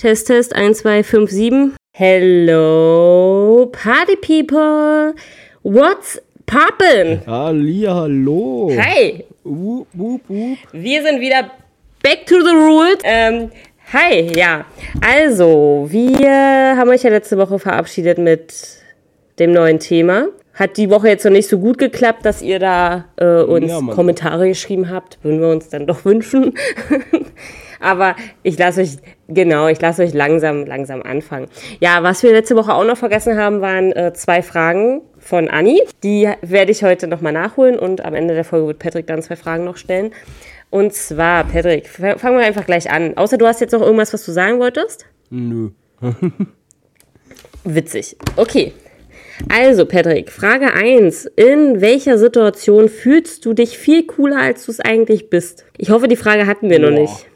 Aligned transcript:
Test, 0.00 0.28
Test, 0.28 0.56
1, 0.56 0.78
2, 0.78 1.02
5, 1.02 1.30
7. 1.30 1.76
Hello, 1.92 3.66
Party 3.70 4.16
People. 4.16 5.14
What's 5.62 6.18
poppin'? 6.46 7.20
Halli, 7.26 7.82
hallo. 7.86 8.70
Hi, 8.80 9.24
Wup, 9.44 9.88
wup, 9.92 10.22
wup. 10.26 10.56
wir 10.72 11.02
sind 11.02 11.20
wieder 11.20 11.50
back 12.02 12.24
to 12.24 12.36
the 12.40 12.54
rules. 12.54 12.96
Ähm, 13.04 13.50
hi, 13.92 14.32
ja. 14.34 14.64
Also, 15.02 15.86
wir 15.90 16.76
haben 16.78 16.88
euch 16.88 17.02
ja 17.02 17.10
letzte 17.10 17.36
Woche 17.36 17.58
verabschiedet 17.58 18.16
mit 18.16 18.54
dem 19.38 19.52
neuen 19.52 19.80
Thema. 19.80 20.28
Hat 20.54 20.78
die 20.78 20.88
Woche 20.88 21.08
jetzt 21.08 21.26
noch 21.26 21.32
nicht 21.32 21.50
so 21.50 21.58
gut 21.58 21.76
geklappt, 21.76 22.24
dass 22.24 22.40
ihr 22.40 22.58
da 22.58 23.04
äh, 23.16 23.42
uns 23.42 23.70
Ja. 23.70 23.80
Kommentare 23.94 24.48
geschrieben 24.48 24.88
habt. 24.88 25.18
Würden 25.22 25.42
wir 25.42 25.48
uns 25.48 25.68
dann 25.68 25.86
doch 25.86 26.06
wünschen. 26.06 26.54
Aber 27.80 28.14
ich 28.42 28.58
lasse 28.58 28.82
euch, 28.82 28.98
genau, 29.28 29.68
ich 29.68 29.80
lasse 29.80 30.02
euch 30.02 30.12
langsam, 30.14 30.66
langsam 30.66 31.02
anfangen. 31.02 31.48
Ja, 31.80 32.02
was 32.02 32.22
wir 32.22 32.32
letzte 32.32 32.56
Woche 32.56 32.74
auch 32.74 32.84
noch 32.84 32.98
vergessen 32.98 33.38
haben, 33.38 33.60
waren 33.60 33.92
äh, 33.92 34.12
zwei 34.12 34.42
Fragen 34.42 35.02
von 35.18 35.48
Anni. 35.48 35.82
Die 36.02 36.28
werde 36.42 36.72
ich 36.72 36.84
heute 36.84 37.06
nochmal 37.06 37.32
nachholen 37.32 37.78
und 37.78 38.04
am 38.04 38.14
Ende 38.14 38.34
der 38.34 38.44
Folge 38.44 38.66
wird 38.66 38.78
Patrick 38.78 39.06
dann 39.06 39.22
zwei 39.22 39.36
Fragen 39.36 39.64
noch 39.64 39.76
stellen. 39.76 40.12
Und 40.70 40.92
zwar, 40.92 41.44
Patrick, 41.44 41.88
fangen 41.88 42.38
wir 42.38 42.46
einfach 42.46 42.66
gleich 42.66 42.90
an. 42.90 43.16
Außer 43.16 43.38
du 43.38 43.46
hast 43.46 43.60
jetzt 43.60 43.72
noch 43.72 43.82
irgendwas, 43.82 44.12
was 44.12 44.24
du 44.24 44.30
sagen 44.30 44.60
wolltest? 44.60 45.06
Nö. 45.30 45.70
Witzig. 47.64 48.16
Okay. 48.36 48.72
Also, 49.48 49.86
Patrick, 49.86 50.30
Frage 50.30 50.72
1. 50.72 51.26
In 51.36 51.80
welcher 51.80 52.18
Situation 52.18 52.88
fühlst 52.88 53.44
du 53.46 53.52
dich 53.52 53.78
viel 53.78 54.06
cooler, 54.06 54.38
als 54.38 54.66
du 54.66 54.72
es 54.72 54.80
eigentlich 54.80 55.30
bist? 55.30 55.64
Ich 55.76 55.90
hoffe, 55.90 56.08
die 56.08 56.16
Frage 56.16 56.46
hatten 56.46 56.68
wir 56.70 56.78
noch 56.78 56.90
Boah. 56.90 57.00
nicht. 57.00 57.26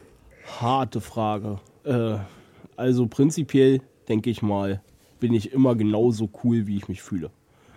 Harte 0.60 1.00
Frage. 1.00 1.58
Äh, 1.84 2.16
also 2.76 3.06
prinzipiell 3.06 3.80
denke 4.08 4.30
ich 4.30 4.42
mal, 4.42 4.82
bin 5.20 5.32
ich 5.34 5.52
immer 5.52 5.74
genauso 5.74 6.28
cool, 6.42 6.66
wie 6.66 6.76
ich 6.76 6.88
mich 6.88 7.02
fühle. 7.02 7.30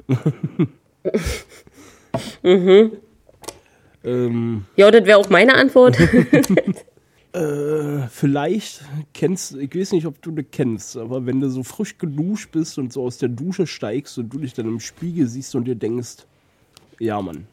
ähm, 4.03 4.65
Ja, 4.75 4.91
das 4.91 5.05
wäre 5.05 5.17
auch 5.17 5.29
meine 5.29 5.55
Antwort. 5.55 5.99
äh, 7.33 8.07
vielleicht 8.09 8.83
kennst 9.13 9.55
ich 9.55 9.75
weiß 9.75 9.91
nicht, 9.93 10.05
ob 10.05 10.21
du 10.21 10.31
das 10.31 10.45
kennst, 10.52 10.97
aber 10.97 11.25
wenn 11.25 11.39
du 11.39 11.49
so 11.49 11.63
frisch 11.63 11.97
geduscht 11.97 12.52
bist 12.52 12.77
und 12.77 12.93
so 12.93 13.03
aus 13.03 13.17
der 13.17 13.30
Dusche 13.30 13.67
steigst 13.67 14.17
und 14.17 14.33
du 14.33 14.39
dich 14.39 14.53
dann 14.53 14.67
im 14.67 14.80
Spiegel 14.80 15.27
siehst 15.27 15.55
und 15.55 15.65
dir 15.65 15.75
denkst, 15.75 16.25
ja 16.99 17.21
Mann, 17.21 17.47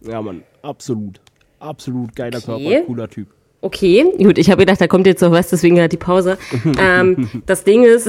ja 0.00 0.22
Mann, 0.22 0.42
absolut, 0.62 1.20
absolut 1.58 2.14
geiler 2.14 2.38
Okay. 2.38 2.64
Körper, 2.64 2.86
cooler 2.86 3.08
Typ. 3.08 3.28
Okay, 3.60 4.04
gut, 4.18 4.38
ich 4.38 4.50
habe 4.50 4.60
gedacht, 4.60 4.80
da 4.80 4.86
kommt 4.86 5.06
jetzt 5.08 5.20
noch 5.20 5.32
was, 5.32 5.48
deswegen 5.48 5.80
hat 5.80 5.90
die 5.90 5.96
Pause. 5.96 6.38
ähm, 6.80 7.28
das 7.46 7.64
Ding 7.64 7.82
ist, 7.84 8.06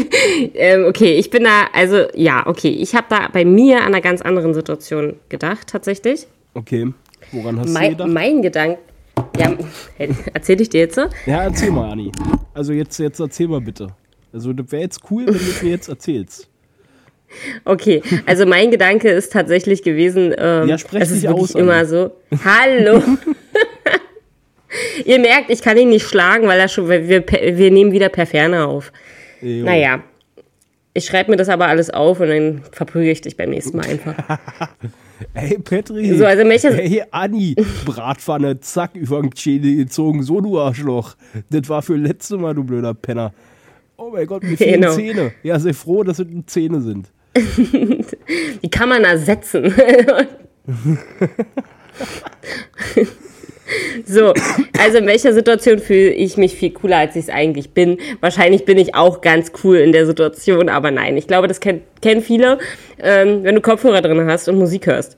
ähm, 0.54 0.84
okay, 0.86 1.14
ich 1.14 1.30
bin 1.30 1.44
da, 1.44 1.68
also 1.72 2.04
ja, 2.14 2.46
okay, 2.46 2.68
ich 2.68 2.94
habe 2.94 3.06
da 3.08 3.28
bei 3.32 3.44
mir 3.46 3.78
an 3.78 3.86
einer 3.86 4.02
ganz 4.02 4.20
anderen 4.20 4.52
Situation 4.52 5.14
gedacht, 5.30 5.68
tatsächlich. 5.68 6.26
Okay, 6.52 6.92
woran 7.32 7.58
hast 7.58 7.68
du 7.70 7.72
Mein, 7.72 7.90
gedacht? 7.92 8.08
mein 8.10 8.42
Gedanke, 8.42 8.78
ja, 9.38 9.52
erzähl 10.34 10.60
ich 10.60 10.68
dir 10.68 10.80
jetzt? 10.80 10.96
so? 10.96 11.02
Ja, 11.24 11.44
erzähl 11.44 11.70
mal, 11.70 11.90
Anni. 11.90 12.12
Also 12.52 12.74
jetzt, 12.74 12.98
jetzt 12.98 13.18
erzähl 13.18 13.48
mal 13.48 13.62
bitte. 13.62 13.88
Also 14.30 14.52
das 14.52 14.70
wäre 14.72 14.82
jetzt 14.82 15.00
cool, 15.10 15.24
wenn 15.26 15.32
du 15.34 15.40
es 15.40 15.62
mir 15.62 15.70
jetzt 15.70 15.88
erzählst. 15.88 16.48
Okay, 17.64 18.02
also 18.26 18.44
mein 18.44 18.70
Gedanke 18.70 19.08
ist 19.08 19.32
tatsächlich 19.32 19.82
gewesen, 19.82 20.34
ähm, 20.36 20.68
Ja, 20.68 20.74
es 20.74 20.82
ist 21.10 21.22
wirklich 21.22 21.28
aus, 21.30 21.54
immer 21.54 21.76
Anni. 21.76 21.86
so, 21.88 22.10
hallo. 22.44 23.02
Ihr 25.04 25.18
merkt, 25.18 25.50
ich 25.50 25.62
kann 25.62 25.76
ihn 25.76 25.88
nicht 25.90 26.06
schlagen, 26.06 26.46
weil 26.46 26.58
er 26.60 26.68
schon, 26.68 26.88
wir, 26.88 27.06
wir 27.08 27.70
nehmen 27.70 27.92
wieder 27.92 28.08
per 28.08 28.26
Ferne 28.26 28.66
auf. 28.66 28.92
Jo. 29.40 29.64
Naja, 29.64 30.02
ich 30.94 31.04
schreibe 31.06 31.30
mir 31.30 31.36
das 31.36 31.48
aber 31.48 31.66
alles 31.66 31.90
auf 31.90 32.20
und 32.20 32.28
dann 32.28 32.62
verprüge 32.72 33.10
ich 33.10 33.20
dich 33.20 33.36
beim 33.36 33.50
nächsten 33.50 33.76
Mal 33.76 33.86
einfach. 33.86 34.14
Hey, 35.34 35.56
Petri. 35.56 36.16
So, 36.16 36.26
also 36.26 36.42
welche- 36.44 36.74
Hey, 36.74 37.04
Anni. 37.12 37.54
Bratpfanne, 37.86 38.58
zack, 38.58 38.96
über 38.96 39.20
den 39.22 39.30
Schädel 39.36 39.76
gezogen. 39.76 40.24
So, 40.24 40.40
du 40.40 40.58
Arschloch. 40.58 41.14
Das 41.48 41.68
war 41.68 41.80
für 41.80 41.94
letzte 41.94 42.38
Mal, 42.38 42.54
du 42.56 42.64
blöder 42.64 42.92
Penner. 42.92 43.32
Oh 43.96 44.10
mein 44.12 44.26
Gott, 44.26 44.42
mir 44.42 44.56
fehlen 44.56 44.80
Genau. 44.80 44.94
Zähne. 44.96 45.32
Ja, 45.44 45.60
sei 45.60 45.74
froh, 45.74 46.02
dass 46.02 46.18
es 46.18 46.26
nur 46.26 46.44
Zähne 46.48 46.80
sind. 46.82 47.06
Wie 47.34 48.68
kann 48.68 48.88
man 48.88 49.04
ersetzen? 49.04 49.72
So, 54.06 54.32
also 54.82 54.98
in 54.98 55.06
welcher 55.06 55.32
Situation 55.32 55.78
fühle 55.78 56.10
ich 56.10 56.36
mich 56.36 56.54
viel 56.54 56.70
cooler, 56.70 56.98
als 56.98 57.16
ich 57.16 57.24
es 57.24 57.28
eigentlich 57.28 57.70
bin? 57.70 57.98
Wahrscheinlich 58.20 58.64
bin 58.64 58.78
ich 58.78 58.94
auch 58.94 59.20
ganz 59.20 59.52
cool 59.64 59.76
in 59.78 59.92
der 59.92 60.06
Situation, 60.06 60.68
aber 60.68 60.90
nein, 60.90 61.16
ich 61.16 61.26
glaube, 61.26 61.48
das 61.48 61.60
kenn- 61.60 61.80
kennen 62.00 62.22
viele, 62.22 62.58
ähm, 63.02 63.44
wenn 63.44 63.54
du 63.54 63.60
Kopfhörer 63.60 64.02
drin 64.02 64.26
hast 64.26 64.48
und 64.48 64.58
Musik 64.58 64.86
hörst. 64.86 65.16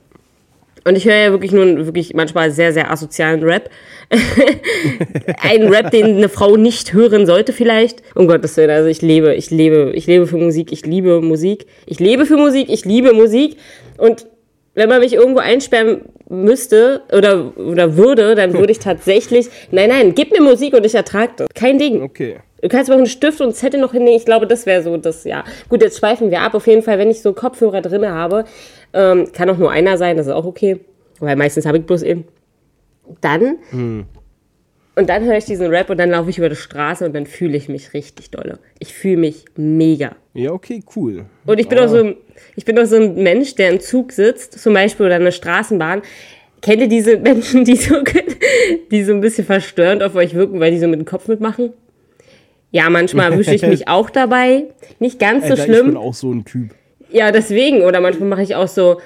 Und 0.87 0.95
ich 0.95 1.05
höre 1.05 1.15
ja 1.15 1.31
wirklich 1.31 1.51
nur 1.51 1.65
wirklich 1.87 2.13
manchmal 2.13 2.51
sehr, 2.51 2.71
sehr 2.71 2.91
asozialen 2.91 3.41
Rap. 3.41 3.71
Einen 5.41 5.73
Rap, 5.73 5.89
den 5.89 6.17
eine 6.17 6.29
Frau 6.29 6.57
nicht 6.57 6.93
hören 6.93 7.25
sollte 7.25 7.53
vielleicht. 7.53 8.03
Um 8.13 8.27
Gottes 8.27 8.55
Willen, 8.57 8.69
also 8.69 8.87
ich 8.87 9.01
lebe, 9.01 9.33
ich 9.33 9.49
lebe, 9.49 9.91
ich 9.95 10.05
lebe 10.05 10.27
für 10.27 10.37
Musik, 10.37 10.71
ich 10.71 10.85
liebe 10.85 11.21
Musik. 11.21 11.65
Ich 11.87 11.99
lebe 11.99 12.27
für 12.27 12.37
Musik, 12.37 12.67
ich 12.69 12.85
liebe 12.85 13.13
Musik. 13.13 13.57
Und 13.97 14.27
wenn 14.75 14.89
man 14.89 14.99
mich 14.99 15.13
irgendwo 15.13 15.39
einsperren 15.39 16.01
müsste 16.29 17.01
oder, 17.11 17.57
oder 17.57 17.97
würde, 17.97 18.35
dann 18.35 18.53
würde 18.53 18.71
ich 18.71 18.79
tatsächlich, 18.79 19.47
nein, 19.71 19.89
nein, 19.89 20.13
gib 20.13 20.31
mir 20.31 20.41
Musik 20.41 20.73
und 20.73 20.85
ich 20.85 20.93
ertrage 20.93 21.33
das. 21.37 21.47
Kein 21.55 21.79
Ding. 21.79 22.01
Okay. 22.03 22.37
Du 22.61 22.69
kannst 22.69 22.89
mir 22.89 22.95
auch 22.95 22.99
einen 22.99 23.07
Stift 23.07 23.41
und 23.41 23.47
einen 23.47 23.53
Zettel 23.53 23.79
noch 23.79 23.91
hinlegen. 23.91 24.17
Ich 24.17 24.25
glaube, 24.25 24.47
das 24.47 24.65
wäre 24.65 24.81
so 24.81 24.97
das, 24.97 25.23
ja. 25.23 25.43
Gut, 25.69 25.81
jetzt 25.81 25.99
schweifen 25.99 26.31
wir 26.31 26.41
ab. 26.41 26.55
Auf 26.55 26.67
jeden 26.67 26.81
Fall, 26.81 26.97
wenn 26.97 27.09
ich 27.11 27.21
so 27.21 27.33
Kopfhörer 27.33 27.81
drin 27.81 28.07
habe, 28.07 28.45
ähm, 28.93 29.31
kann 29.33 29.49
auch 29.49 29.57
nur 29.57 29.71
einer 29.71 29.97
sein, 29.97 30.17
das 30.17 30.27
ist 30.27 30.33
auch 30.33 30.45
okay. 30.45 30.79
Weil 31.19 31.35
meistens 31.35 31.65
habe 31.65 31.77
ich 31.77 31.85
bloß 31.85 32.03
eben. 32.03 32.25
Dann, 33.21 33.57
und 34.95 35.09
dann 35.09 35.23
höre 35.25 35.37
ich 35.37 35.45
diesen 35.45 35.67
Rap 35.67 35.89
und 35.89 35.97
dann 35.97 36.09
laufe 36.11 36.29
ich 36.29 36.37
über 36.37 36.49
die 36.49 36.55
Straße 36.55 37.05
und 37.05 37.13
dann 37.13 37.25
fühle 37.25 37.57
ich 37.57 37.67
mich 37.69 37.93
richtig 37.93 38.31
dolle. 38.31 38.59
Ich 38.79 38.93
fühle 38.93 39.17
mich 39.17 39.45
mega. 39.55 40.15
Ja, 40.33 40.51
okay, 40.51 40.83
cool. 40.95 41.25
Und 41.45 41.59
ich 41.59 41.67
bin 41.67 41.79
auch 41.79 41.87
so, 41.89 41.97
ein- 41.97 42.15
ich 42.55 42.65
bin 42.65 42.77
auch 42.79 42.85
so 42.85 42.95
ein 42.97 43.15
Mensch, 43.21 43.55
der 43.55 43.69
im 43.69 43.79
Zug 43.79 44.11
sitzt, 44.11 44.59
zum 44.59 44.73
Beispiel 44.73 45.05
oder 45.05 45.17
in 45.17 45.23
der 45.25 45.31
Straßenbahn. 45.31 46.01
Kennt 46.61 46.81
ihr 46.81 46.87
diese 46.87 47.17
Menschen, 47.17 47.63
die 47.65 47.75
so, 47.75 47.95
die 48.91 49.03
so 49.03 49.13
ein 49.13 49.21
bisschen 49.21 49.45
verstörend 49.45 50.01
auf 50.01 50.15
euch 50.15 50.33
wirken, 50.33 50.59
weil 50.59 50.71
die 50.71 50.79
so 50.79 50.87
mit 50.87 50.99
dem 50.99 51.05
Kopf 51.05 51.27
mitmachen? 51.27 51.73
Ja, 52.71 52.89
manchmal 52.89 53.31
erwische 53.31 53.53
ich 53.55 53.61
mich 53.61 53.87
auch 53.87 54.09
dabei. 54.09 54.63
Nicht 54.99 55.19
ganz 55.19 55.45
so 55.45 55.51
Alter, 55.51 55.63
ich 55.63 55.67
bin 55.71 55.75
schlimm. 55.83 55.97
auch 55.97 56.13
so 56.13 56.31
ein 56.31 56.43
Typ. 56.45 56.71
Ja, 57.11 57.31
deswegen. 57.31 57.83
Oder 57.83 58.01
manchmal 58.01 58.27
mache 58.29 58.41
ich 58.43 58.55
auch 58.55 58.67
so, 58.67 58.99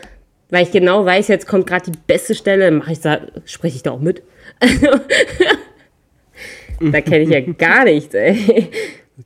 weil 0.49 0.63
ich 0.63 0.71
genau 0.71 1.05
weiß, 1.05 1.27
jetzt 1.27 1.47
kommt 1.47 1.67
gerade 1.67 1.91
die 1.91 1.97
beste 2.07 2.33
Stelle, 2.33 2.71
mache 2.71 2.93
ich 2.93 3.01
da, 3.01 3.19
spreche 3.45 3.75
ich 3.75 3.83
da 3.83 3.91
auch 3.91 3.99
mit. 3.99 4.23
da 6.79 7.01
kenne 7.01 7.23
ich 7.23 7.29
ja 7.29 7.41
gar 7.57 7.83
nichts, 7.85 8.13
ey. 8.13 8.67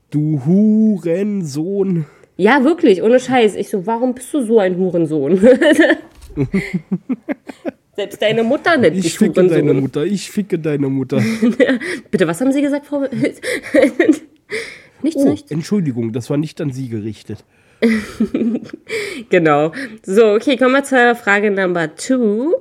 Du 0.09 0.41
Hurensohn. 0.45 2.05
Ja, 2.37 2.63
wirklich, 2.63 3.01
ohne 3.03 3.19
Scheiß. 3.19 3.55
Ich 3.55 3.69
so, 3.69 3.85
warum 3.85 4.13
bist 4.15 4.33
du 4.33 4.41
so 4.41 4.59
ein 4.59 4.75
Hurensohn? 4.77 5.39
Selbst 7.95 8.21
deine 8.21 8.43
Mutter 8.43 8.75
nennt 8.77 8.95
Ich 8.97 9.03
dich 9.03 9.17
ficke 9.19 9.41
Hurensohn. 9.41 9.67
deine 9.67 9.73
Mutter. 9.79 10.03
Ich 10.03 10.31
ficke 10.31 10.57
deine 10.57 10.89
Mutter. 10.89 11.21
Bitte, 12.11 12.27
was 12.27 12.41
haben 12.41 12.51
Sie 12.51 12.61
gesagt, 12.61 12.87
Frau? 12.87 13.01
nichts, 13.01 13.39
Oh, 15.21 15.29
nichts. 15.29 15.51
Entschuldigung, 15.51 16.11
das 16.11 16.29
war 16.31 16.37
nicht 16.37 16.59
an 16.61 16.71
Sie 16.71 16.89
gerichtet. 16.89 17.43
Genau. 19.29 19.73
So, 20.03 20.27
okay, 20.33 20.55
kommen 20.57 20.71
wir 20.71 20.83
zur 20.85 21.13
Frage 21.15 21.51
Number 21.51 21.95
two. 21.95 22.53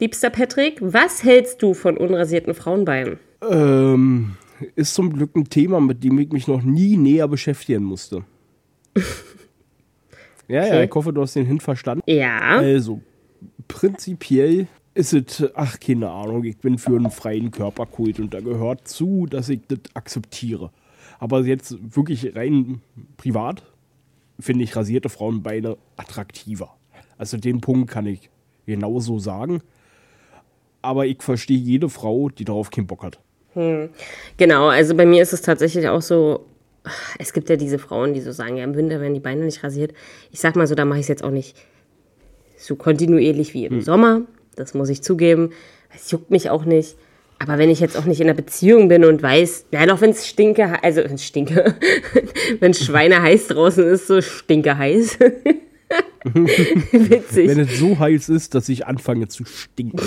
Liebster 0.00 0.30
Patrick, 0.30 0.78
was 0.80 1.22
hältst 1.22 1.62
du 1.62 1.74
von 1.74 1.96
unrasierten 1.96 2.54
Frauenbeinen? 2.54 3.18
Ähm, 3.48 4.32
ist 4.74 4.94
zum 4.94 5.12
Glück 5.12 5.34
ein 5.36 5.48
Thema, 5.48 5.80
mit 5.80 6.02
dem 6.04 6.18
ich 6.18 6.30
mich 6.30 6.46
noch 6.48 6.62
nie 6.62 6.96
näher 6.96 7.28
beschäftigen 7.28 7.84
musste. 7.84 8.24
ja, 10.48 10.62
ja, 10.62 10.64
Okay. 10.66 10.84
ich 10.84 10.94
hoffe, 10.94 11.12
du 11.12 11.22
hast 11.22 11.36
den 11.36 11.46
Hint 11.46 11.62
verstanden. 11.62 12.02
Ja. 12.06 12.58
Also, 12.58 13.00
prinzipiell 13.68 14.66
ist 14.94 15.12
es, 15.12 15.44
ach, 15.54 15.78
keine 15.78 16.10
Ahnung, 16.10 16.44
ich 16.44 16.58
bin 16.58 16.78
für 16.78 16.96
einen 16.96 17.10
freien 17.10 17.50
Körperkult 17.50 18.18
und 18.20 18.34
da 18.34 18.40
gehört 18.40 18.88
zu, 18.88 19.26
dass 19.26 19.48
ich 19.48 19.60
das 19.68 19.78
akzeptiere. 19.94 20.70
Aber 21.18 21.44
jetzt 21.44 21.76
wirklich 21.94 22.34
rein 22.34 22.80
privat 23.16 23.62
finde 24.38 24.64
ich 24.64 24.74
rasierte 24.74 25.08
Frauenbeine 25.08 25.76
attraktiver. 25.96 26.76
Also 27.18 27.36
den 27.36 27.60
Punkt 27.60 27.90
kann 27.90 28.06
ich 28.06 28.30
genauso 28.66 29.18
sagen. 29.18 29.60
Aber 30.82 31.06
ich 31.06 31.22
verstehe 31.22 31.58
jede 31.58 31.90
Frau, 31.90 32.30
die 32.30 32.44
darauf 32.44 32.70
keinen 32.70 32.86
Bock 32.86 33.02
hat. 33.02 33.20
Genau, 34.36 34.68
also 34.68 34.94
bei 34.94 35.06
mir 35.06 35.22
ist 35.22 35.32
es 35.32 35.42
tatsächlich 35.42 35.88
auch 35.88 36.02
so, 36.02 36.46
es 37.18 37.32
gibt 37.32 37.50
ja 37.50 37.56
diese 37.56 37.78
Frauen, 37.78 38.14
die 38.14 38.20
so 38.20 38.32
sagen, 38.32 38.56
ja, 38.56 38.64
im 38.64 38.76
Winter 38.76 39.00
werden 39.00 39.14
die 39.14 39.20
Beine 39.20 39.44
nicht 39.44 39.62
rasiert. 39.64 39.92
Ich 40.30 40.40
sag 40.40 40.56
mal 40.56 40.66
so, 40.66 40.74
da 40.74 40.84
mache 40.84 40.98
ich 40.98 41.04
es 41.04 41.08
jetzt 41.08 41.24
auch 41.24 41.30
nicht 41.30 41.56
so 42.56 42.76
kontinuierlich 42.76 43.54
wie 43.54 43.66
im 43.66 43.80
Sommer. 43.80 44.22
Das 44.56 44.74
muss 44.74 44.88
ich 44.88 45.02
zugeben. 45.02 45.50
Es 45.94 46.10
juckt 46.10 46.30
mich 46.30 46.50
auch 46.50 46.64
nicht. 46.64 46.96
Aber 47.38 47.56
wenn 47.56 47.70
ich 47.70 47.80
jetzt 47.80 47.96
auch 47.96 48.04
nicht 48.04 48.20
in 48.20 48.26
einer 48.26 48.36
Beziehung 48.36 48.88
bin 48.88 49.04
und 49.04 49.22
weiß, 49.22 49.66
na 49.70 49.86
doch, 49.86 50.00
wenn 50.02 50.10
es 50.10 50.26
stinke, 50.26 50.82
also 50.84 51.02
wenn 51.02 51.14
es 51.14 51.24
stinke, 51.24 51.74
wenn 52.60 52.74
Schweine 52.74 53.22
heiß 53.22 53.48
draußen 53.48 53.86
ist, 53.86 54.06
so 54.06 54.20
stinke 54.20 54.76
heiß. 54.76 55.18
Witzig. 56.24 57.48
Wenn 57.48 57.60
es 57.60 57.78
so 57.78 57.98
heiß 57.98 58.28
ist, 58.28 58.54
dass 58.54 58.68
ich 58.68 58.86
anfange 58.86 59.28
zu 59.28 59.44
stinken. 59.44 60.00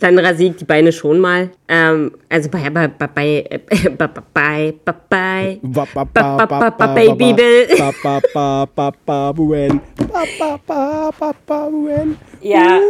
Dann 0.00 0.18
rasiere 0.18 0.50
ich 0.50 0.56
die 0.56 0.64
Beine 0.64 0.92
schon 0.92 1.20
mal. 1.20 1.50
Ähm, 1.68 2.12
also 2.28 2.50
bei 2.50 2.68
bei 2.68 2.88
bei 2.88 3.06
bei. 3.06 3.48
Ja. 12.42 12.80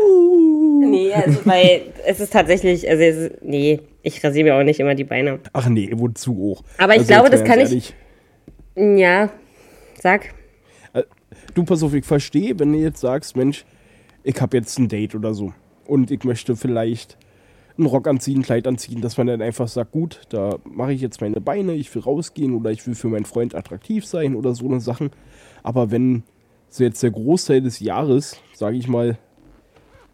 Nee, 0.81 1.13
also 1.13 1.41
bei 1.45 1.83
es 2.07 2.21
ist 2.21 2.33
tatsächlich 2.33 2.89
also 2.89 3.03
es, 3.03 3.31
nee, 3.43 3.81
ich 4.03 4.23
rasiere 4.25 4.45
mir 4.45 4.55
auch 4.55 4.65
nicht 4.65 4.81
immer 4.81 4.95
die 4.95 5.05
Beine. 5.05 5.41
Ach 5.53 5.69
nee, 5.69 5.91
wurde 5.93 6.15
zu 6.15 6.35
hoch. 6.35 6.63
Aber 6.79 6.95
ich 6.95 7.01
also 7.01 7.13
glaube, 7.13 7.31
das 7.31 7.45
kann 7.45 7.59
ehrlich. 7.59 7.95
ich 8.77 8.99
Ja. 8.99 9.29
Sag 10.01 10.35
du 11.57 11.65
pass 11.65 11.83
auf, 11.83 11.95
ich 11.95 12.05
verstehe, 12.05 12.59
wenn 12.59 12.73
du 12.73 12.79
jetzt 12.79 13.01
sagst, 13.01 13.37
Mensch, 13.37 13.65
ich 14.23 14.41
habe 14.41 14.57
jetzt 14.57 14.79
ein 14.79 14.89
Date 14.89 15.15
oder 15.15 15.35
so 15.35 15.53
und 15.87 16.11
ich 16.11 16.23
möchte 16.25 16.55
vielleicht 16.55 17.17
einen 17.79 17.87
Rock 17.87 18.09
anziehen, 18.09 18.41
ein 18.41 18.43
Kleid 18.43 18.67
anziehen, 18.67 19.01
dass 19.01 19.17
man 19.19 19.27
dann 19.27 19.43
einfach 19.43 19.69
sagt, 19.69 19.93
gut, 19.93 20.21
da 20.31 20.59
mache 20.65 20.93
ich 20.93 21.01
jetzt 21.01 21.21
meine 21.21 21.41
Beine, 21.41 21.75
ich 21.75 21.95
will 21.95 22.03
rausgehen 22.03 22.55
oder 22.55 22.71
ich 22.71 22.87
will 22.87 22.95
für 22.95 23.09
meinen 23.09 23.25
Freund 23.25 23.55
attraktiv 23.55 24.07
sein 24.07 24.35
oder 24.35 24.55
so 24.55 24.67
eine 24.67 24.81
Sachen. 24.81 25.11
Aber 25.63 25.91
wenn 25.91 26.23
so 26.69 26.85
jetzt 26.85 27.03
der 27.03 27.11
Großteil 27.11 27.61
des 27.61 27.81
Jahres, 27.81 28.41
sage 28.55 28.77
ich 28.77 28.89
mal, 28.89 29.19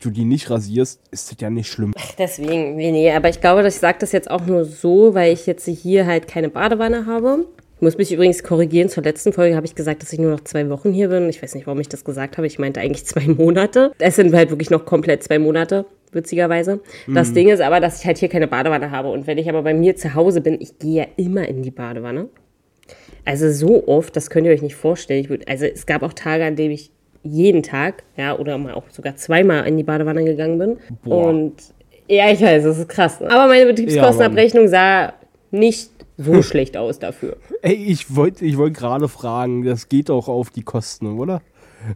du 0.00 0.10
die 0.10 0.24
nicht 0.24 0.50
rasierst, 0.50 1.00
ist 1.12 1.30
das 1.30 1.40
ja 1.40 1.50
nicht 1.50 1.70
schlimm. 1.70 1.92
Ach, 1.96 2.12
deswegen, 2.18 2.74
nee, 2.76 3.12
aber 3.12 3.28
ich 3.28 3.40
glaube, 3.40 3.66
ich 3.66 3.74
sage 3.74 3.98
das 4.00 4.10
jetzt 4.10 4.30
auch 4.30 4.44
nur 4.44 4.64
so, 4.64 5.14
weil 5.14 5.32
ich 5.32 5.46
jetzt 5.46 5.66
hier 5.66 6.06
halt 6.06 6.26
keine 6.26 6.48
Badewanne 6.48 7.06
habe. 7.06 7.46
Ich 7.82 7.84
muss 7.84 7.98
mich 7.98 8.12
übrigens 8.12 8.44
korrigieren. 8.44 8.88
Zur 8.88 9.02
letzten 9.02 9.32
Folge 9.32 9.56
habe 9.56 9.66
ich 9.66 9.74
gesagt, 9.74 10.04
dass 10.04 10.12
ich 10.12 10.20
nur 10.20 10.30
noch 10.30 10.44
zwei 10.44 10.70
Wochen 10.70 10.92
hier 10.92 11.08
bin. 11.08 11.28
Ich 11.28 11.42
weiß 11.42 11.56
nicht, 11.56 11.66
warum 11.66 11.80
ich 11.80 11.88
das 11.88 12.04
gesagt 12.04 12.36
habe. 12.36 12.46
Ich 12.46 12.60
meinte 12.60 12.78
eigentlich 12.80 13.04
zwei 13.06 13.26
Monate. 13.26 13.90
Es 13.98 14.14
sind 14.14 14.32
halt 14.32 14.50
wirklich 14.50 14.70
noch 14.70 14.84
komplett 14.84 15.24
zwei 15.24 15.40
Monate, 15.40 15.84
witzigerweise. 16.12 16.78
Mhm. 17.08 17.14
Das 17.16 17.32
Ding 17.32 17.48
ist 17.48 17.60
aber, 17.60 17.80
dass 17.80 17.98
ich 17.98 18.06
halt 18.06 18.18
hier 18.18 18.28
keine 18.28 18.46
Badewanne 18.46 18.92
habe. 18.92 19.08
Und 19.10 19.26
wenn 19.26 19.36
ich 19.36 19.48
aber 19.48 19.62
bei 19.62 19.74
mir 19.74 19.96
zu 19.96 20.14
Hause 20.14 20.40
bin, 20.42 20.60
ich 20.60 20.78
gehe 20.78 20.94
ja 20.94 21.06
immer 21.16 21.48
in 21.48 21.64
die 21.64 21.72
Badewanne. 21.72 22.28
Also 23.24 23.50
so 23.50 23.88
oft, 23.88 24.14
das 24.14 24.30
könnt 24.30 24.46
ihr 24.46 24.52
euch 24.52 24.62
nicht 24.62 24.76
vorstellen. 24.76 25.28
Würd, 25.28 25.48
also 25.48 25.64
es 25.64 25.84
gab 25.84 26.04
auch 26.04 26.12
Tage, 26.12 26.44
an 26.44 26.54
denen 26.54 26.70
ich 26.70 26.92
jeden 27.24 27.64
Tag, 27.64 28.04
ja, 28.16 28.38
oder 28.38 28.58
mal 28.58 28.74
auch 28.74 28.90
sogar 28.90 29.16
zweimal 29.16 29.66
in 29.66 29.76
die 29.76 29.82
Badewanne 29.82 30.22
gegangen 30.22 30.56
bin. 30.56 30.76
Boah. 31.02 31.26
Und 31.26 31.54
ja, 32.06 32.30
ich 32.30 32.40
weiß, 32.40 32.62
das 32.62 32.78
ist 32.78 32.88
krass. 32.88 33.20
Aber 33.20 33.48
meine 33.48 33.66
Betriebskostenabrechnung 33.66 34.66
ja, 34.66 34.68
sah 34.68 35.12
nicht 35.50 35.91
so 36.16 36.42
schlecht 36.42 36.76
aus 36.76 36.98
dafür. 36.98 37.36
Ey, 37.62 37.74
ich 37.74 38.14
wollte 38.14 38.44
ich 38.44 38.56
wollt 38.56 38.74
gerade 38.74 39.08
fragen, 39.08 39.64
das 39.64 39.88
geht 39.88 40.10
auch 40.10 40.28
auf 40.28 40.50
die 40.50 40.62
Kosten, 40.62 41.18
oder? 41.18 41.42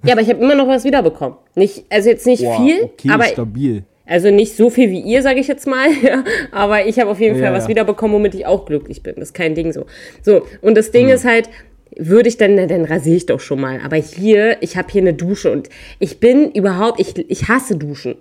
Ja, 0.04 0.12
aber 0.12 0.22
ich 0.22 0.28
habe 0.28 0.42
immer 0.42 0.54
noch 0.54 0.66
was 0.66 0.84
wiederbekommen. 0.84 1.38
Nicht, 1.54 1.84
also 1.90 2.08
jetzt 2.08 2.26
nicht 2.26 2.42
wow, 2.42 2.56
viel, 2.56 2.82
okay, 2.84 3.10
aber 3.10 3.24
stabil. 3.24 3.84
Also 4.04 4.30
nicht 4.30 4.56
so 4.56 4.70
viel 4.70 4.90
wie 4.90 5.00
ihr, 5.00 5.22
sage 5.22 5.40
ich 5.40 5.48
jetzt 5.48 5.66
mal, 5.66 5.88
aber 6.52 6.86
ich 6.86 6.98
habe 7.00 7.10
auf 7.10 7.20
jeden 7.20 7.36
ja, 7.36 7.44
Fall 7.44 7.52
was 7.52 7.64
ja. 7.64 7.70
wiederbekommen, 7.70 8.14
womit 8.14 8.34
ich 8.34 8.46
auch 8.46 8.64
glücklich 8.64 9.02
bin. 9.02 9.14
Das 9.16 9.28
ist 9.28 9.34
kein 9.34 9.54
Ding 9.54 9.72
so. 9.72 9.86
So, 10.22 10.42
und 10.60 10.76
das 10.76 10.92
Ding 10.92 11.08
hm. 11.08 11.14
ist 11.14 11.24
halt, 11.24 11.48
würde 11.96 12.28
ich 12.28 12.36
dann, 12.36 12.56
dann 12.56 12.84
rasiere 12.84 13.16
ich 13.16 13.26
doch 13.26 13.40
schon 13.40 13.60
mal. 13.60 13.80
Aber 13.84 13.96
hier, 13.96 14.58
ich 14.60 14.76
habe 14.76 14.88
hier 14.90 15.02
eine 15.02 15.14
Dusche 15.14 15.50
und 15.50 15.68
ich 15.98 16.20
bin 16.20 16.50
überhaupt, 16.52 17.00
ich, 17.00 17.18
ich 17.30 17.48
hasse 17.48 17.76
Duschen. 17.76 18.16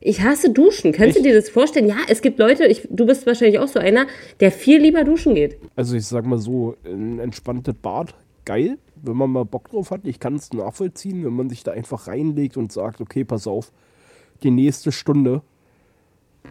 Ich 0.00 0.22
hasse 0.22 0.50
Duschen. 0.50 0.92
Kannst 0.92 1.16
ich? 1.16 1.22
du 1.22 1.28
dir 1.28 1.34
das 1.34 1.50
vorstellen? 1.50 1.86
Ja, 1.86 1.98
es 2.08 2.22
gibt 2.22 2.38
Leute, 2.38 2.66
ich, 2.66 2.88
du 2.90 3.04
bist 3.06 3.26
wahrscheinlich 3.26 3.58
auch 3.58 3.68
so 3.68 3.78
einer, 3.78 4.06
der 4.40 4.50
viel 4.50 4.80
lieber 4.80 5.04
duschen 5.04 5.34
geht. 5.34 5.58
Also 5.76 5.96
ich 5.96 6.06
sag 6.06 6.24
mal 6.24 6.38
so, 6.38 6.76
ein 6.84 7.18
entspanntes 7.18 7.74
Bad, 7.74 8.14
geil, 8.46 8.78
wenn 9.02 9.16
man 9.16 9.30
mal 9.30 9.44
Bock 9.44 9.70
drauf 9.70 9.90
hat. 9.90 10.00
Ich 10.04 10.18
kann 10.18 10.36
es 10.36 10.52
nachvollziehen, 10.52 11.24
wenn 11.24 11.34
man 11.34 11.50
sich 11.50 11.62
da 11.62 11.72
einfach 11.72 12.06
reinlegt 12.06 12.56
und 12.56 12.72
sagt, 12.72 13.00
okay, 13.00 13.24
pass 13.24 13.46
auf, 13.46 13.72
die 14.42 14.50
nächste 14.50 14.90
Stunde 14.90 15.42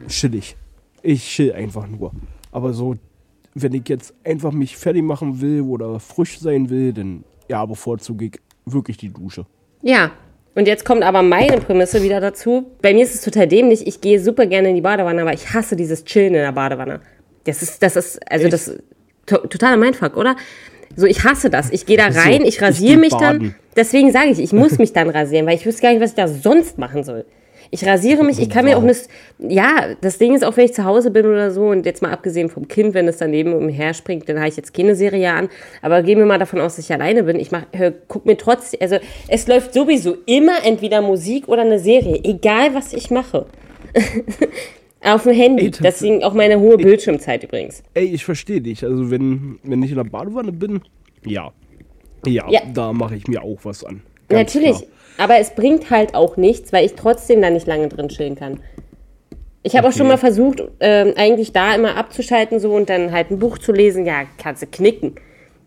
chill 0.07 0.35
ich. 0.35 0.55
Ich 1.01 1.27
chill 1.27 1.51
einfach 1.53 1.87
nur. 1.87 2.11
Aber 2.51 2.73
so, 2.73 2.95
wenn 3.55 3.73
ich 3.73 3.89
jetzt 3.89 4.13
einfach 4.23 4.51
mich 4.51 4.77
fertig 4.77 5.03
machen 5.03 5.41
will 5.41 5.61
oder 5.61 5.99
frisch 5.99 6.39
sein 6.39 6.69
will, 6.69 6.93
dann 6.93 7.23
ja, 7.49 7.65
bevorzuge 7.65 8.25
ich 8.25 8.39
wirklich 8.65 8.97
die 8.97 9.09
Dusche. 9.09 9.47
Ja, 9.81 10.11
und 10.59 10.67
jetzt 10.67 10.83
kommt 10.83 11.03
aber 11.03 11.21
meine 11.21 11.61
Prämisse 11.61 12.03
wieder 12.03 12.19
dazu. 12.19 12.69
Bei 12.81 12.93
mir 12.93 13.03
ist 13.03 13.15
es 13.15 13.21
total 13.21 13.47
dämlich. 13.47 13.87
Ich 13.87 14.01
gehe 14.01 14.19
super 14.19 14.45
gerne 14.45 14.67
in 14.67 14.75
die 14.75 14.81
Badewanne, 14.81 15.21
aber 15.21 15.33
ich 15.33 15.53
hasse 15.53 15.77
dieses 15.77 16.03
Chillen 16.03 16.35
in 16.35 16.41
der 16.41 16.51
Badewanne. 16.51 16.99
Das 17.45 17.61
ist, 17.61 17.81
das 17.81 17.95
ist, 17.95 18.19
also 18.29 18.43
Echt? 18.47 18.53
das 18.53 18.75
to 19.25 19.37
totaler 19.37 19.77
Mindfuck, 19.77 20.17
oder? 20.17 20.35
So, 20.97 21.05
ich 21.05 21.23
hasse 21.23 21.49
das. 21.49 21.71
Ich 21.71 21.85
gehe 21.85 21.95
da 21.95 22.07
rein, 22.07 22.41
ich 22.43 22.61
rasiere 22.61 22.97
mich 22.97 23.13
dann. 23.13 23.55
Deswegen 23.77 24.11
sage 24.11 24.31
ich, 24.31 24.39
ich 24.39 24.51
muss 24.51 24.77
mich 24.79 24.91
dann 24.91 25.09
rasieren, 25.09 25.45
weil 25.47 25.55
ich 25.55 25.65
wüsste 25.65 25.81
gar 25.81 25.91
nicht, 25.91 26.01
was 26.01 26.09
ich 26.09 26.17
da 26.17 26.27
sonst 26.27 26.77
machen 26.77 27.05
soll. 27.05 27.23
Ich 27.71 27.85
rasiere 27.85 28.23
mich, 28.23 28.39
ich 28.39 28.49
kann 28.49 28.65
wow. 28.65 28.71
mir 28.71 28.77
auch 28.77 28.83
eine. 28.83 28.95
Ja, 29.53 29.95
das 30.01 30.17
Ding 30.17 30.33
ist 30.33 30.43
auch, 30.43 30.57
wenn 30.57 30.65
ich 30.65 30.73
zu 30.73 30.85
Hause 30.85 31.11
bin 31.11 31.25
oder 31.25 31.51
so, 31.51 31.67
und 31.67 31.85
jetzt 31.85 32.01
mal 32.01 32.11
abgesehen 32.11 32.49
vom 32.49 32.67
Kind, 32.67 32.93
wenn 32.93 33.07
es 33.07 33.17
daneben 33.17 33.53
umher 33.53 33.93
springt, 33.93 34.27
dann 34.27 34.39
habe 34.39 34.49
ich 34.49 34.57
jetzt 34.57 34.73
keine 34.73 34.95
Serie 34.95 35.31
an. 35.31 35.49
Aber 35.81 36.01
gehen 36.01 36.17
wir 36.17 36.25
mal 36.25 36.39
davon 36.39 36.61
aus, 36.61 36.77
dass 36.77 36.85
ich 36.85 36.93
alleine 36.93 37.23
bin. 37.23 37.39
Ich 37.39 37.51
mach, 37.51 37.63
hör, 37.73 37.93
guck 38.07 38.25
mir 38.25 38.37
trotzdem, 38.37 38.79
also 38.81 38.97
es 39.27 39.47
läuft 39.47 39.73
sowieso 39.73 40.17
immer 40.25 40.65
entweder 40.65 41.01
Musik 41.01 41.47
oder 41.47 41.61
eine 41.61 41.79
Serie, 41.79 42.19
egal 42.23 42.73
was 42.73 42.93
ich 42.93 43.11
mache. 43.11 43.45
Auf 45.03 45.23
dem 45.23 45.33
Handy. 45.33 45.65
Ey, 45.65 45.71
Deswegen 45.71 46.23
auch 46.23 46.33
meine 46.33 46.59
hohe 46.59 46.77
ey, 46.77 46.83
Bildschirmzeit 46.83 47.43
übrigens. 47.43 47.83
Ey, 47.93 48.05
ich 48.05 48.25
verstehe 48.25 48.61
dich. 48.61 48.83
Also 48.83 49.11
wenn, 49.11 49.59
wenn 49.63 49.81
ich 49.83 49.91
in 49.91 49.97
der 49.97 50.03
Badewanne 50.03 50.51
bin, 50.51 50.81
ja. 51.25 51.51
Ja, 52.25 52.49
ja. 52.49 52.61
da 52.73 52.91
mache 52.91 53.15
ich 53.15 53.27
mir 53.27 53.41
auch 53.41 53.59
was 53.63 53.83
an. 53.83 54.01
Ganz 54.27 54.53
Natürlich. 54.53 54.77
Klar. 54.77 54.91
Aber 55.19 55.37
es 55.37 55.49
bringt 55.49 55.89
halt 55.89 56.15
auch 56.15 56.37
nichts, 56.37 56.71
weil 56.71 56.85
ich 56.85 56.95
trotzdem 56.95 57.41
da 57.41 57.49
nicht 57.49 57.67
lange 57.67 57.89
drin 57.89 58.07
chillen 58.07 58.35
kann. 58.35 58.61
Ich 59.63 59.75
habe 59.75 59.85
okay. 59.85 59.93
auch 59.93 59.97
schon 59.97 60.07
mal 60.07 60.17
versucht, 60.17 60.63
äh, 60.79 61.13
eigentlich 61.15 61.51
da 61.51 61.75
immer 61.75 61.97
abzuschalten 61.97 62.61
so 62.61 62.73
und 62.73 62.89
dann 62.89 63.11
halt 63.11 63.29
ein 63.29 63.37
Buch 63.37 63.57
zu 63.57 63.73
lesen. 63.73 64.05
Ja, 64.05 64.23
kannst 64.41 64.61
du 64.61 64.67
knicken. 64.67 65.15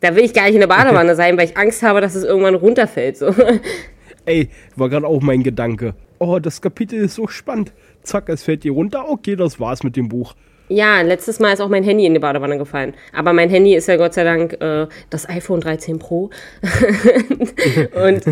Da 0.00 0.16
will 0.16 0.24
ich 0.24 0.32
gar 0.32 0.46
nicht 0.46 0.54
in 0.54 0.60
der 0.60 0.68
Badewanne 0.68 1.14
sein, 1.16 1.36
weil 1.36 1.44
ich 1.44 1.56
Angst 1.58 1.82
habe, 1.82 2.00
dass 2.00 2.14
es 2.14 2.24
irgendwann 2.24 2.54
runterfällt. 2.54 3.18
So. 3.18 3.34
Ey, 4.24 4.48
war 4.74 4.88
gerade 4.88 5.06
auch 5.06 5.20
mein 5.20 5.42
Gedanke. 5.42 5.94
Oh, 6.18 6.38
das 6.38 6.62
Kapitel 6.62 7.04
ist 7.04 7.16
so 7.16 7.26
spannend. 7.26 7.74
Zack, 8.02 8.30
es 8.30 8.42
fällt 8.42 8.64
dir 8.64 8.72
runter. 8.72 9.10
Okay, 9.10 9.36
das 9.36 9.60
war's 9.60 9.82
mit 9.82 9.96
dem 9.96 10.08
Buch. 10.08 10.34
Ja, 10.68 11.02
letztes 11.02 11.38
Mal 11.38 11.52
ist 11.52 11.60
auch 11.60 11.68
mein 11.68 11.84
Handy 11.84 12.06
in 12.06 12.14
die 12.14 12.20
Badewanne 12.20 12.56
gefallen. 12.56 12.94
Aber 13.12 13.34
mein 13.34 13.50
Handy 13.50 13.74
ist 13.74 13.88
ja 13.88 13.96
Gott 13.96 14.14
sei 14.14 14.24
Dank 14.24 14.54
äh, 14.62 14.86
das 15.10 15.28
iPhone 15.28 15.60
13 15.60 15.98
Pro. 15.98 16.30
und 18.06 18.22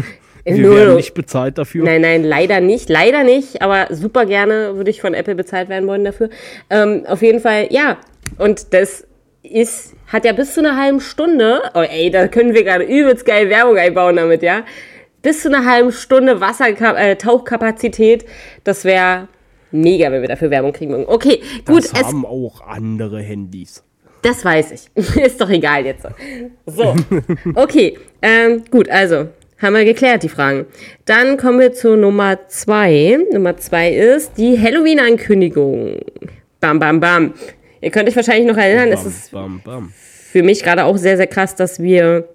wir 0.44 0.56
Null. 0.56 0.76
werden 0.76 0.96
nicht 0.96 1.14
bezahlt 1.14 1.58
dafür. 1.58 1.84
Nein, 1.84 2.00
nein, 2.00 2.24
leider 2.24 2.60
nicht. 2.60 2.88
Leider 2.88 3.24
nicht, 3.24 3.62
aber 3.62 3.94
super 3.94 4.26
gerne 4.26 4.76
würde 4.76 4.90
ich 4.90 5.00
von 5.00 5.14
Apple 5.14 5.34
bezahlt 5.34 5.68
werden 5.68 5.86
wollen 5.88 6.04
dafür. 6.04 6.30
Ähm, 6.70 7.04
auf 7.06 7.22
jeden 7.22 7.40
Fall, 7.40 7.68
ja. 7.70 7.98
Und 8.38 8.72
das 8.72 9.06
ist, 9.42 9.94
hat 10.06 10.24
ja 10.24 10.32
bis 10.32 10.54
zu 10.54 10.60
einer 10.60 10.76
halben 10.76 11.00
Stunde, 11.00 11.62
oh 11.74 11.80
ey, 11.80 12.10
da 12.10 12.28
können 12.28 12.54
wir 12.54 12.64
gerade 12.64 12.84
übelst 12.84 13.24
geil 13.24 13.50
Werbung 13.50 13.76
einbauen 13.76 14.16
damit, 14.16 14.42
ja. 14.42 14.64
Bis 15.22 15.42
zu 15.42 15.48
einer 15.48 15.70
halben 15.70 15.92
Stunde 15.92 16.40
Wassertauchkapazität. 16.40 18.22
Äh, 18.22 18.26
das 18.64 18.84
wäre 18.84 19.28
mega, 19.70 20.10
wenn 20.10 20.22
wir 20.22 20.28
dafür 20.28 20.50
Werbung 20.50 20.72
kriegen 20.72 20.92
würden. 20.92 21.06
Okay, 21.06 21.42
gut. 21.66 21.84
Das 21.92 22.04
haben 22.04 22.24
auch 22.24 22.62
andere 22.66 23.20
Handys. 23.20 23.84
Das 24.22 24.44
weiß 24.44 24.72
ich. 24.72 25.16
ist 25.16 25.40
doch 25.40 25.50
egal 25.50 25.86
jetzt. 25.86 26.06
So. 26.66 26.94
Okay, 27.54 27.98
ähm, 28.22 28.64
gut, 28.70 28.88
also 28.88 29.28
haben 29.60 29.74
wir 29.74 29.84
geklärt, 29.84 30.22
die 30.22 30.28
Fragen. 30.28 30.66
Dann 31.04 31.36
kommen 31.36 31.58
wir 31.58 31.72
zu 31.72 31.96
Nummer 31.96 32.48
zwei. 32.48 33.18
Nummer 33.32 33.56
zwei 33.56 33.92
ist 33.92 34.38
die 34.38 34.58
Halloween-Ankündigung. 34.58 36.00
Bam, 36.60 36.78
bam, 36.78 37.00
bam. 37.00 37.34
Ihr 37.80 37.90
könnt 37.90 38.08
euch 38.08 38.16
wahrscheinlich 38.16 38.46
noch 38.46 38.56
erinnern, 38.56 38.90
bam, 38.90 38.98
es 38.98 39.06
ist 39.06 39.32
bam, 39.32 39.60
bam. 39.64 39.92
für 39.94 40.42
mich 40.42 40.62
gerade 40.62 40.84
auch 40.84 40.96
sehr, 40.96 41.16
sehr 41.16 41.26
krass, 41.26 41.56
dass 41.56 41.80
wir 41.80 42.28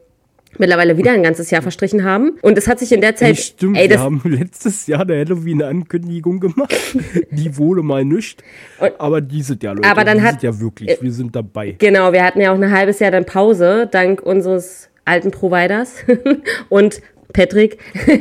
mittlerweile 0.58 0.98
wieder 0.98 1.12
ein 1.12 1.24
ganzes 1.24 1.52
Jahr 1.52 1.62
verstrichen 1.62 2.04
haben. 2.04 2.38
Und 2.42 2.58
es 2.58 2.68
hat 2.68 2.80
sich 2.80 2.92
in 2.92 3.02
der 3.02 3.16
Zeit. 3.16 3.38
Stimmt, 3.38 3.78
ey, 3.78 3.90
wir 3.90 4.00
haben 4.00 4.22
letztes 4.24 4.88
Jahr 4.88 5.02
eine 5.02 5.20
Halloween-Ankündigung 5.20 6.40
gemacht. 6.40 6.76
die 7.32 7.58
wurde 7.58 7.82
mal 7.82 8.06
nicht. 8.06 8.44
Aber 8.98 9.22
diese 9.22 9.58
ja, 9.62 9.74
Leute, 9.74 9.90
aber 9.90 10.04
dann 10.04 10.22
hat, 10.22 10.44
ja 10.44 10.60
wirklich, 10.60 10.98
wir 11.02 11.12
sind 11.12 11.36
dabei. 11.36 11.76
Genau, 11.78 12.14
wir 12.14 12.24
hatten 12.24 12.42
ja 12.42 12.52
auch 12.52 12.56
ein 12.56 12.72
halbes 12.72 13.00
Jahr 13.00 13.12
dann 13.12 13.26
Pause, 13.26 13.88
dank 13.92 14.22
unseres 14.22 14.90
alten 15.06 15.32
Providers 15.32 15.98
und 16.70 17.02
Patrick. 17.36 17.78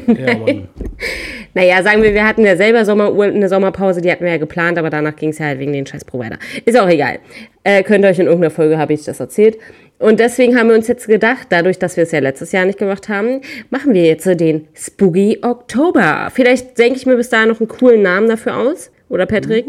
Ja, 0.06 0.36
Mann. 0.36 0.68
naja, 1.54 1.82
sagen 1.82 2.02
wir, 2.02 2.12
wir 2.14 2.26
hatten 2.26 2.44
ja 2.44 2.56
selber 2.56 2.84
Sommeruhr, 2.84 3.26
eine 3.26 3.48
Sommerpause, 3.48 4.00
die 4.00 4.10
hatten 4.10 4.24
wir 4.24 4.32
ja 4.32 4.38
geplant, 4.38 4.76
aber 4.78 4.90
danach 4.90 5.16
ging 5.16 5.30
es 5.30 5.38
ja 5.38 5.46
halt 5.46 5.60
wegen 5.60 5.72
den 5.72 5.86
scheiß 5.86 6.04
Provider. 6.04 6.38
Ist 6.64 6.78
auch 6.78 6.88
egal. 6.88 7.18
Äh, 7.62 7.82
könnt 7.82 8.04
ihr 8.04 8.08
euch 8.08 8.18
in 8.18 8.26
irgendeiner 8.26 8.50
Folge, 8.50 8.76
habe 8.76 8.92
ich 8.92 9.04
das 9.04 9.20
erzählt. 9.20 9.58
Und 9.98 10.20
deswegen 10.20 10.58
haben 10.58 10.68
wir 10.68 10.74
uns 10.74 10.88
jetzt 10.88 11.06
gedacht, 11.06 11.46
dadurch, 11.50 11.78
dass 11.78 11.96
wir 11.96 12.02
es 12.02 12.10
ja 12.10 12.18
letztes 12.18 12.52
Jahr 12.52 12.64
nicht 12.64 12.78
gemacht 12.78 13.08
haben, 13.08 13.40
machen 13.70 13.94
wir 13.94 14.04
jetzt 14.04 14.26
den 14.26 14.66
Spooky 14.74 15.38
Oktober. 15.42 16.28
Vielleicht 16.34 16.76
denke 16.78 16.96
ich 16.96 17.06
mir 17.06 17.16
bis 17.16 17.28
dahin 17.28 17.48
noch 17.48 17.60
einen 17.60 17.68
coolen 17.68 18.02
Namen 18.02 18.28
dafür 18.28 18.56
aus. 18.56 18.90
Oder 19.08 19.26
Patrick? 19.26 19.66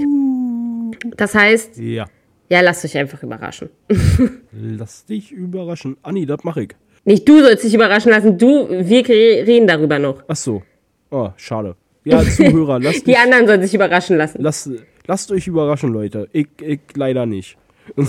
Das 1.16 1.36
heißt, 1.36 1.78
ja. 1.78 2.06
Ja, 2.50 2.62
lasst 2.62 2.86
euch 2.86 2.96
einfach 2.98 3.24
überraschen. 3.24 3.70
Lass 4.52 5.06
dich 5.06 5.32
überraschen. 5.32 5.98
Anni, 6.04 6.28
das 6.28 6.44
mache 6.44 6.64
ich. 6.64 6.70
Nicht 7.06 7.28
du 7.30 7.40
sollst 7.42 7.64
dich 7.64 7.74
überraschen 7.74 8.12
lassen, 8.12 8.38
du, 8.38 8.68
wir 8.70 9.08
reden 9.08 9.68
darüber 9.68 10.00
noch. 10.00 10.24
Ach 10.28 10.36
so. 10.36 10.64
Oh, 11.12 11.30
schade. 11.38 11.76
Ja, 12.04 12.22
Zuhörer, 12.24 12.80
lasst, 12.80 13.02
Die 13.08 13.12
dich, 13.12 13.18
anderen 13.18 13.48
sollen 13.48 13.62
sich 13.62 13.74
überraschen 13.74 14.18
lassen. 14.18 14.42
lasst, 14.42 14.70
lasst 15.08 15.32
euch 15.32 15.48
überraschen, 15.48 15.94
Leute. 15.94 16.28
Ich, 16.34 16.48
ich 16.62 16.80
leider 16.96 17.26
nicht. 17.26 17.58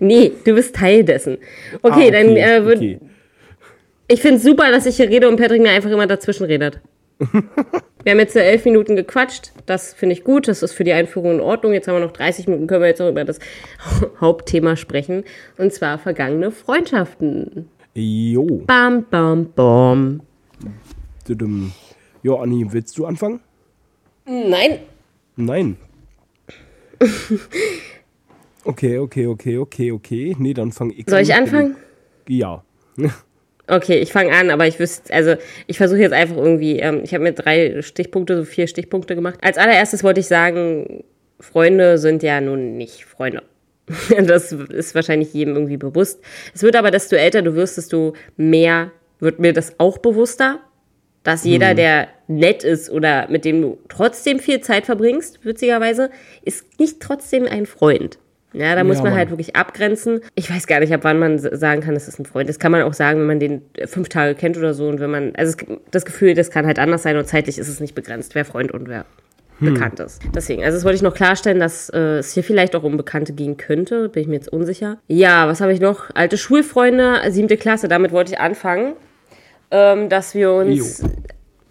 Nee, 0.00 0.32
du 0.46 0.54
bist 0.54 0.74
Teil 0.74 1.04
dessen. 1.04 1.36
Okay, 1.82 2.08
Ah, 2.08 2.10
dann 2.12 2.28
äh, 2.36 2.64
würd, 2.64 2.78
okay. 2.78 2.98
ich 4.06 4.18
finde 4.22 4.38
es 4.38 4.42
super, 4.42 4.70
dass 4.70 4.86
ich 4.86 4.96
hier 4.96 5.10
rede 5.10 5.28
und 5.28 5.36
Patrick 5.36 5.60
mir 5.60 5.68
einfach 5.70 5.90
immer 5.90 6.06
dazwischen 6.06 6.46
redet. 6.46 6.80
wir 8.08 8.12
haben 8.12 8.20
jetzt 8.20 8.36
elf 8.36 8.64
Minuten 8.64 8.96
gequatscht. 8.96 9.52
Das 9.66 9.92
finde 9.92 10.14
ich 10.14 10.24
gut. 10.24 10.48
Das 10.48 10.62
ist 10.62 10.72
für 10.72 10.82
die 10.82 10.94
Einführung 10.94 11.32
in 11.32 11.40
Ordnung. 11.40 11.74
Jetzt 11.74 11.88
haben 11.88 11.96
wir 11.96 12.06
noch 12.06 12.12
30 12.12 12.46
Minuten, 12.46 12.66
können 12.66 12.80
wir 12.80 12.88
jetzt 12.88 13.02
auch 13.02 13.10
über 13.10 13.22
das 13.26 13.38
Hauptthema 14.22 14.76
sprechen. 14.76 15.24
Und 15.58 15.74
zwar 15.74 15.98
vergangene 15.98 16.50
Freundschaften. 16.50 17.68
Jo. 17.92 18.62
Bam, 18.66 19.04
bam, 19.10 19.52
bam. 19.54 20.22
Jo, 22.22 22.36
Anni, 22.36 22.66
willst 22.70 22.96
du 22.96 23.04
anfangen? 23.04 23.40
Nein. 24.24 24.78
Nein. 25.36 25.76
Okay, 28.64 28.98
okay, 28.98 29.26
okay, 29.26 29.56
okay, 29.56 29.92
okay. 29.92 30.36
Nee, 30.38 30.52
dann 30.52 30.72
fange 30.72 30.92
ich 30.92 31.06
Soll 31.08 31.20
ich 31.20 31.32
an. 31.32 31.44
anfangen? 31.44 31.76
Ja. 32.28 32.64
Okay, 33.68 33.98
ich 33.98 34.12
fange 34.12 34.32
an, 34.32 34.50
aber 34.50 34.66
ich 34.66 34.78
wüsste, 34.78 35.12
also 35.12 35.36
ich 35.66 35.76
versuche 35.76 36.00
jetzt 36.00 36.12
einfach 36.12 36.36
irgendwie, 36.36 36.78
ähm, 36.78 37.02
ich 37.04 37.12
habe 37.12 37.22
mir 37.22 37.32
drei 37.32 37.82
Stichpunkte, 37.82 38.36
so 38.36 38.44
vier 38.44 38.66
Stichpunkte 38.66 39.14
gemacht. 39.14 39.38
Als 39.42 39.58
allererstes 39.58 40.02
wollte 40.02 40.20
ich 40.20 40.26
sagen, 40.26 41.04
Freunde 41.38 41.98
sind 41.98 42.22
ja 42.22 42.40
nun 42.40 42.76
nicht 42.76 43.04
Freunde. 43.04 43.42
Das 44.22 44.52
ist 44.52 44.94
wahrscheinlich 44.94 45.32
jedem 45.34 45.54
irgendwie 45.54 45.76
bewusst. 45.76 46.20
Es 46.54 46.62
wird 46.62 46.76
aber, 46.76 46.90
desto 46.90 47.16
älter 47.16 47.42
du 47.42 47.54
wirst, 47.54 47.76
desto 47.76 48.14
mehr 48.36 48.90
wird 49.20 49.38
mir 49.38 49.52
das 49.52 49.78
auch 49.78 49.98
bewusster, 49.98 50.60
dass 51.22 51.44
jeder, 51.44 51.74
der 51.74 52.08
nett 52.26 52.64
ist 52.64 52.88
oder 52.90 53.28
mit 53.28 53.44
dem 53.44 53.60
du 53.60 53.78
trotzdem 53.88 54.38
viel 54.38 54.60
Zeit 54.60 54.86
verbringst, 54.86 55.44
witzigerweise, 55.44 56.10
ist 56.42 56.78
nicht 56.78 57.00
trotzdem 57.00 57.44
ein 57.44 57.66
Freund. 57.66 58.18
Ja, 58.58 58.74
da 58.74 58.82
muss 58.82 58.96
Ja, 58.96 59.02
man 59.04 59.12
Mann. 59.12 59.18
halt 59.20 59.30
wirklich 59.30 59.54
abgrenzen. 59.54 60.20
Ich 60.34 60.50
weiß 60.50 60.66
gar 60.66 60.80
nicht, 60.80 60.92
ab 60.92 61.00
wann 61.04 61.18
man 61.18 61.38
sagen 61.38 61.80
kann, 61.80 61.94
das 61.94 62.08
ist 62.08 62.18
ein 62.18 62.26
Freund. 62.26 62.48
Das 62.48 62.58
kann 62.58 62.72
man 62.72 62.82
auch 62.82 62.92
sagen, 62.92 63.20
wenn 63.20 63.26
man 63.26 63.38
den 63.40 63.62
äh, 63.74 63.86
fünf 63.86 64.08
Tage 64.08 64.34
kennt 64.34 64.56
oder 64.58 64.74
so. 64.74 64.88
Und 64.88 64.98
wenn 65.00 65.10
man, 65.10 65.32
also 65.36 65.56
das 65.92 66.04
Gefühl, 66.04 66.34
das 66.34 66.50
kann 66.50 66.66
halt 66.66 66.78
anders 66.78 67.04
sein 67.04 67.16
und 67.16 67.26
zeitlich 67.28 67.56
ist 67.58 67.68
es 67.68 67.78
nicht 67.78 67.94
begrenzt, 67.94 68.34
wer 68.34 68.44
Freund 68.44 68.72
und 68.72 68.88
wer 68.88 69.04
bekannt 69.60 69.98
ist. 69.98 70.22
Deswegen, 70.34 70.62
also 70.62 70.76
das 70.76 70.84
wollte 70.84 70.96
ich 70.96 71.02
noch 71.02 71.14
klarstellen, 71.14 71.58
dass 71.58 71.88
äh, 71.90 72.18
es 72.18 72.32
hier 72.32 72.44
vielleicht 72.44 72.76
auch 72.76 72.84
um 72.84 72.96
Bekannte 72.96 73.32
gehen 73.32 73.56
könnte. 73.56 74.08
Bin 74.08 74.22
ich 74.22 74.28
mir 74.28 74.34
jetzt 74.36 74.52
unsicher. 74.52 74.98
Ja, 75.08 75.48
was 75.48 75.60
habe 75.60 75.72
ich 75.72 75.80
noch? 75.80 76.10
Alte 76.14 76.36
Schulfreunde, 76.38 77.20
siebte 77.30 77.56
Klasse, 77.56 77.88
damit 77.88 78.12
wollte 78.12 78.32
ich 78.34 78.38
anfangen. 78.40 78.92
Ähm, 79.72 80.08
dass 80.08 80.34
wir 80.34 80.52
uns 80.52 81.00
Jo. 81.00 81.08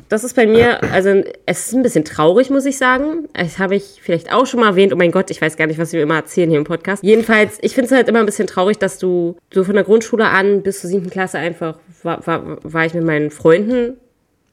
Das 0.10 0.24
ist 0.24 0.36
bei 0.36 0.48
mir, 0.48 0.82
also 0.94 1.24
es 1.46 1.68
ist 1.68 1.74
ein 1.74 1.84
bisschen 1.84 2.06
traurig, 2.06 2.50
muss 2.50 2.66
ich 2.66 2.78
sagen. 2.78 3.28
Das 3.34 3.60
habe 3.60 3.76
ich 3.76 4.00
vielleicht 4.02 4.32
auch 4.34 4.46
schon 4.46 4.60
mal 4.62 4.68
erwähnt. 4.70 4.94
Oh 4.94 4.96
mein 4.96 5.12
Gott, 5.12 5.30
ich 5.32 5.42
weiß 5.42 5.58
gar 5.58 5.68
nicht, 5.68 5.80
was 5.80 5.94
wir 5.94 6.02
immer 6.02 6.16
erzählen 6.16 6.50
hier 6.50 6.60
im 6.60 6.66
Podcast. 6.66 7.04
Jedenfalls, 7.04 7.58
ich 7.62 7.74
finde 7.76 7.88
es 7.88 7.92
halt 7.96 8.08
immer 8.08 8.20
ein 8.20 8.26
bisschen 8.26 8.48
traurig, 8.48 8.78
dass 8.78 8.98
du 9.00 9.36
so 9.54 9.64
von 9.64 9.76
der 9.76 9.84
Grundschule 9.84 10.26
an 10.28 10.62
bis 10.64 10.82
zur 10.82 10.90
siebten 10.90 11.10
Klasse 11.10 11.38
einfach 11.40 11.78
war, 12.04 12.26
war, 12.26 12.58
war 12.64 12.86
ich 12.86 12.94
mit 12.94 13.04
meinen 13.04 13.32
Freunden, 13.32 13.98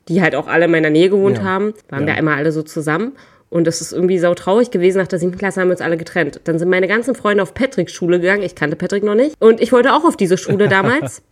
die 0.09 0.21
halt 0.23 0.35
auch 0.35 0.49
alle 0.49 0.65
in 0.67 0.71
meiner 0.71 0.91
Nähe 0.91 1.09
gewohnt 1.11 1.39
Ja. 1.39 1.45
haben, 1.45 1.75
waren 1.89 2.01
Ja. 2.03 2.07
wir 2.09 2.15
einmal 2.15 2.37
alle 2.39 2.53
so 2.53 2.63
zusammen. 2.63 3.13
Und 3.51 3.69
das 3.69 3.81
ist 3.81 3.93
irgendwie 3.93 4.19
sau 4.19 4.35
traurig 4.35 4.73
gewesen. 4.73 4.99
Nach 4.99 5.07
der 5.07 5.21
siebten 5.21 5.39
Klasse 5.39 5.61
haben 5.61 5.69
wir 5.69 5.73
uns 5.75 5.81
alle 5.81 5.97
getrennt. 5.97 6.41
Dann 6.45 6.59
sind 6.59 6.69
meine 6.69 6.89
ganzen 6.89 7.15
Freunde 7.15 7.41
auf 7.43 7.55
Patricks 7.55 7.93
Schule 7.93 8.19
gegangen. 8.19 8.43
Ich 8.43 8.57
kannte 8.57 8.75
Patrick 8.75 9.05
noch 9.05 9.15
nicht. 9.15 9.37
Und 9.41 9.61
ich 9.61 9.71
wollte 9.71 9.93
auch 9.95 10.05
auf 10.05 10.17
diese 10.17 10.37
Schule 10.37 10.67
damals. 10.69 11.23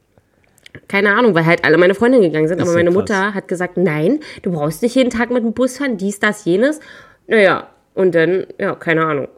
Keine 0.88 1.14
Ahnung, 1.14 1.34
weil 1.34 1.46
halt 1.46 1.64
alle 1.64 1.78
meine 1.78 1.94
Freundinnen 1.94 2.24
gegangen 2.24 2.48
sind. 2.48 2.58
Ist 2.58 2.64
aber 2.64 2.74
meine 2.74 2.90
krass. 2.90 2.98
Mutter 2.98 3.34
hat 3.34 3.48
gesagt, 3.48 3.76
nein, 3.76 4.20
du 4.42 4.52
brauchst 4.52 4.82
nicht 4.82 4.94
jeden 4.94 5.10
Tag 5.10 5.30
mit 5.30 5.44
dem 5.44 5.52
Bus 5.52 5.78
fahren, 5.78 5.96
dies, 5.96 6.18
das, 6.18 6.44
jenes. 6.44 6.80
Naja, 7.26 7.68
und 7.94 8.14
dann, 8.14 8.46
ja, 8.58 8.74
keine 8.74 9.04
Ahnung. 9.04 9.28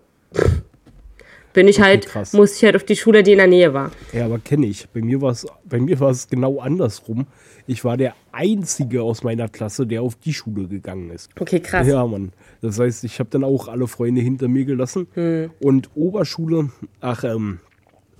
Bin 1.54 1.68
ich 1.68 1.80
halt, 1.80 2.06
krass. 2.06 2.32
musste 2.32 2.56
ich 2.56 2.64
halt 2.64 2.74
auf 2.74 2.82
die 2.82 2.96
Schule, 2.96 3.22
die 3.22 3.30
in 3.32 3.38
der 3.38 3.46
Nähe 3.46 3.72
war. 3.72 3.92
Ja, 4.12 4.24
aber 4.24 4.40
kenne 4.40 4.66
ich. 4.66 4.88
Bei 4.88 5.00
mir 5.00 5.20
war 5.20 5.30
es 5.30 5.46
bei 5.64 5.78
mir 5.78 6.00
war 6.00 6.10
es 6.10 6.28
genau 6.28 6.58
andersrum. 6.58 7.28
Ich 7.68 7.84
war 7.84 7.96
der 7.96 8.14
einzige 8.32 9.02
aus 9.02 9.22
meiner 9.22 9.48
Klasse, 9.48 9.86
der 9.86 10.02
auf 10.02 10.16
die 10.16 10.34
Schule 10.34 10.66
gegangen 10.66 11.10
ist. 11.10 11.30
Okay, 11.38 11.60
krass. 11.60 11.86
Ja, 11.86 12.04
Mann. 12.04 12.32
Das 12.60 12.80
heißt, 12.80 13.04
ich 13.04 13.20
habe 13.20 13.30
dann 13.30 13.44
auch 13.44 13.68
alle 13.68 13.86
Freunde 13.86 14.20
hinter 14.20 14.48
mir 14.48 14.64
gelassen. 14.64 15.06
Hm. 15.14 15.50
Und 15.60 15.90
Oberschule, 15.94 16.70
ach, 17.00 17.22
ähm, 17.22 17.60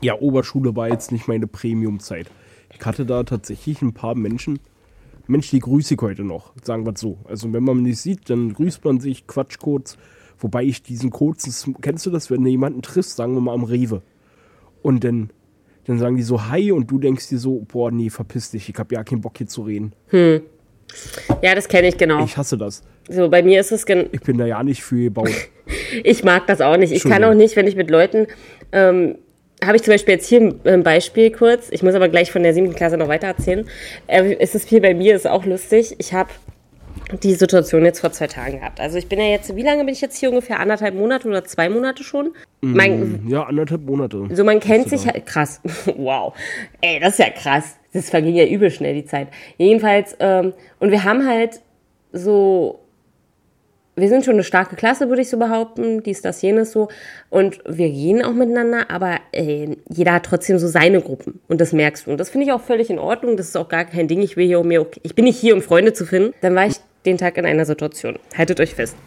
ja, 0.01 0.15
Oberschule 0.15 0.77
war 0.77 0.89
jetzt 0.89 1.11
nicht 1.11 1.27
meine 1.27 1.49
Premium-Zeit. 1.49 2.31
Ich 2.79 2.85
hatte 2.85 3.07
da 3.07 3.23
tatsächlich 3.23 3.83
ein 3.83 3.95
paar 3.95 4.15
Menschen. 4.15 4.59
Mensch, 5.27 5.51
die 5.51 5.61
grüße 5.61 5.95
ich 5.95 6.01
heute 6.03 6.23
noch, 6.23 6.53
sagen 6.63 6.85
wir 6.85 6.93
es 6.93 7.01
so. 7.01 7.19
Also, 7.25 7.53
wenn 7.53 7.65
man 7.65 7.83
mich 7.83 8.01
sieht, 8.01 8.29
dann 8.29 8.53
grüßt 8.53 8.85
man 8.85 9.01
sich, 9.01 9.27
quatscht 9.27 9.61
kurz. 9.61 9.97
Wobei 10.39 10.65
ich 10.65 10.83
diesen 10.83 11.11
kurzen, 11.11 11.77
kennst 11.81 12.05
du 12.05 12.11
das, 12.11 12.31
wenn 12.31 12.43
du 12.43 12.51
jemanden 12.51 12.83
triffst, 12.83 13.17
sagen 13.17 13.35
wir 13.35 13.41
mal 13.41 13.55
am 13.55 13.65
Rewe. 13.65 14.03
Und 14.83 15.05
dann, 15.05 15.31
dann 15.87 15.99
sagen 15.99 16.17
die 16.17 16.23
so 16.23 16.49
Hi 16.49 16.73
und 16.73 16.91
du 16.91 16.99
denkst 16.99 17.29
dir 17.29 17.39
so, 17.39 17.65
boah, 17.67 17.91
nee, 17.91 18.11
verpiss 18.11 18.51
dich, 18.51 18.69
ich 18.69 18.77
habe 18.77 18.95
ja 18.95 19.05
keinen 19.05 19.23
Bock 19.23 19.39
hier 19.39 19.47
zu 19.47 19.63
reden. 19.63 19.95
Ja, 21.43 21.55
das 21.55 21.69
kenne 21.69 21.89
ich 21.89 21.97
genau. 21.97 22.25
Ich 22.25 22.37
hasse 22.37 22.59
das. 22.59 22.83
So, 23.09 23.29
bei 23.29 23.43
mir 23.43 23.61
ist 23.61 23.73
es, 23.73 23.87
gen 23.87 24.09
Ich 24.13 24.21
bin 24.21 24.39
da 24.39 24.47
ja 24.47 24.63
nicht 24.63 24.83
für 24.83 24.97
gebaut. 24.97 25.31
Ich 26.03 26.25
mag 26.25 26.47
das 26.47 26.61
auch 26.61 26.77
nicht. 26.77 26.93
Ich 26.93 27.05
kann 27.05 27.25
auch 27.25 27.35
nicht, 27.35 27.57
wenn 27.57 27.67
ich 27.67 27.77
mit 27.77 27.89
Leuten, 27.89 28.27
ähm, 28.73 29.17
habe 29.67 29.77
ich 29.77 29.83
zum 29.83 29.93
Beispiel 29.93 30.15
jetzt 30.15 30.29
hier 30.29 30.41
ein 30.41 30.61
ein 30.65 30.83
Beispiel 30.83 31.31
kurz. 31.31 31.69
Ich 31.71 31.83
muss 31.83 31.95
aber 31.95 32.09
gleich 32.09 32.31
von 32.31 32.43
der 32.43 32.55
siebten 32.55 32.75
Klasse 32.75 32.97
noch 32.97 33.09
weiter 33.09 33.29
erzählen. 33.29 33.67
Äh, 34.07 34.37
es 34.39 34.55
ist 34.55 34.69
viel 34.69 34.81
bei 34.81 34.95
mir, 34.95 35.15
ist 35.15 35.27
auch 35.27 35.45
lustig. 35.45 35.97
Ich 35.99 36.13
habe 36.13 36.31
die 37.23 37.35
Situation 37.35 37.85
jetzt 37.85 38.01
vor 38.01 38.13
zwei 38.13 38.27
Tagen 38.27 38.61
gehabt. 38.61 38.81
Also 38.81 38.99
ich 38.99 39.09
bin 39.09 39.19
ja 39.19 39.27
jetzt, 39.27 39.55
wie 39.55 39.63
lange 39.63 39.85
bin 39.85 39.93
ich 39.93 40.01
jetzt 40.01 40.17
hier 40.17 40.31
ungefähr? 40.31 40.61
Anderthalb 40.61 40.95
Monate 40.95 41.29
oder 41.29 41.45
zwei 41.45 41.69
Monate 41.69 42.03
schon? 42.03 42.35
Mein, 42.61 43.25
ja, 43.29 43.43
anderthalb 43.43 43.83
Monate. 43.83 44.27
so, 44.33 44.45
man 44.45 44.61
kennt 44.61 44.89
sich 44.89 45.07
halt, 45.07 45.27
krass. 45.27 45.61
wow. 45.97 46.35
Ey, 46.81 47.01
das 47.01 47.11
ist 47.11 47.19
ja 47.19 47.31
krass. 47.31 47.77
Das 47.93 48.11
verging 48.11 48.35
ja 48.35 48.47
übel 48.47 48.71
schnell, 48.71 48.95
die 48.95 49.05
Zeit. 49.05 49.29
Jedenfalls, 49.59 50.17
ähm, 50.19 50.55
und 50.81 50.91
wir 50.91 51.05
haben 51.05 51.27
halt 51.27 51.61
so, 52.13 52.81
wir 53.97 54.09
sind 54.09 54.25
schon 54.25 54.35
eine 54.35 54.45
starke 54.45 54.77
Klasse, 54.77 55.09
würde 55.09 55.23
ich 55.23 55.31
so 55.31 55.39
behaupten, 55.39 56.03
dies, 56.03 56.21
das, 56.23 56.43
jenes 56.43 56.73
so. 56.73 56.89
Und 57.31 57.61
wir 57.67 57.91
gehen 57.91 58.23
auch 58.23 58.33
miteinander, 58.33 58.91
aber 58.91 59.19
äh, 59.33 59.77
jeder 59.89 60.15
hat 60.15 60.27
trotzdem 60.27 60.59
so 60.59 60.67
seine 60.67 61.01
Gruppen. 61.01 61.41
Und 61.49 61.61
das 61.61 61.73
merkst 61.73 62.07
du. 62.07 62.11
Und 62.11 62.19
das 62.19 62.31
finde 62.31 62.47
ich 62.47 62.53
auch 62.53 62.61
völlig 62.61 62.91
in 62.91 62.99
Ordnung. 62.99 63.37
Das 63.37 63.49
ist 63.49 63.57
auch 63.57 63.69
gar 63.69 63.85
kein 63.85 64.09
Ding. 64.09 64.23
Ich 64.23 64.37
will 64.37 64.47
hier 64.47 64.61
um 64.61 64.69
mir, 64.69 64.87
ich 65.03 65.15
bin 65.15 65.25
nicht 65.25 65.39
hier, 65.39 65.55
um 65.55 65.63
Freunde 65.63 65.93
zu 65.93 66.07
finden. 66.07 66.35
Dann 66.41 66.55
war 66.55 66.67
ich 66.67 66.75
den 67.07 67.19
Tag 67.19 67.37
in 67.37 67.45
einer 67.45 67.67
Situation. 67.67 68.19
Haltet 68.37 68.61
euch 68.61 68.75
fest. 68.75 68.97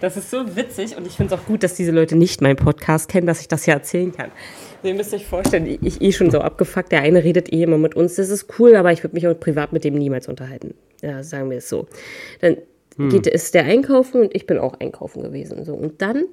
Das 0.00 0.16
ist 0.16 0.30
so 0.30 0.56
witzig 0.56 0.96
und 0.96 1.06
ich 1.06 1.14
finde 1.14 1.34
es 1.34 1.40
auch 1.40 1.46
gut, 1.46 1.62
dass 1.62 1.74
diese 1.74 1.92
Leute 1.92 2.16
nicht 2.16 2.40
meinen 2.40 2.56
Podcast 2.56 3.08
kennen, 3.08 3.26
dass 3.26 3.40
ich 3.40 3.48
das 3.48 3.64
hier 3.64 3.74
erzählen 3.74 4.12
kann. 4.12 4.30
Also 4.76 4.88
ihr 4.88 4.94
müsst 4.94 5.14
euch 5.14 5.26
vorstellen, 5.26 5.78
ich 5.80 6.00
eh 6.02 6.12
schon 6.12 6.30
so 6.30 6.40
abgefuckt. 6.40 6.92
Der 6.92 7.00
eine 7.00 7.24
redet 7.24 7.52
eh 7.52 7.62
immer 7.62 7.78
mit 7.78 7.94
uns, 7.94 8.16
das 8.16 8.28
ist 8.28 8.58
cool, 8.58 8.76
aber 8.76 8.92
ich 8.92 9.02
würde 9.02 9.14
mich 9.14 9.26
auch 9.26 9.38
privat 9.38 9.72
mit 9.72 9.84
dem 9.84 9.94
niemals 9.94 10.28
unterhalten. 10.28 10.74
Ja, 11.02 11.22
sagen 11.22 11.50
wir 11.50 11.58
es 11.58 11.68
so. 11.68 11.86
Dann 12.40 12.56
geht, 12.96 13.26
ist 13.26 13.54
der 13.54 13.64
einkaufen 13.64 14.20
und 14.22 14.34
ich 14.34 14.46
bin 14.46 14.58
auch 14.58 14.74
einkaufen 14.80 15.22
gewesen. 15.22 15.64
So. 15.64 15.74
Und 15.74 16.00
dann 16.02 16.24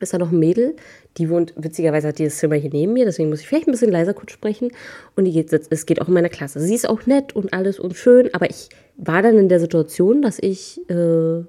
ist 0.00 0.12
da 0.14 0.18
noch 0.18 0.30
ein 0.30 0.38
Mädel, 0.38 0.76
die 1.16 1.28
wohnt, 1.28 1.54
witzigerweise 1.56 2.08
hat 2.08 2.18
die 2.18 2.24
das 2.24 2.36
Zimmer 2.38 2.54
hier 2.54 2.70
neben 2.72 2.92
mir, 2.92 3.04
deswegen 3.04 3.28
muss 3.30 3.40
ich 3.40 3.48
vielleicht 3.48 3.66
ein 3.66 3.72
bisschen 3.72 3.90
leiser 3.90 4.14
kurz 4.14 4.30
sprechen. 4.32 4.70
Und 5.16 5.24
die 5.24 5.32
geht, 5.32 5.52
es 5.52 5.86
geht 5.86 6.00
auch 6.00 6.08
in 6.08 6.14
meiner 6.14 6.28
Klasse. 6.28 6.60
Sie 6.60 6.74
ist 6.74 6.88
auch 6.88 7.06
nett 7.06 7.34
und 7.34 7.52
alles 7.52 7.80
und 7.80 7.96
schön, 7.96 8.32
aber 8.32 8.48
ich 8.48 8.68
war 8.96 9.22
dann 9.22 9.36
in 9.38 9.48
der 9.48 9.58
Situation, 9.60 10.22
dass 10.22 10.38
ich 10.38 10.80
äh, 10.88 11.42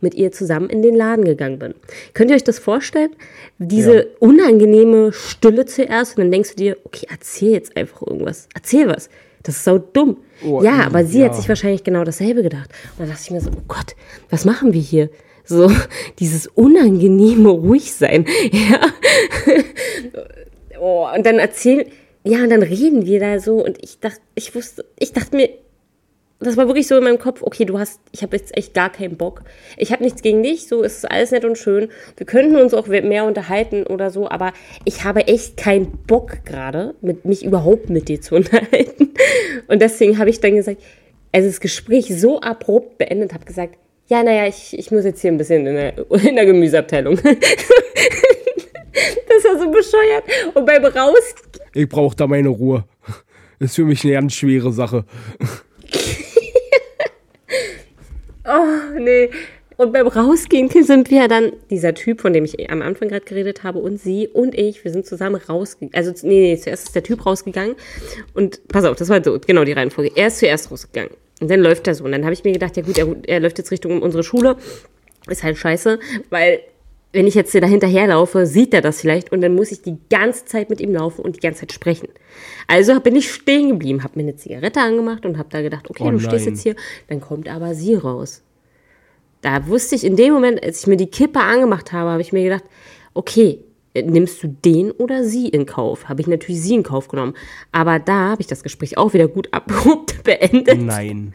mit 0.00 0.14
ihr 0.14 0.30
zusammen 0.30 0.68
in 0.70 0.82
den 0.82 0.94
Laden 0.94 1.24
gegangen 1.24 1.58
bin. 1.58 1.74
Könnt 2.14 2.30
ihr 2.30 2.36
euch 2.36 2.44
das 2.44 2.58
vorstellen? 2.58 3.10
Diese 3.58 3.96
Ja. 3.96 4.04
unangenehme 4.20 5.12
Stille 5.12 5.64
zuerst 5.64 6.16
und 6.16 6.24
dann 6.24 6.30
denkst 6.30 6.50
du 6.50 6.56
dir, 6.56 6.76
okay, 6.84 7.06
erzähl 7.10 7.52
jetzt 7.52 7.76
einfach 7.76 8.02
irgendwas. 8.02 8.48
Erzähl 8.54 8.86
was. 8.88 9.08
Das 9.46 9.56
ist 9.56 9.64
so 9.64 9.78
dumm. 9.78 10.16
Oh, 10.44 10.60
ja, 10.60 10.72
mm, 10.72 10.80
aber 10.80 11.04
sie 11.04 11.20
ja. 11.20 11.26
hat 11.26 11.36
sich 11.36 11.48
wahrscheinlich 11.48 11.84
genau 11.84 12.02
dasselbe 12.02 12.42
gedacht. 12.42 12.70
Und 12.92 13.00
dann 13.00 13.08
dachte 13.08 13.22
ich 13.24 13.30
mir 13.30 13.40
so, 13.40 13.50
oh 13.50 13.62
Gott, 13.68 13.94
was 14.28 14.44
machen 14.44 14.72
wir 14.72 14.80
hier? 14.80 15.08
So, 15.44 15.70
dieses 16.18 16.48
unangenehme 16.48 17.48
Ruhigsein. 17.48 18.26
Ja. 18.52 18.80
Oh, 20.80 21.08
und 21.14 21.24
dann 21.24 21.38
erzählen, 21.38 21.86
ja, 22.24 22.42
und 22.42 22.50
dann 22.50 22.62
reden 22.62 23.06
wir 23.06 23.20
da 23.20 23.38
so 23.38 23.64
und 23.64 23.82
ich 23.82 23.98
dachte, 24.00 24.20
ich 24.34 24.54
wusste, 24.54 24.84
ich 24.98 25.12
dachte 25.12 25.36
mir, 25.36 25.48
das 26.38 26.56
war 26.56 26.66
wirklich 26.66 26.86
so 26.86 26.96
in 26.98 27.04
meinem 27.04 27.18
Kopf, 27.18 27.42
okay, 27.42 27.64
du 27.64 27.78
hast, 27.78 28.00
ich 28.12 28.22
habe 28.22 28.36
jetzt 28.36 28.56
echt 28.56 28.74
gar 28.74 28.90
keinen 28.90 29.16
Bock. 29.16 29.42
Ich 29.78 29.90
habe 29.92 30.04
nichts 30.04 30.20
gegen 30.20 30.42
dich, 30.42 30.68
so 30.68 30.82
ist 30.82 30.98
es 30.98 31.04
alles 31.06 31.30
nett 31.30 31.44
und 31.44 31.56
schön. 31.56 31.88
Wir 32.16 32.26
könnten 32.26 32.56
uns 32.56 32.74
auch 32.74 32.86
mehr 32.86 33.24
unterhalten 33.24 33.84
oder 33.84 34.10
so, 34.10 34.28
aber 34.28 34.52
ich 34.84 35.04
habe 35.04 35.26
echt 35.28 35.56
keinen 35.56 35.90
Bock 36.06 36.44
gerade, 36.44 36.94
mich 37.24 37.44
überhaupt 37.44 37.88
mit 37.88 38.08
dir 38.08 38.20
zu 38.20 38.34
unterhalten. 38.36 39.14
Und 39.66 39.80
deswegen 39.80 40.18
habe 40.18 40.28
ich 40.28 40.40
dann 40.40 40.56
gesagt, 40.56 40.82
also 41.32 41.48
das 41.48 41.60
Gespräch 41.60 42.06
so 42.18 42.40
abrupt 42.40 42.98
beendet, 42.98 43.32
habe 43.32 43.44
gesagt, 43.44 43.76
ja, 44.08 44.22
naja, 44.22 44.46
ich, 44.46 44.78
ich 44.78 44.90
muss 44.90 45.04
jetzt 45.04 45.20
hier 45.20 45.32
ein 45.32 45.38
bisschen 45.38 45.66
in 45.66 45.74
der, 45.74 45.98
in 46.10 46.36
der 46.36 46.46
Gemüseabteilung. 46.46 47.18
Das 49.28 49.44
war 49.44 49.58
so 49.58 49.70
bescheuert. 49.70 50.24
Und 50.54 50.64
beim 50.64 50.82
Raus. 50.82 51.34
Ich 51.74 51.86
brauche 51.86 52.16
da 52.16 52.26
meine 52.26 52.48
Ruhe. 52.48 52.84
Das 53.58 53.70
ist 53.70 53.76
für 53.76 53.84
mich 53.84 54.02
eine 54.02 54.14
ganz 54.14 54.32
schwere 54.32 54.72
Sache. 54.72 55.04
Oh, 58.46 58.98
nee. 58.98 59.30
Und 59.76 59.92
beim 59.92 60.06
Rausgehen 60.06 60.70
sind 60.70 61.10
wir 61.10 61.28
dann, 61.28 61.52
dieser 61.68 61.92
Typ, 61.92 62.22
von 62.22 62.32
dem 62.32 62.44
ich 62.44 62.70
am 62.70 62.80
Anfang 62.80 63.08
gerade 63.08 63.24
geredet 63.24 63.62
habe, 63.62 63.78
und 63.78 64.00
sie 64.00 64.26
und 64.26 64.54
ich, 64.54 64.82
wir 64.84 64.90
sind 64.90 65.04
zusammen 65.04 65.36
rausgegangen. 65.36 65.94
Also, 65.94 66.12
nee, 66.26 66.40
nee, 66.40 66.56
zuerst 66.56 66.86
ist 66.86 66.94
der 66.94 67.02
Typ 67.02 67.26
rausgegangen. 67.26 67.76
Und 68.32 68.66
pass 68.68 68.84
auf, 68.84 68.96
das 68.96 69.10
war 69.10 69.22
so, 69.22 69.38
genau 69.38 69.64
die 69.64 69.72
Reihenfolge. 69.72 70.12
Er 70.14 70.28
ist 70.28 70.38
zuerst 70.38 70.70
rausgegangen. 70.70 71.10
Und 71.40 71.50
dann 71.50 71.60
läuft 71.60 71.86
er 71.86 71.94
so. 71.94 72.04
Und 72.04 72.12
dann 72.12 72.24
habe 72.24 72.32
ich 72.32 72.44
mir 72.44 72.52
gedacht, 72.52 72.76
ja 72.76 72.82
gut, 72.82 72.96
er, 72.96 73.14
er 73.26 73.40
läuft 73.40 73.58
jetzt 73.58 73.70
Richtung 73.70 74.00
unsere 74.00 74.22
Schule. 74.22 74.56
Ist 75.28 75.42
halt 75.42 75.58
scheiße, 75.58 75.98
weil 76.30 76.60
wenn 77.16 77.26
ich 77.26 77.34
jetzt 77.34 77.54
da 77.54 77.66
hinterherlaufe, 77.66 78.46
sieht 78.46 78.74
er 78.74 78.82
das 78.82 79.00
vielleicht 79.00 79.32
und 79.32 79.40
dann 79.40 79.54
muss 79.54 79.72
ich 79.72 79.80
die 79.80 79.96
ganze 80.10 80.44
Zeit 80.44 80.68
mit 80.68 80.80
ihm 80.80 80.92
laufen 80.92 81.22
und 81.22 81.36
die 81.36 81.40
ganze 81.40 81.60
Zeit 81.60 81.72
sprechen. 81.72 82.08
Also 82.66 83.00
bin 83.00 83.16
ich 83.16 83.32
stehen 83.32 83.70
geblieben, 83.70 84.04
habe 84.04 84.18
mir 84.18 84.24
eine 84.24 84.36
Zigarette 84.36 84.80
angemacht 84.80 85.24
und 85.24 85.38
habe 85.38 85.48
da 85.50 85.62
gedacht, 85.62 85.88
okay, 85.88 86.04
oh 86.06 86.10
du 86.10 86.20
stehst 86.20 86.46
jetzt 86.46 86.62
hier, 86.62 86.76
dann 87.08 87.20
kommt 87.20 87.48
aber 87.48 87.74
sie 87.74 87.94
raus. 87.94 88.42
Da 89.40 89.66
wusste 89.66 89.94
ich 89.94 90.04
in 90.04 90.16
dem 90.16 90.34
Moment, 90.34 90.62
als 90.62 90.80
ich 90.80 90.86
mir 90.86 90.96
die 90.96 91.06
Kippe 91.06 91.40
angemacht 91.40 91.92
habe, 91.92 92.10
habe 92.10 92.20
ich 92.20 92.32
mir 92.32 92.44
gedacht, 92.44 92.64
okay, 93.14 93.60
nimmst 93.94 94.42
du 94.42 94.48
den 94.48 94.90
oder 94.90 95.24
sie 95.24 95.48
in 95.48 95.64
Kauf? 95.64 96.08
Habe 96.08 96.20
ich 96.20 96.26
natürlich 96.26 96.60
sie 96.60 96.74
in 96.74 96.82
Kauf 96.82 97.08
genommen. 97.08 97.34
Aber 97.72 97.98
da 97.98 98.30
habe 98.30 98.42
ich 98.42 98.46
das 98.46 98.62
Gespräch 98.62 98.98
auch 98.98 99.14
wieder 99.14 99.28
gut 99.28 99.48
abrupt 99.52 100.22
beendet. 100.22 100.80
Nein. 100.80 101.34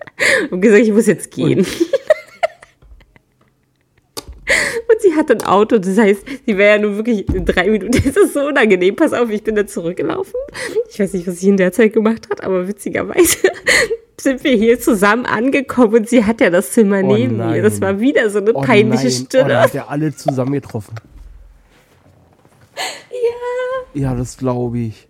Und 0.51 0.61
gesagt, 0.61 0.83
ich 0.83 0.91
muss 0.91 1.07
jetzt 1.07 1.31
gehen. 1.31 1.59
Und 1.59 1.67
Und 4.91 5.01
sie 5.01 5.15
hat 5.15 5.31
ein 5.31 5.43
Auto, 5.43 5.77
das 5.77 5.97
heißt, 5.97 6.23
sie 6.45 6.57
wäre 6.57 6.77
ja 6.77 6.81
nur 6.81 6.97
wirklich 6.97 7.27
in 7.33 7.45
drei 7.45 7.69
Minuten. 7.69 7.91
Das 8.03 8.17
ist 8.17 8.33
so 8.33 8.47
unangenehm. 8.47 8.95
Pass 8.95 9.13
auf, 9.13 9.29
ich 9.29 9.43
bin 9.43 9.55
da 9.55 9.65
zurückgelaufen. 9.65 10.33
Ich 10.89 10.99
weiß 10.99 11.13
nicht, 11.13 11.27
was 11.27 11.39
sie 11.39 11.49
in 11.49 11.57
der 11.57 11.71
Zeit 11.71 11.93
gemacht 11.93 12.27
hat, 12.29 12.43
aber 12.43 12.67
witzigerweise 12.67 13.37
sind 14.19 14.43
wir 14.43 14.55
hier 14.55 14.79
zusammen 14.79 15.25
angekommen 15.25 15.95
und 15.95 16.09
sie 16.09 16.25
hat 16.25 16.41
ja 16.41 16.49
das 16.49 16.71
Zimmer 16.71 17.01
oh 17.03 17.15
neben 17.15 17.37
nein. 17.37 17.51
mir. 17.51 17.61
Das 17.61 17.79
war 17.79 17.99
wieder 17.99 18.29
so 18.29 18.39
eine 18.39 18.53
oh 18.53 18.61
peinliche 18.61 19.03
nein. 19.03 19.11
Stille. 19.11 19.45
Oh, 19.45 19.47
da 19.47 19.61
hat 19.63 19.73
ja 19.73 19.87
alle 19.87 20.13
zusammen 20.13 20.53
getroffen. 20.53 20.95
Ja. 23.93 24.01
Ja, 24.01 24.15
das 24.15 24.37
glaube 24.37 24.79
ich. 24.79 25.07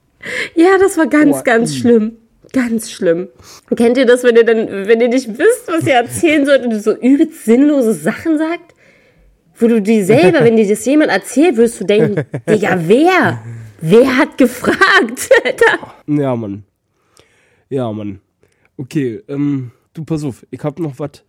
Ja, 0.55 0.77
das 0.79 0.97
war 0.97 1.07
ganz, 1.07 1.37
oh, 1.39 1.43
ganz 1.43 1.75
schlimm. 1.75 2.17
Ganz 2.53 2.91
schlimm. 2.91 3.29
Kennt 3.75 3.97
ihr 3.97 4.05
das, 4.05 4.23
wenn 4.23 4.35
ihr 4.35 4.43
dann, 4.43 4.67
wenn 4.87 4.99
ihr 4.99 5.07
nicht 5.07 5.29
wisst, 5.37 5.67
was 5.67 5.87
ihr 5.87 5.93
erzählen 5.93 6.45
sollt 6.45 6.65
und 6.65 6.81
so 6.81 6.91
übelst 6.93 7.45
sinnlose 7.45 7.93
Sachen 7.93 8.37
sagt? 8.37 8.75
Wo 9.61 9.67
du 9.67 9.81
dir 9.81 10.05
selber, 10.05 10.39
wenn 10.43 10.57
dir 10.57 10.67
das 10.67 10.85
jemand 10.85 11.11
erzählt, 11.11 11.57
wirst 11.57 11.79
du 11.81 11.85
denken, 11.85 12.25
Digga, 12.49 12.77
wer? 12.87 13.43
Wer 13.81 14.17
hat 14.17 14.37
gefragt, 14.37 15.29
Alter? 15.43 15.95
Ja, 16.07 16.35
Mann. 16.35 16.63
Ja, 17.69 17.91
Mann. 17.91 18.19
Okay, 18.77 19.21
ähm, 19.27 19.71
du 19.93 20.03
pass 20.03 20.23
auf, 20.23 20.45
ich 20.51 20.63
hab 20.63 20.79
noch 20.79 20.99
was. 20.99 21.23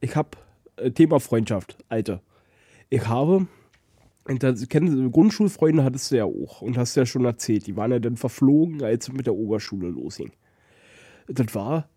Ich 0.00 0.14
hab 0.14 0.36
äh, 0.76 0.90
Thema 0.90 1.20
Freundschaft, 1.20 1.78
Alter. 1.88 2.20
Ich 2.90 3.06
habe, 3.08 3.46
das, 4.26 4.68
kenn, 4.68 5.10
Grundschulfreunde 5.10 5.82
hattest 5.82 6.10
du 6.10 6.16
ja 6.16 6.24
auch 6.24 6.62
und 6.62 6.76
hast 6.76 6.94
ja 6.96 7.06
schon 7.06 7.24
erzählt, 7.24 7.66
die 7.66 7.76
waren 7.76 7.92
ja 7.92 7.98
dann 7.98 8.16
verflogen, 8.16 8.82
als 8.82 9.08
es 9.08 9.14
mit 9.14 9.26
der 9.26 9.34
Oberschule 9.34 9.88
losging. 9.88 10.32
Das 11.26 11.54
war 11.54 11.88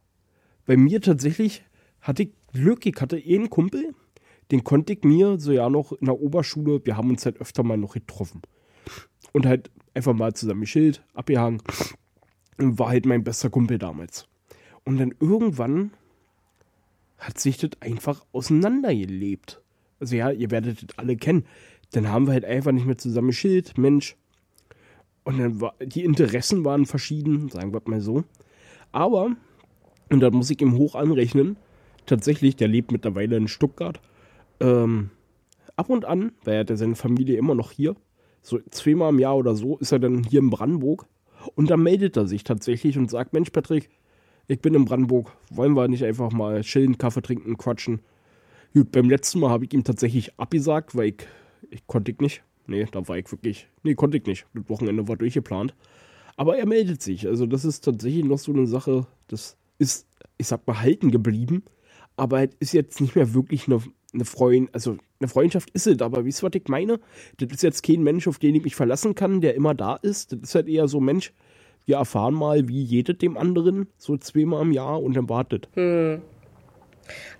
bei 0.66 0.78
mir 0.78 1.02
tatsächlich, 1.02 1.64
hatte 2.02 2.24
ich 2.24 2.30
Glück, 2.54 2.86
ich 2.86 2.96
hatte 3.00 3.18
eh 3.18 3.36
einen 3.36 3.50
Kumpel, 3.50 3.94
den 4.52 4.64
konnte 4.64 4.94
ich 4.94 5.04
mir 5.04 5.40
so 5.40 5.52
ja 5.52 5.70
noch 5.70 5.92
in 5.92 6.06
der 6.06 6.20
Oberschule, 6.20 6.82
wir 6.86 6.98
haben 6.98 7.10
uns 7.10 7.26
halt 7.26 7.40
öfter 7.42 7.64
mal 7.64 7.78
noch 7.78 7.94
getroffen. 7.94 8.42
Und 9.34 9.46
halt 9.46 9.70
einfach 9.94 10.14
mal 10.14 10.34
zusammen 10.34 10.62
geschillt, 10.62 11.04
abgehangen. 11.14 11.62
Und 12.58 12.80
war 12.80 12.90
halt 12.90 13.06
mein 13.06 13.24
bester 13.24 13.50
Kumpel 13.50 13.78
damals. 13.78 14.28
Und 14.86 14.98
dann 14.98 15.14
irgendwann 15.20 15.92
hat 17.18 17.40
sich 17.40 17.58
das 17.58 17.72
einfach 17.82 18.26
auseinandergelebt. 18.32 19.62
Also 20.00 20.16
ja, 20.16 20.32
ihr 20.32 20.52
werdet 20.52 20.84
das 20.84 20.98
alle 20.98 21.18
kennen. 21.18 21.46
Dann 21.92 22.10
haben 22.10 22.28
wir 22.28 22.34
halt 22.34 22.46
einfach 22.46 22.72
nicht 22.72 22.86
mehr 22.86 22.98
zusammen 22.98 23.30
geschillt, 23.30 23.78
Mensch. 23.78 24.16
Und 25.24 25.40
dann 25.40 25.60
war, 25.60 25.76
die 25.84 26.06
Interessen 26.06 26.64
waren 26.64 26.86
verschieden, 26.86 27.50
sagen 27.50 27.74
wir 27.74 27.82
mal 27.86 28.02
so. 28.02 28.24
Aber, 28.92 29.36
und 30.10 30.20
da 30.22 30.32
muss 30.32 30.50
ich 30.50 30.62
ihm 30.62 30.78
hoch 30.78 30.96
anrechnen, 30.96 31.58
tatsächlich, 32.06 32.56
der 32.56 32.70
lebt 32.70 32.92
mittlerweile 32.92 33.36
in 33.36 33.48
Stuttgart 33.48 34.00
ähm, 34.60 35.10
ab 35.76 35.90
und 35.90 36.06
an, 36.06 36.32
weil 36.44 36.56
er 36.56 36.60
hat 36.62 36.70
ja 36.70 36.76
seine 36.76 36.96
Familie 36.96 37.38
immer 37.38 37.56
noch 37.56 37.72
hier, 37.72 37.96
so 38.42 38.60
zweimal 38.70 39.10
im 39.10 39.20
Jahr 39.20 39.38
oder 39.38 39.56
so, 39.56 39.78
ist 39.78 39.92
er 39.92 40.00
dann 40.00 40.24
hier 40.24 40.40
in 40.40 40.50
Brandenburg 40.50 41.06
und 41.56 41.70
dann 41.70 41.84
meldet 41.84 42.18
er 42.18 42.28
sich 42.28 42.44
tatsächlich 42.44 42.98
und 42.98 43.10
sagt, 43.10 43.34
Mensch 43.34 43.50
Patrick, 43.52 43.90
ich 44.48 44.60
bin 44.62 44.74
in 44.74 44.86
Brandenburg, 44.86 45.34
wollen 45.52 45.74
wir 45.74 45.88
nicht 45.88 46.04
einfach 46.04 46.32
mal 46.32 46.62
chillen, 46.62 46.98
Kaffee 46.98 47.22
trinken, 47.22 47.58
quatschen. 47.58 48.00
Gut, 48.74 48.92
beim 48.92 49.10
letzten 49.10 49.40
Mal 49.40 49.50
habe 49.50 49.66
ich 49.66 49.74
ihm 49.74 49.84
tatsächlich 49.84 50.40
abgesagt, 50.40 50.96
weil 50.96 51.10
ich, 51.10 51.28
ich 51.70 51.86
konnte 51.88 52.12
ich 52.12 52.20
nicht. 52.20 52.44
Nee, 52.66 52.86
da 52.92 53.08
war 53.08 53.18
ich 53.18 53.32
wirklich, 53.32 53.68
nee, 53.84 53.96
konnte 53.96 54.18
ich 54.18 54.26
nicht. 54.26 54.46
Das 54.54 54.70
Wochenende 54.70 55.08
war 55.08 55.16
durchgeplant. 55.16 55.74
Aber 56.36 56.58
er 56.58 56.66
meldet 56.66 57.02
sich. 57.02 57.28
Also 57.28 57.46
das 57.46 57.66
ist 57.66 57.84
tatsächlich 57.84 58.24
noch 58.24 58.38
so 58.38 58.54
eine 58.54 58.68
Sache, 58.68 59.08
das 59.28 59.58
ist, 59.80 60.08
ich 60.38 60.48
sag 60.48 60.68
mal, 60.68 60.82
halten 60.82 61.12
geblieben. 61.12 61.64
Aber 62.16 62.44
es 62.44 62.50
ist 62.60 62.74
jetzt 62.74 63.02
nicht 63.02 63.16
mehr 63.16 63.34
wirklich 63.34 63.68
eine 63.68 63.82
eine 64.18 64.26
Freund, 64.26 64.70
also 64.74 64.98
eine 65.20 65.28
Freundschaft 65.28 65.70
ist 65.72 65.88
es, 65.88 66.02
aber 66.02 66.26
wisst 66.26 66.44
ihr, 66.44 66.48
was 66.48 66.56
ich 66.56 66.68
meine? 66.68 67.00
Das 67.38 67.50
ist 67.52 67.64
jetzt 67.64 67.84
kein 67.84 68.04
Mensch, 68.04 68.28
auf 68.28 68.40
den 68.40 68.56
ich 68.56 68.64
mich 68.64 68.76
verlassen 68.76 69.16
kann, 69.16 69.42
der 69.42 69.56
immer 69.56 69.74
da 69.74 69.96
ist. 69.96 70.34
Das 70.34 70.40
ist 70.42 70.56
halt 70.56 70.68
eher 70.68 70.88
so, 70.88 71.00
Mensch, 71.00 71.34
wir 71.86 71.98
erfahren 71.98 72.34
mal, 72.34 72.68
wie 72.68 72.84
jedet 72.84 73.22
dem 73.22 73.38
anderen, 73.38 73.88
so 73.98 74.18
zweimal 74.18 74.62
im 74.62 74.72
Jahr 74.72 75.02
und 75.02 75.16
dann 75.16 75.30
wartet. 75.30 75.70
Hm. 75.76 76.22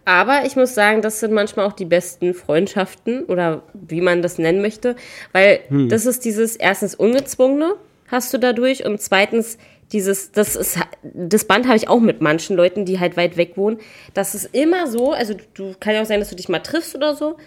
Aber 0.06 0.46
ich 0.46 0.56
muss 0.56 0.74
sagen, 0.74 1.02
das 1.02 1.20
sind 1.20 1.34
manchmal 1.34 1.66
auch 1.66 1.74
die 1.74 1.86
besten 1.86 2.34
Freundschaften 2.34 3.26
oder 3.26 3.64
wie 3.74 4.00
man 4.00 4.22
das 4.22 4.38
nennen 4.38 4.62
möchte, 4.62 4.96
weil 5.34 5.60
hm. 5.68 5.90
das 5.90 6.06
ist 6.06 6.24
dieses 6.24 6.56
erstens 6.56 6.96
ungezwungene, 6.96 7.76
hast 8.08 8.34
du 8.34 8.38
dadurch 8.38 8.86
und 8.86 9.02
zweitens 9.02 9.58
dieses, 9.92 10.32
das 10.32 10.56
ist, 10.56 10.80
das 11.04 11.46
Band 11.46 11.66
habe 11.66 11.78
ich 11.78 11.88
auch 11.88 12.00
mit 12.00 12.22
manchen 12.22 12.56
Leuten, 12.56 12.86
die 12.86 13.00
halt 13.00 13.16
weit 13.16 13.38
weg 13.38 13.54
wohnen. 13.56 13.80
Das 14.14 14.36
ist 14.36 14.54
immer 14.54 14.88
so, 14.88 15.14
also 15.14 15.34
du 15.54 15.76
kann 15.80 15.94
ja 15.94 16.02
auch 16.02 16.06
sein, 16.06 16.20
dass 16.20 16.30
du 16.30 16.36
dich 16.36 16.50
mal 16.50 16.60
triffst 16.60 16.96
oder 16.96 17.16
so. 17.16 17.38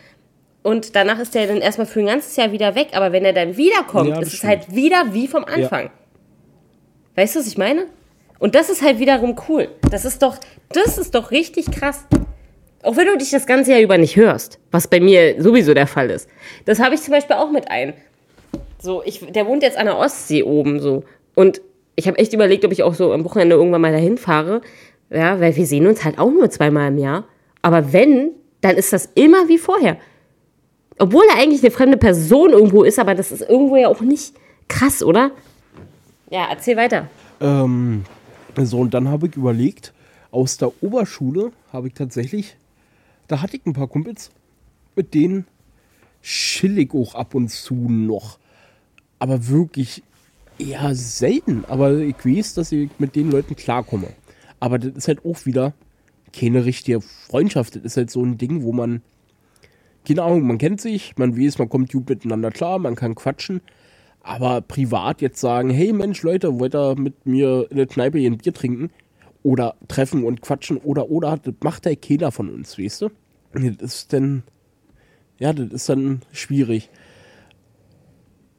Und 0.62 0.94
danach 0.94 1.18
ist 1.18 1.34
der 1.34 1.46
dann 1.46 1.58
erstmal 1.58 1.86
für 1.86 2.00
ein 2.00 2.06
ganzes 2.06 2.36
Jahr 2.36 2.52
wieder 2.52 2.74
weg. 2.74 2.88
Aber 2.92 3.12
wenn 3.12 3.24
er 3.24 3.32
dann 3.32 3.56
wiederkommt, 3.56 4.10
ja, 4.10 4.20
ist 4.20 4.34
es 4.34 4.44
halt 4.44 4.74
wieder 4.74 5.12
wie 5.12 5.26
vom 5.26 5.44
Anfang. 5.44 5.84
Ja. 5.84 5.90
Weißt 7.16 7.34
du, 7.34 7.40
was 7.40 7.46
ich 7.46 7.58
meine? 7.58 7.86
Und 8.38 8.54
das 8.54 8.70
ist 8.70 8.82
halt 8.82 8.98
wiederum 8.98 9.36
cool. 9.48 9.68
Das 9.90 10.04
ist 10.04 10.22
doch, 10.22 10.38
das 10.70 10.98
ist 10.98 11.14
doch 11.14 11.30
richtig 11.30 11.70
krass. 11.70 12.06
Auch 12.82 12.96
wenn 12.96 13.06
du 13.06 13.18
dich 13.18 13.30
das 13.30 13.46
ganze 13.46 13.72
Jahr 13.72 13.80
über 13.80 13.98
nicht 13.98 14.16
hörst, 14.16 14.58
was 14.70 14.88
bei 14.88 15.00
mir 15.00 15.42
sowieso 15.42 15.74
der 15.74 15.86
Fall 15.86 16.08
ist. 16.10 16.28
Das 16.64 16.80
habe 16.80 16.94
ich 16.94 17.02
zum 17.02 17.12
Beispiel 17.12 17.36
auch 17.36 17.50
mit 17.50 17.70
einem. 17.70 17.92
So, 18.78 19.02
ich, 19.04 19.20
der 19.32 19.46
wohnt 19.46 19.62
jetzt 19.62 19.76
an 19.76 19.84
der 19.84 19.98
Ostsee 19.98 20.42
oben 20.42 20.80
so. 20.80 21.04
Und 21.34 21.60
ich 22.00 22.08
habe 22.08 22.18
echt 22.18 22.32
überlegt, 22.32 22.64
ob 22.64 22.72
ich 22.72 22.82
auch 22.82 22.94
so 22.94 23.12
am 23.12 23.24
Wochenende 23.24 23.56
irgendwann 23.56 23.82
mal 23.82 23.92
dahin 23.92 24.16
fahre. 24.16 24.62
Ja, 25.10 25.38
weil 25.38 25.54
wir 25.54 25.66
sehen 25.66 25.86
uns 25.86 26.02
halt 26.02 26.18
auch 26.18 26.30
nur 26.30 26.48
zweimal 26.50 26.88
im 26.88 26.98
Jahr. 26.98 27.24
Aber 27.60 27.92
wenn, 27.92 28.30
dann 28.62 28.76
ist 28.76 28.92
das 28.92 29.10
immer 29.14 29.48
wie 29.48 29.58
vorher. 29.58 29.98
Obwohl 30.98 31.24
er 31.30 31.42
eigentlich 31.42 31.62
eine 31.62 31.70
fremde 31.70 31.98
Person 31.98 32.50
irgendwo 32.50 32.84
ist, 32.84 32.98
aber 32.98 33.14
das 33.14 33.32
ist 33.32 33.42
irgendwo 33.42 33.76
ja 33.76 33.88
auch 33.88 34.00
nicht 34.00 34.34
krass, 34.68 35.02
oder? 35.02 35.30
Ja, 36.30 36.46
erzähl 36.48 36.76
weiter. 36.76 37.08
Ähm, 37.40 38.04
so, 38.56 38.78
und 38.78 38.94
dann 38.94 39.08
habe 39.08 39.26
ich 39.26 39.36
überlegt, 39.36 39.92
aus 40.30 40.56
der 40.56 40.72
Oberschule 40.82 41.52
habe 41.72 41.88
ich 41.88 41.94
tatsächlich, 41.94 42.56
da 43.28 43.42
hatte 43.42 43.56
ich 43.56 43.66
ein 43.66 43.74
paar 43.74 43.88
Kumpels, 43.88 44.30
mit 44.96 45.12
denen 45.12 45.46
chill 46.22 46.78
ich 46.78 46.92
auch 46.94 47.14
ab 47.14 47.34
und 47.34 47.50
zu 47.50 47.74
noch. 47.74 48.38
Aber 49.18 49.48
wirklich 49.48 50.02
eher 50.60 50.94
selten, 50.94 51.64
aber 51.66 51.98
ich 51.98 52.16
weiß, 52.24 52.54
dass 52.54 52.72
ich 52.72 52.90
mit 52.98 53.16
den 53.16 53.30
Leuten 53.30 53.56
klarkomme. 53.56 54.08
Aber 54.58 54.78
das 54.78 54.92
ist 54.94 55.08
halt 55.08 55.24
auch 55.24 55.46
wieder 55.46 55.74
keine 56.32 56.64
richtige 56.64 57.00
Freundschaft. 57.00 57.76
Das 57.76 57.82
ist 57.82 57.96
halt 57.96 58.10
so 58.10 58.22
ein 58.22 58.38
Ding, 58.38 58.62
wo 58.62 58.72
man, 58.72 59.02
keine 60.06 60.22
Ahnung, 60.22 60.46
man 60.46 60.58
kennt 60.58 60.80
sich, 60.80 61.14
man 61.16 61.36
weiß, 61.36 61.58
man 61.58 61.68
kommt 61.68 61.92
gut 61.92 62.08
miteinander 62.08 62.50
klar, 62.50 62.78
man 62.78 62.94
kann 62.94 63.14
quatschen. 63.14 63.60
Aber 64.22 64.60
privat 64.60 65.22
jetzt 65.22 65.40
sagen, 65.40 65.70
hey 65.70 65.92
Mensch, 65.92 66.22
Leute, 66.22 66.60
wollt 66.60 66.74
ihr 66.74 66.94
mit 66.96 67.26
mir 67.26 67.66
in 67.70 67.76
der 67.78 67.86
Kneipe 67.86 68.18
ein 68.18 68.38
Bier 68.38 68.52
trinken? 68.52 68.90
Oder 69.42 69.76
treffen 69.88 70.24
und 70.24 70.42
quatschen 70.42 70.76
oder 70.76 71.10
oder, 71.10 71.38
das 71.38 71.54
macht 71.64 71.86
ja 71.86 71.94
keiner 71.94 72.30
von 72.30 72.50
uns, 72.50 72.78
weißt 72.78 73.02
du? 73.02 73.08
Das 73.54 73.94
ist 73.94 74.12
dann, 74.12 74.42
ja, 75.38 75.54
das 75.54 75.72
ist 75.72 75.88
dann 75.88 76.20
schwierig. 76.32 76.90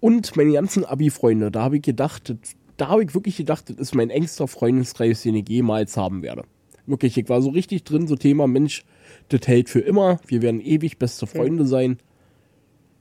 Und 0.01 0.35
meine 0.35 0.51
ganzen 0.51 0.83
Abi-Freunde, 0.83 1.49
da 1.51 1.61
habe 1.63 1.77
ich 1.77 1.83
gedacht, 1.83 2.35
da 2.75 2.87
habe 2.89 3.03
ich 3.03 3.13
wirklich 3.13 3.37
gedacht, 3.37 3.69
das 3.69 3.77
ist 3.77 3.95
mein 3.95 4.09
engster 4.09 4.47
Freundeskreis, 4.47 5.21
den 5.21 5.35
ich 5.35 5.47
jemals 5.47 5.95
haben 5.95 6.21
werde. 6.23 6.43
Wirklich, 6.87 7.17
ich 7.17 7.29
war 7.29 7.41
so 7.41 7.51
richtig 7.51 7.83
drin, 7.85 8.07
so 8.07 8.15
Thema, 8.15 8.47
Mensch, 8.47 8.83
das 9.29 9.47
hält 9.47 9.69
für 9.69 9.79
immer, 9.79 10.19
wir 10.27 10.41
werden 10.41 10.59
ewig 10.59 10.97
beste 10.97 11.27
Freunde 11.27 11.65
sein. 11.65 11.97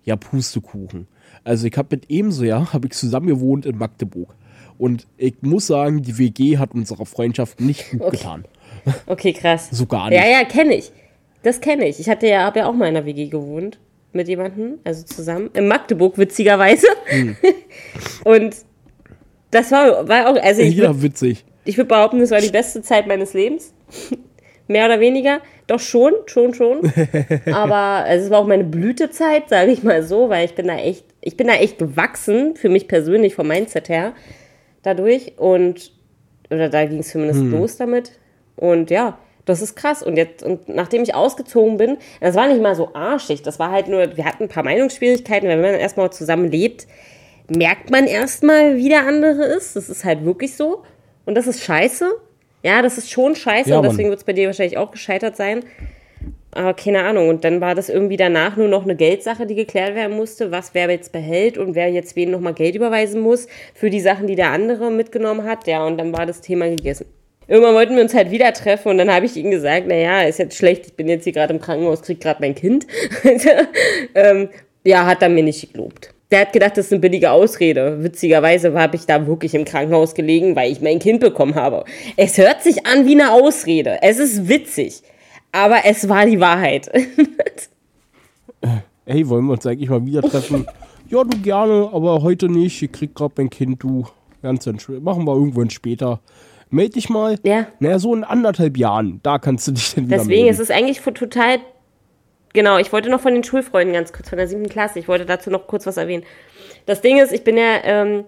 ja, 0.04 0.16
Pustekuchen. 0.16 1.06
Also 1.44 1.66
ich 1.66 1.76
habe 1.76 1.88
mit 1.96 2.10
ebenso, 2.10 2.44
ja, 2.44 2.72
habe 2.72 2.86
ich 2.88 2.92
zusammen 2.92 3.26
gewohnt 3.28 3.64
in 3.66 3.76
Magdeburg. 3.78 4.34
Und 4.78 5.06
ich 5.16 5.34
muss 5.42 5.66
sagen, 5.66 6.02
die 6.02 6.18
WG 6.18 6.58
hat 6.58 6.72
unserer 6.74 7.06
Freundschaft 7.06 7.60
nicht 7.60 7.90
gut 7.90 8.00
Okay. 8.02 8.16
getan. 8.16 8.44
Okay, 9.06 9.32
krass. 9.32 9.68
So 9.72 9.86
gar 9.86 10.08
nicht. 10.10 10.18
Ja, 10.18 10.26
ja, 10.28 10.44
kenne 10.44 10.74
ich. 10.74 10.90
Das 11.42 11.60
kenne 11.60 11.86
ich. 11.88 12.00
Ich 12.00 12.08
hatte 12.08 12.26
ja, 12.26 12.44
habe 12.44 12.60
ja 12.60 12.66
auch 12.66 12.72
mal 12.74 12.88
in 12.88 12.96
einer 12.96 13.06
WG 13.06 13.28
gewohnt 13.28 13.78
mit 14.12 14.28
jemandem, 14.28 14.78
also 14.84 15.04
zusammen 15.04 15.50
in 15.54 15.68
Magdeburg 15.68 16.18
witzigerweise. 16.18 16.86
Hm. 17.06 17.36
Und 18.24 18.56
das 19.50 19.70
war, 19.72 20.08
war 20.08 20.28
auch, 20.28 20.36
also 20.42 20.62
ich 20.62 20.76
ja, 20.76 20.90
würd- 20.90 21.02
witzig. 21.02 21.44
ich 21.64 21.76
würde 21.76 21.88
behaupten, 21.88 22.20
das 22.20 22.30
war 22.30 22.40
die 22.40 22.50
beste 22.50 22.82
Zeit 22.82 23.06
meines 23.06 23.34
Lebens. 23.34 23.72
Mehr 24.68 24.86
oder 24.86 25.00
weniger. 25.00 25.40
Doch 25.66 25.80
schon, 25.80 26.12
schon, 26.26 26.54
schon. 26.54 26.80
Aber 27.52 27.74
also 28.04 28.24
es 28.26 28.30
war 28.30 28.38
auch 28.38 28.46
meine 28.46 28.62
Blütezeit, 28.64 29.48
sage 29.48 29.72
ich 29.72 29.82
mal 29.82 30.02
so, 30.04 30.28
weil 30.28 30.44
ich 30.44 30.54
bin 30.54 30.68
da 30.68 30.76
echt, 30.76 31.04
ich 31.20 31.36
bin 31.36 31.48
da 31.48 31.54
echt 31.54 31.78
gewachsen, 31.78 32.54
für 32.54 32.68
mich 32.68 32.86
persönlich 32.86 33.34
vom 33.34 33.48
Mindset 33.48 33.88
her, 33.88 34.12
dadurch. 34.82 35.34
Und, 35.38 35.92
oder 36.50 36.68
da 36.68 36.84
ging 36.84 37.00
es 37.00 37.10
zumindest 37.10 37.42
los 37.42 37.76
damit. 37.78 38.12
Und 38.54 38.90
ja, 38.90 39.18
das 39.50 39.62
ist 39.62 39.76
krass. 39.76 40.02
Und 40.02 40.16
jetzt, 40.16 40.42
und 40.42 40.68
nachdem 40.68 41.02
ich 41.02 41.14
ausgezogen 41.14 41.76
bin, 41.76 41.98
das 42.20 42.34
war 42.34 42.48
nicht 42.48 42.62
mal 42.62 42.74
so 42.74 42.94
arschig, 42.94 43.42
das 43.42 43.58
war 43.58 43.70
halt 43.70 43.88
nur, 43.88 44.16
wir 44.16 44.24
hatten 44.24 44.44
ein 44.44 44.48
paar 44.48 44.64
Meinungsschwierigkeiten, 44.64 45.48
weil 45.48 45.62
wenn 45.62 45.72
man 45.72 45.80
erstmal 45.80 46.10
zusammen 46.10 46.50
lebt, 46.50 46.86
merkt 47.48 47.90
man 47.90 48.06
erstmal, 48.06 48.76
wie 48.76 48.88
der 48.88 49.06
andere 49.06 49.44
ist. 49.44 49.76
Das 49.76 49.88
ist 49.88 50.04
halt 50.04 50.24
wirklich 50.24 50.56
so. 50.56 50.82
Und 51.26 51.34
das 51.34 51.46
ist 51.46 51.62
scheiße. 51.62 52.10
Ja, 52.62 52.82
das 52.82 52.98
ist 52.98 53.10
schon 53.10 53.34
scheiße. 53.34 53.70
Ja, 53.70 53.78
und 53.78 53.84
deswegen 53.84 54.08
wird 54.08 54.20
es 54.20 54.24
bei 54.24 54.32
dir 54.32 54.46
wahrscheinlich 54.46 54.78
auch 54.78 54.90
gescheitert 54.90 55.36
sein. 55.36 55.64
Aber 56.52 56.74
keine 56.74 57.02
Ahnung. 57.02 57.28
Und 57.28 57.44
dann 57.44 57.60
war 57.60 57.74
das 57.74 57.88
irgendwie 57.88 58.16
danach 58.16 58.56
nur 58.56 58.68
noch 58.68 58.82
eine 58.84 58.96
Geldsache, 58.96 59.46
die 59.46 59.54
geklärt 59.54 59.94
werden 59.94 60.16
musste, 60.16 60.50
was 60.50 60.74
wer 60.74 60.90
jetzt 60.90 61.12
behält 61.12 61.58
und 61.58 61.74
wer 61.74 61.90
jetzt 61.90 62.16
wen 62.16 62.30
nochmal 62.30 62.54
Geld 62.54 62.74
überweisen 62.74 63.20
muss 63.20 63.46
für 63.74 63.90
die 63.90 64.00
Sachen, 64.00 64.26
die 64.26 64.34
der 64.34 64.50
andere 64.50 64.90
mitgenommen 64.90 65.44
hat. 65.44 65.66
Ja, 65.66 65.84
und 65.86 65.98
dann 65.98 66.12
war 66.12 66.26
das 66.26 66.40
Thema 66.40 66.68
gegessen. 66.68 67.06
Irgendwann 67.50 67.74
wollten 67.74 67.96
wir 67.96 68.02
uns 68.02 68.14
halt 68.14 68.30
wieder 68.30 68.52
treffen 68.52 68.90
und 68.90 68.98
dann 68.98 69.12
habe 69.12 69.26
ich 69.26 69.36
ihm 69.36 69.50
gesagt, 69.50 69.88
naja, 69.88 70.22
ist 70.22 70.38
jetzt 70.38 70.56
schlecht, 70.56 70.86
ich 70.86 70.94
bin 70.94 71.08
jetzt 71.08 71.24
hier 71.24 71.32
gerade 71.32 71.52
im 71.52 71.60
Krankenhaus, 71.60 72.00
krieg 72.00 72.20
gerade 72.20 72.40
mein 72.40 72.54
Kind. 72.54 72.86
ähm, 74.14 74.50
ja, 74.84 75.04
hat 75.04 75.20
er 75.20 75.30
mir 75.30 75.42
nicht 75.42 75.72
gelobt. 75.72 76.14
Der 76.30 76.42
hat 76.42 76.52
gedacht, 76.52 76.76
das 76.76 76.86
ist 76.86 76.92
eine 76.92 77.00
billige 77.00 77.32
Ausrede. 77.32 78.04
Witzigerweise 78.04 78.72
habe 78.74 78.94
ich 78.94 79.04
da 79.04 79.26
wirklich 79.26 79.52
im 79.56 79.64
Krankenhaus 79.64 80.14
gelegen, 80.14 80.54
weil 80.54 80.70
ich 80.70 80.80
mein 80.80 81.00
Kind 81.00 81.18
bekommen 81.18 81.56
habe. 81.56 81.84
Es 82.16 82.38
hört 82.38 82.62
sich 82.62 82.86
an 82.86 83.04
wie 83.04 83.20
eine 83.20 83.32
Ausrede. 83.32 83.98
Es 84.00 84.20
ist 84.20 84.48
witzig. 84.48 85.02
Aber 85.50 85.78
es 85.84 86.08
war 86.08 86.26
die 86.26 86.40
Wahrheit. 86.40 86.90
Hey, 89.06 89.28
wollen 89.28 89.46
wir 89.46 89.54
uns 89.54 89.66
eigentlich 89.66 89.90
mal 89.90 90.06
wieder 90.06 90.22
treffen? 90.22 90.66
ja, 91.08 91.24
du 91.24 91.36
gerne, 91.38 91.90
aber 91.92 92.22
heute 92.22 92.48
nicht. 92.48 92.80
Ich 92.80 92.92
krieg 92.92 93.12
gerade 93.12 93.34
mein 93.38 93.50
Kind, 93.50 93.82
du. 93.82 94.06
Ganz 94.40 94.66
entspannt. 94.68 95.02
Machen 95.02 95.26
wir 95.26 95.34
irgendwann 95.34 95.68
später. 95.68 96.20
Meld 96.70 96.94
dich 96.94 97.10
mal. 97.10 97.36
Ja. 97.42 97.66
Naja, 97.80 97.98
so 97.98 98.14
in 98.14 98.24
anderthalb 98.24 98.76
Jahren. 98.76 99.20
Da 99.22 99.38
kannst 99.38 99.66
du 99.66 99.72
dich 99.72 99.94
dann 99.94 100.06
wieder 100.06 100.18
Deswegen 100.18 100.44
melden. 100.44 100.54
ist 100.54 100.60
es 100.60 100.70
eigentlich 100.70 101.00
total. 101.00 101.58
Genau, 102.52 102.78
ich 102.78 102.92
wollte 102.92 103.10
noch 103.10 103.20
von 103.20 103.34
den 103.34 103.44
Schulfreunden 103.44 103.94
ganz 103.94 104.12
kurz, 104.12 104.28
von 104.28 104.38
der 104.38 104.48
siebten 104.48 104.68
Klasse, 104.68 104.98
ich 104.98 105.06
wollte 105.06 105.24
dazu 105.24 105.50
noch 105.50 105.66
kurz 105.68 105.86
was 105.86 105.96
erwähnen. 105.96 106.24
Das 106.86 107.00
Ding 107.00 107.20
ist, 107.20 107.32
ich 107.32 107.44
bin 107.44 107.56
ja, 107.56 107.78
ähm, 107.84 108.24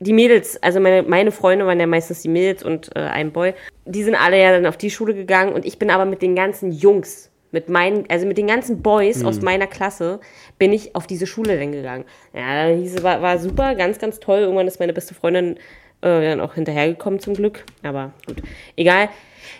die 0.00 0.12
Mädels, 0.12 0.60
also 0.60 0.80
meine, 0.80 1.04
meine 1.04 1.30
Freunde 1.30 1.64
waren 1.64 1.78
ja 1.78 1.86
meistens 1.86 2.22
die 2.22 2.28
Mädels 2.28 2.64
und 2.64 2.90
äh, 2.96 3.00
ein 3.00 3.30
Boy, 3.30 3.54
die 3.84 4.02
sind 4.02 4.16
alle 4.16 4.40
ja 4.42 4.50
dann 4.50 4.66
auf 4.66 4.76
die 4.76 4.90
Schule 4.90 5.14
gegangen 5.14 5.52
und 5.52 5.64
ich 5.64 5.78
bin 5.78 5.90
aber 5.90 6.04
mit 6.04 6.20
den 6.20 6.34
ganzen 6.34 6.72
Jungs, 6.72 7.30
mit 7.52 7.68
meinen, 7.68 8.04
also 8.10 8.26
mit 8.26 8.38
den 8.38 8.48
ganzen 8.48 8.82
Boys 8.82 9.24
aus 9.24 9.40
meiner 9.40 9.68
Klasse, 9.68 10.18
bin 10.58 10.72
ich 10.72 10.96
auf 10.96 11.06
diese 11.06 11.28
Schule 11.28 11.56
dann 11.56 11.70
gegangen. 11.70 12.04
Ja, 12.32 12.66
hieß 12.66 12.96
es, 12.96 13.02
war, 13.04 13.22
war 13.22 13.38
super, 13.38 13.76
ganz, 13.76 14.00
ganz 14.00 14.18
toll. 14.18 14.40
Irgendwann 14.40 14.66
ist 14.66 14.80
meine 14.80 14.92
beste 14.92 15.14
Freundin 15.14 15.56
äh, 16.04 16.20
dann 16.28 16.40
auch 16.40 16.54
hinterhergekommen 16.54 17.18
zum 17.18 17.34
Glück, 17.34 17.64
aber 17.82 18.12
gut, 18.26 18.42
egal. 18.76 19.08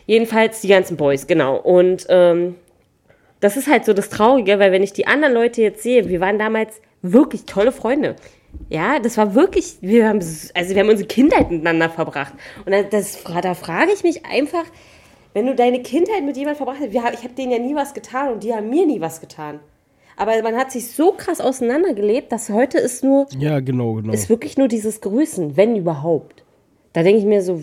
Jedenfalls 0.06 0.60
die 0.60 0.68
ganzen 0.68 0.96
Boys, 0.96 1.26
genau. 1.26 1.56
Und 1.56 2.06
ähm, 2.08 2.56
das 3.40 3.56
ist 3.56 3.68
halt 3.68 3.84
so 3.84 3.92
das 3.92 4.08
Traurige, 4.10 4.58
weil 4.58 4.70
wenn 4.72 4.82
ich 4.82 4.92
die 4.92 5.06
anderen 5.06 5.34
Leute 5.34 5.62
jetzt 5.62 5.82
sehe, 5.82 6.08
wir 6.08 6.20
waren 6.20 6.38
damals 6.38 6.80
wirklich 7.02 7.44
tolle 7.44 7.72
Freunde. 7.72 8.16
Ja, 8.68 8.98
das 9.00 9.16
war 9.18 9.34
wirklich, 9.34 9.78
wir 9.80 10.08
haben, 10.08 10.18
also 10.20 10.74
wir 10.74 10.80
haben 10.80 10.88
unsere 10.88 11.08
Kindheit 11.08 11.50
miteinander 11.50 11.90
verbracht. 11.90 12.34
Und 12.64 12.72
da- 12.72 12.82
das, 12.84 13.22
da 13.42 13.54
frage 13.54 13.92
ich 13.92 14.02
mich 14.04 14.24
einfach, 14.26 14.64
wenn 15.32 15.46
du 15.46 15.54
deine 15.54 15.82
Kindheit 15.82 16.22
mit 16.24 16.36
jemandem 16.36 16.58
verbracht 16.58 16.78
hast, 16.80 16.92
wir, 16.92 17.02
ich 17.12 17.24
habe 17.24 17.34
denen 17.36 17.50
ja 17.52 17.58
nie 17.58 17.74
was 17.74 17.92
getan 17.94 18.32
und 18.34 18.44
die 18.44 18.54
haben 18.54 18.70
mir 18.70 18.86
nie 18.86 19.00
was 19.00 19.20
getan. 19.20 19.58
Aber 20.16 20.40
man 20.42 20.56
hat 20.56 20.70
sich 20.70 20.90
so 20.92 21.12
krass 21.12 21.40
auseinandergelebt, 21.40 22.30
dass 22.30 22.48
heute 22.50 22.78
ist 22.78 23.02
nur, 23.04 23.26
Ja, 23.38 23.60
genau, 23.60 23.94
genau. 23.94 24.12
ist 24.12 24.28
wirklich 24.28 24.56
nur 24.56 24.68
dieses 24.68 25.00
Grüßen, 25.00 25.56
wenn 25.56 25.76
überhaupt. 25.76 26.44
Da 26.92 27.02
denke 27.02 27.18
ich 27.18 27.26
mir 27.26 27.42
so, 27.42 27.60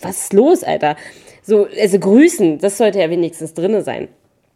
was 0.00 0.24
ist 0.24 0.32
los, 0.32 0.64
Alter? 0.64 0.96
So, 1.42 1.66
also 1.80 1.98
grüßen, 1.98 2.58
das 2.58 2.78
sollte 2.78 3.00
ja 3.00 3.10
wenigstens 3.10 3.54
drinne 3.54 3.82
sein. 3.82 4.08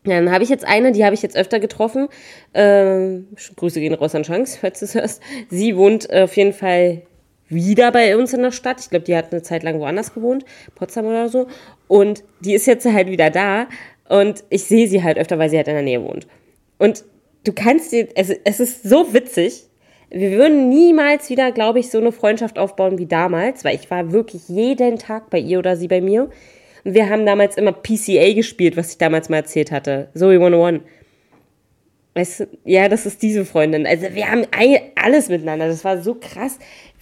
Dann 0.04 0.30
habe 0.30 0.42
ich 0.42 0.50
jetzt 0.50 0.66
eine, 0.66 0.92
die 0.92 1.04
habe 1.04 1.14
ich 1.14 1.22
jetzt 1.22 1.36
öfter 1.36 1.60
getroffen. 1.60 2.08
Ähm, 2.54 3.28
Grüße 3.56 3.78
gehen 3.80 3.94
raus 3.94 4.14
an 4.14 4.22
Chance, 4.22 4.58
falls 4.60 4.78
du 4.80 4.86
es 4.86 4.94
hörst. 4.94 5.22
Sie 5.50 5.76
wohnt 5.76 6.12
auf 6.12 6.36
jeden 6.36 6.52
Fall 6.52 7.02
wieder 7.48 7.92
bei 7.92 8.16
uns 8.16 8.32
in 8.32 8.42
der 8.42 8.52
Stadt. 8.52 8.80
Ich 8.80 8.90
glaube, 8.90 9.04
die 9.04 9.16
hat 9.16 9.32
eine 9.32 9.42
Zeit 9.42 9.62
lang 9.62 9.78
woanders 9.80 10.14
gewohnt, 10.14 10.44
Potsdam 10.74 11.06
oder 11.06 11.28
so. 11.28 11.46
Und 11.88 12.22
die 12.40 12.54
ist 12.54 12.66
jetzt 12.66 12.86
halt 12.86 13.08
wieder 13.08 13.30
da. 13.30 13.66
Und 14.08 14.44
ich 14.50 14.64
sehe 14.64 14.88
sie 14.88 15.02
halt 15.02 15.18
öfter, 15.18 15.38
weil 15.38 15.50
sie 15.50 15.56
halt 15.56 15.68
in 15.68 15.74
der 15.74 15.82
Nähe 15.82 16.02
wohnt. 16.02 16.26
Und 16.78 17.04
du 17.44 17.52
kannst 17.52 17.92
dir, 17.92 18.08
es, 18.14 18.30
es 18.30 18.60
ist 18.60 18.82
so 18.82 19.12
witzig. 19.12 19.64
Wir 20.10 20.32
würden 20.32 20.70
niemals 20.70 21.28
wieder, 21.28 21.52
glaube 21.52 21.80
ich, 21.80 21.90
so 21.90 21.98
eine 21.98 22.12
Freundschaft 22.12 22.58
aufbauen 22.58 22.98
wie 22.98 23.06
damals, 23.06 23.64
weil 23.64 23.74
ich 23.76 23.90
war 23.90 24.10
wirklich 24.12 24.48
jeden 24.48 24.98
Tag 24.98 25.28
bei 25.30 25.38
ihr 25.38 25.58
oder 25.58 25.76
sie 25.76 25.88
bei 25.88 26.00
mir. 26.00 26.30
Und 26.84 26.94
wir 26.94 27.10
haben 27.10 27.26
damals 27.26 27.56
immer 27.56 27.72
PCA 27.72 28.32
gespielt, 28.32 28.76
was 28.76 28.92
ich 28.92 28.98
damals 28.98 29.28
mal 29.28 29.38
erzählt 29.38 29.70
hatte. 29.70 30.08
Zoe 30.14 30.34
101. 30.34 30.82
Weißt 32.14 32.40
du, 32.40 32.46
ja, 32.64 32.88
das 32.88 33.06
ist 33.06 33.22
diese 33.22 33.44
Freundin. 33.44 33.86
Also 33.86 34.06
wir 34.14 34.30
haben 34.30 34.46
alles 34.94 35.28
miteinander. 35.28 35.68
Das 35.68 35.84
war 35.84 36.02
so 36.02 36.16
krass. 36.18 36.58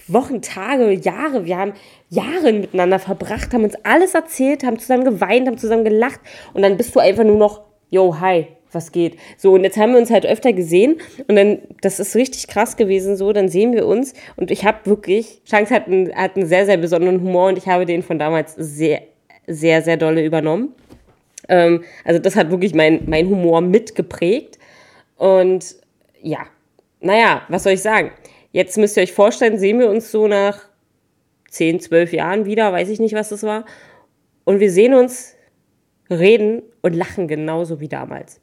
Wochen, 0.09 0.43
Tage, 0.43 0.91
Jahre. 0.93 1.45
Wir 1.45 1.57
haben 1.57 1.73
Jahre 2.11 2.53
miteinander 2.53 2.99
verbracht, 2.99 3.53
haben 3.53 3.65
uns 3.65 3.77
alles 3.83 4.15
erzählt, 4.15 4.65
haben 4.65 4.79
zusammen 4.79 5.05
geweint, 5.05 5.47
haben 5.47 5.59
zusammen 5.59 5.85
gelacht. 5.85 6.21
Und 6.55 6.63
dann 6.63 6.77
bist 6.77 6.95
du 6.95 7.01
einfach 7.01 7.25
nur 7.25 7.37
noch, 7.37 7.63
yo, 7.91 8.19
hi, 8.21 8.49
was 8.73 8.93
geht? 8.93 9.17
So, 9.37 9.53
und 9.55 9.65
jetzt 9.65 9.77
haben 9.77 9.93
wir 9.93 9.99
uns 9.99 10.11
halt 10.11 10.27
öfter 10.27 10.53
gesehen. 10.53 11.01
Und 11.29 11.37
dann, 11.37 11.59
das 11.83 12.01
ist 12.01 12.17
richtig 12.17 12.49
krass 12.49 12.77
gewesen 12.77 13.17
so. 13.17 13.33
Dann 13.33 13.49
sehen 13.49 13.73
wir 13.73 13.87
uns. 13.87 14.15
Und 14.37 14.51
ich 14.51 14.65
habe 14.65 14.79
wirklich, 14.85 15.43
Chance 15.45 15.75
hat 15.75 15.87
einen, 15.87 16.15
hat 16.15 16.37
einen 16.37 16.47
sehr, 16.47 16.67
sehr 16.67 16.77
besonderen 16.77 17.21
Humor. 17.21 17.49
Und 17.49 17.59
ich 17.59 17.67
habe 17.67 17.87
den 17.87 18.03
von 18.03 18.19
damals 18.19 18.55
sehr, 18.57 19.03
sehr, 19.47 19.83
sehr 19.83 19.97
dolle 19.97 20.25
übernommen. 20.25 20.75
Ähm, 21.49 21.85
also 22.05 22.21
das 22.21 22.37
hat 22.37 22.51
wirklich 22.51 22.75
mein, 22.75 23.03
mein 23.07 23.29
Humor 23.29 23.61
mitgeprägt. 23.61 24.59
Und 25.17 25.77
ja, 26.21 26.47
naja, 27.01 27.43
was 27.49 27.63
soll 27.63 27.73
ich 27.73 27.83
sagen? 27.83 28.11
Jetzt 28.53 28.79
müsst 28.79 28.97
ihr 28.97 29.03
euch 29.03 29.13
vorstellen, 29.13 29.59
sehen 29.59 29.79
wir 29.79 29.91
uns 29.91 30.11
so 30.11 30.29
nach 30.29 30.69
10, 31.51 31.81
12 31.81 32.13
Jahren 32.13 32.45
wieder, 32.47 32.73
weiß 32.73 32.89
ich 32.89 33.01
nicht, 33.01 33.15
was 33.15 33.29
das 33.29 33.43
war. 33.43 33.65
Und 34.45 34.61
wir 34.61 34.71
sehen 34.71 34.95
uns, 34.95 35.35
reden 36.11 36.63
und 36.83 36.95
lachen 36.95 37.29
genauso 37.29 37.81
wie 37.81 37.89
damals. 37.89 38.41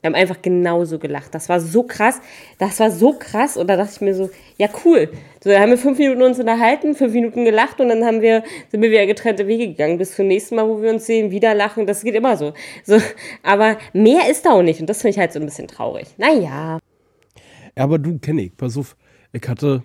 Wir 0.00 0.08
haben 0.08 0.14
einfach 0.14 0.40
genauso 0.40 0.98
gelacht. 0.98 1.34
Das 1.34 1.50
war 1.50 1.60
so 1.60 1.82
krass. 1.82 2.20
Das 2.58 2.80
war 2.80 2.90
so 2.90 3.12
krass. 3.12 3.58
Und 3.58 3.68
da 3.68 3.76
dachte 3.76 3.92
ich 3.94 4.00
mir 4.00 4.14
so, 4.14 4.30
ja, 4.56 4.68
cool. 4.84 5.10
So, 5.44 5.50
da 5.50 5.60
haben 5.60 5.70
wir 5.70 5.78
fünf 5.78 5.98
Minuten 5.98 6.22
uns 6.22 6.38
unterhalten, 6.38 6.94
fünf 6.94 7.12
Minuten 7.12 7.44
gelacht 7.44 7.80
und 7.80 7.88
dann 7.88 8.04
haben 8.04 8.22
wir, 8.22 8.42
sind 8.70 8.80
wir 8.80 8.90
wieder 8.90 9.06
getrennte 9.06 9.46
Wege 9.46 9.68
gegangen. 9.68 9.98
Bis 9.98 10.16
zum 10.16 10.26
nächsten 10.26 10.56
Mal, 10.56 10.66
wo 10.66 10.80
wir 10.80 10.90
uns 10.90 11.04
sehen, 11.04 11.30
wieder 11.30 11.54
lachen. 11.54 11.86
Das 11.86 12.02
geht 12.02 12.14
immer 12.14 12.36
so. 12.38 12.54
so 12.84 12.98
aber 13.42 13.76
mehr 13.92 14.30
ist 14.30 14.46
da 14.46 14.52
auch 14.52 14.62
nicht. 14.62 14.80
Und 14.80 14.88
das 14.88 15.02
finde 15.02 15.10
ich 15.10 15.18
halt 15.18 15.32
so 15.32 15.40
ein 15.40 15.44
bisschen 15.44 15.68
traurig. 15.68 16.08
Naja. 16.16 16.78
Ja, 17.76 17.84
aber 17.84 17.98
du 17.98 18.18
kenne 18.18 18.42
ich. 18.42 18.56
Pass 18.56 18.78
auf, 18.78 18.96
ich 19.32 19.46
hatte, 19.46 19.82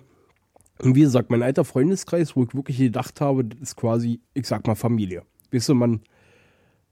wie 0.82 1.00
gesagt, 1.00 1.30
mein 1.30 1.42
alter 1.42 1.64
Freundeskreis, 1.64 2.34
wo 2.36 2.44
ich 2.44 2.54
wirklich 2.54 2.78
gedacht 2.78 3.20
habe, 3.20 3.44
das 3.44 3.60
ist 3.60 3.76
quasi, 3.76 4.20
ich 4.32 4.46
sag 4.46 4.66
mal, 4.66 4.74
Familie. 4.74 5.22
Weißt 5.52 5.68
du, 5.68 5.74
man, 5.74 6.00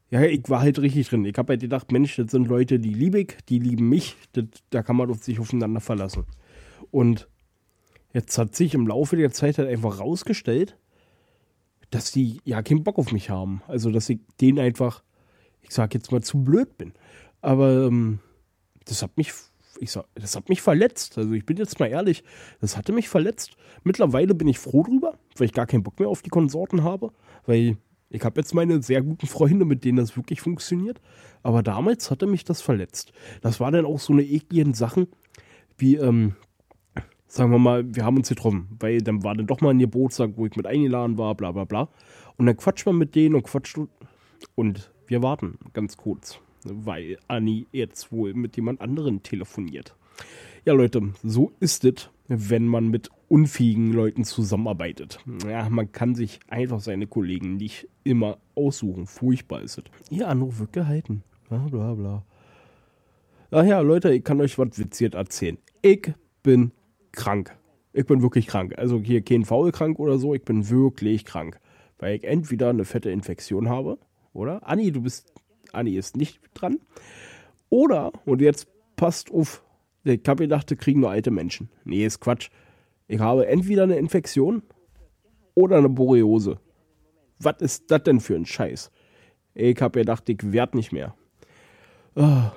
ja, 0.09 0.21
ich 0.23 0.49
war 0.49 0.61
halt 0.61 0.79
richtig 0.79 1.09
drin. 1.09 1.25
Ich 1.25 1.37
habe 1.37 1.53
halt 1.53 1.61
gedacht, 1.61 1.91
Mensch, 1.91 2.15
das 2.15 2.31
sind 2.31 2.47
Leute, 2.47 2.79
die 2.79 2.93
liebe 2.93 3.21
ich, 3.21 3.37
die 3.49 3.59
lieben 3.59 3.89
mich, 3.89 4.15
das, 4.33 4.45
da 4.69 4.83
kann 4.83 4.95
man 4.95 5.13
sich 5.13 5.39
aufeinander 5.39 5.81
verlassen. 5.81 6.25
Und 6.91 7.27
jetzt 8.13 8.37
hat 8.37 8.55
sich 8.55 8.73
im 8.73 8.87
Laufe 8.87 9.15
der 9.15 9.31
Zeit 9.31 9.57
halt 9.57 9.67
einfach 9.67 9.99
rausgestellt, 9.99 10.77
dass 11.89 12.11
die 12.11 12.39
ja 12.43 12.61
keinen 12.61 12.83
Bock 12.83 12.97
auf 12.97 13.11
mich 13.11 13.29
haben. 13.29 13.61
Also, 13.67 13.91
dass 13.91 14.09
ich 14.09 14.19
denen 14.41 14.59
einfach, 14.59 15.03
ich 15.61 15.71
sag 15.71 15.93
jetzt 15.93 16.11
mal, 16.11 16.21
zu 16.21 16.43
blöd 16.43 16.77
bin. 16.77 16.93
Aber 17.41 17.87
ähm, 17.87 18.19
das 18.85 19.01
hat 19.01 19.17
mich, 19.17 19.33
ich 19.79 19.91
sag, 19.91 20.05
das 20.15 20.35
hat 20.35 20.49
mich 20.49 20.61
verletzt. 20.61 21.17
Also 21.17 21.31
ich 21.33 21.45
bin 21.45 21.57
jetzt 21.57 21.79
mal 21.79 21.87
ehrlich, 21.87 22.23
das 22.61 22.77
hatte 22.77 22.91
mich 22.91 23.09
verletzt. 23.09 23.57
Mittlerweile 23.83 24.35
bin 24.35 24.47
ich 24.47 24.59
froh 24.59 24.83
drüber, 24.83 25.17
weil 25.37 25.47
ich 25.47 25.53
gar 25.53 25.67
keinen 25.67 25.83
Bock 25.83 25.99
mehr 25.99 26.09
auf 26.09 26.21
die 26.21 26.29
Konsorten 26.29 26.83
habe, 26.83 27.11
weil 27.45 27.77
Ich 28.09 28.23
habe 28.23 28.39
jetzt 28.39 28.53
meine 28.53 28.81
sehr 28.81 29.01
guten 29.01 29.27
Freunde, 29.27 29.65
mit 29.65 29.83
denen 29.83 29.97
das 29.97 30.15
wirklich 30.15 30.41
funktioniert. 30.41 31.01
Aber 31.43 31.63
damals 31.63 32.11
hatte 32.11 32.27
mich 32.27 32.43
das 32.43 32.61
verletzt. 32.61 33.11
Das 33.41 33.59
war 33.59 33.71
dann 33.71 33.85
auch 33.85 33.99
so 33.99 34.13
eine 34.13 34.23
ekligen 34.23 34.73
Sachen, 34.73 35.07
wie, 35.77 35.95
ähm, 35.95 36.35
sagen 37.27 37.51
wir 37.51 37.59
mal, 37.59 37.83
wir 37.95 38.05
haben 38.05 38.17
uns 38.17 38.29
getroffen, 38.29 38.67
weil 38.79 39.01
dann 39.01 39.23
war 39.23 39.35
dann 39.35 39.47
doch 39.47 39.61
mal 39.61 39.71
ein 39.71 39.79
Geburtstag, 39.79 40.31
wo 40.35 40.45
ich 40.45 40.55
mit 40.55 40.67
eingeladen 40.67 41.17
war, 41.17 41.35
bla 41.35 41.51
bla 41.51 41.65
bla. 41.65 41.89
Und 42.37 42.45
dann 42.45 42.57
quatscht 42.57 42.85
man 42.85 42.97
mit 42.97 43.15
denen 43.15 43.35
und 43.35 43.43
quatscht 43.43 43.77
und 44.55 44.91
wir 45.07 45.21
warten 45.21 45.57
ganz 45.73 45.97
kurz, 45.97 46.39
weil 46.63 47.17
Anni 47.27 47.67
jetzt 47.71 48.11
wohl 48.11 48.33
mit 48.33 48.55
jemand 48.55 48.81
anderen 48.81 49.23
telefoniert. 49.23 49.95
Ja, 50.65 50.73
Leute, 50.73 51.13
so 51.23 51.51
ist 51.59 51.85
es, 51.85 52.09
wenn 52.27 52.67
man 52.67 52.87
mit 52.87 53.09
unfähigen 53.27 53.91
Leuten 53.91 54.23
zusammenarbeitet. 54.23 55.19
Ja, 55.47 55.67
man 55.69 55.91
kann 55.91 56.15
sich 56.15 56.39
einfach 56.47 56.79
seine 56.79 57.07
Kollegen 57.07 57.57
nicht 57.57 57.87
immer 58.03 58.37
aussuchen. 58.55 59.07
Furchtbar 59.07 59.61
ist 59.61 59.77
es. 59.77 59.83
Ihr 60.09 60.27
Anruf 60.27 60.59
wird 60.59 60.73
gehalten. 60.73 61.23
Bla 61.49 61.59
bla 61.69 61.93
bla. 61.93 62.23
Ach 63.51 63.63
ja, 63.63 63.79
Leute, 63.79 64.13
ich 64.13 64.23
kann 64.23 64.41
euch 64.41 64.57
was 64.57 64.77
witziert 64.77 65.15
erzählen. 65.15 65.57
Ich 65.81 66.13
bin 66.43 66.71
krank. 67.11 67.55
Ich 67.93 68.05
bin 68.05 68.21
wirklich 68.21 68.47
krank. 68.47 68.77
Also 68.77 68.99
hier 68.99 69.21
kein 69.21 69.45
Faul 69.45 69.71
krank 69.71 69.99
oder 69.99 70.17
so, 70.17 70.33
ich 70.33 70.43
bin 70.43 70.69
wirklich 70.69 71.25
krank. 71.25 71.59
Weil 71.97 72.17
ich 72.17 72.23
entweder 72.25 72.69
eine 72.69 72.83
fette 72.83 73.09
Infektion 73.09 73.69
habe, 73.69 73.97
oder? 74.33 74.67
Anni, 74.67 74.91
du 74.91 75.01
bist. 75.01 75.31
Anni 75.71 75.95
ist 75.95 76.17
nicht 76.17 76.39
dran. 76.53 76.79
Oder, 77.69 78.11
und 78.25 78.41
jetzt 78.41 78.67
passt 78.95 79.31
auf, 79.31 79.63
ich 80.03 80.21
habe 80.27 80.43
gedacht, 80.43 80.69
das 80.69 80.77
kriegen 80.77 80.99
nur 80.99 81.09
alte 81.09 81.31
Menschen. 81.31 81.69
Nee, 81.83 82.05
ist 82.05 82.19
Quatsch. 82.19 82.49
Ich 83.07 83.19
habe 83.19 83.47
entweder 83.47 83.83
eine 83.83 83.97
Infektion 83.97 84.63
oder 85.53 85.77
eine 85.77 85.89
Boreose. 85.89 86.59
Was 87.39 87.57
ist 87.59 87.91
das 87.91 88.03
denn 88.03 88.19
für 88.19 88.35
ein 88.35 88.45
Scheiß? 88.45 88.91
Ich 89.53 89.79
habe 89.81 89.99
gedacht, 89.99 90.27
ich 90.27 90.51
werd 90.51 90.73
nicht 90.73 90.91
mehr. 90.91 91.15
Oh. 92.15 92.51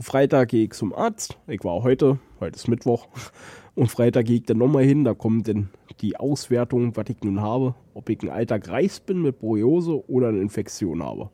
Freitag 0.00 0.50
gehe 0.50 0.64
ich 0.64 0.72
zum 0.72 0.92
Arzt. 0.92 1.38
Ich 1.46 1.64
war 1.64 1.82
heute, 1.82 2.18
heute 2.38 2.56
ist 2.56 2.68
Mittwoch. 2.68 3.08
Und 3.74 3.90
Freitag 3.90 4.26
gehe 4.26 4.36
ich 4.36 4.44
dann 4.44 4.58
nochmal 4.58 4.84
hin. 4.84 5.04
Da 5.04 5.14
kommt 5.14 5.48
dann 5.48 5.70
die 6.00 6.16
Auswertung, 6.16 6.94
was 6.96 7.08
ich 7.08 7.22
nun 7.22 7.40
habe. 7.40 7.74
Ob 7.94 8.10
ich 8.10 8.22
ein 8.22 8.28
alter 8.28 8.58
Greis 8.58 9.00
bin 9.00 9.22
mit 9.22 9.38
Boreose 9.38 10.06
oder 10.08 10.28
eine 10.28 10.40
Infektion 10.40 11.02
habe. 11.02 11.30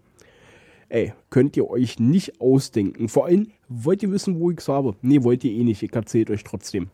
Ey, 0.89 1.13
könnt 1.31 1.57
ihr 1.57 1.69
euch 1.69 1.99
nicht 1.99 2.41
ausdenken. 2.41 3.09
Vor 3.09 3.27
allem, 3.27 3.51
wollt 3.69 4.05
ihr 4.05 4.13
wissen, 4.13 4.39
wo 4.39 4.53
ich 4.53 4.59
es 4.59 4.69
habe? 4.69 4.95
Nee, 5.03 5.25
wollt 5.25 5.43
ihr 5.43 5.51
eh 5.51 5.65
nicht. 5.65 5.83
Ich 5.83 5.93
erzähle 5.93 6.35
euch 6.35 6.45
trotzdem. 6.45 6.91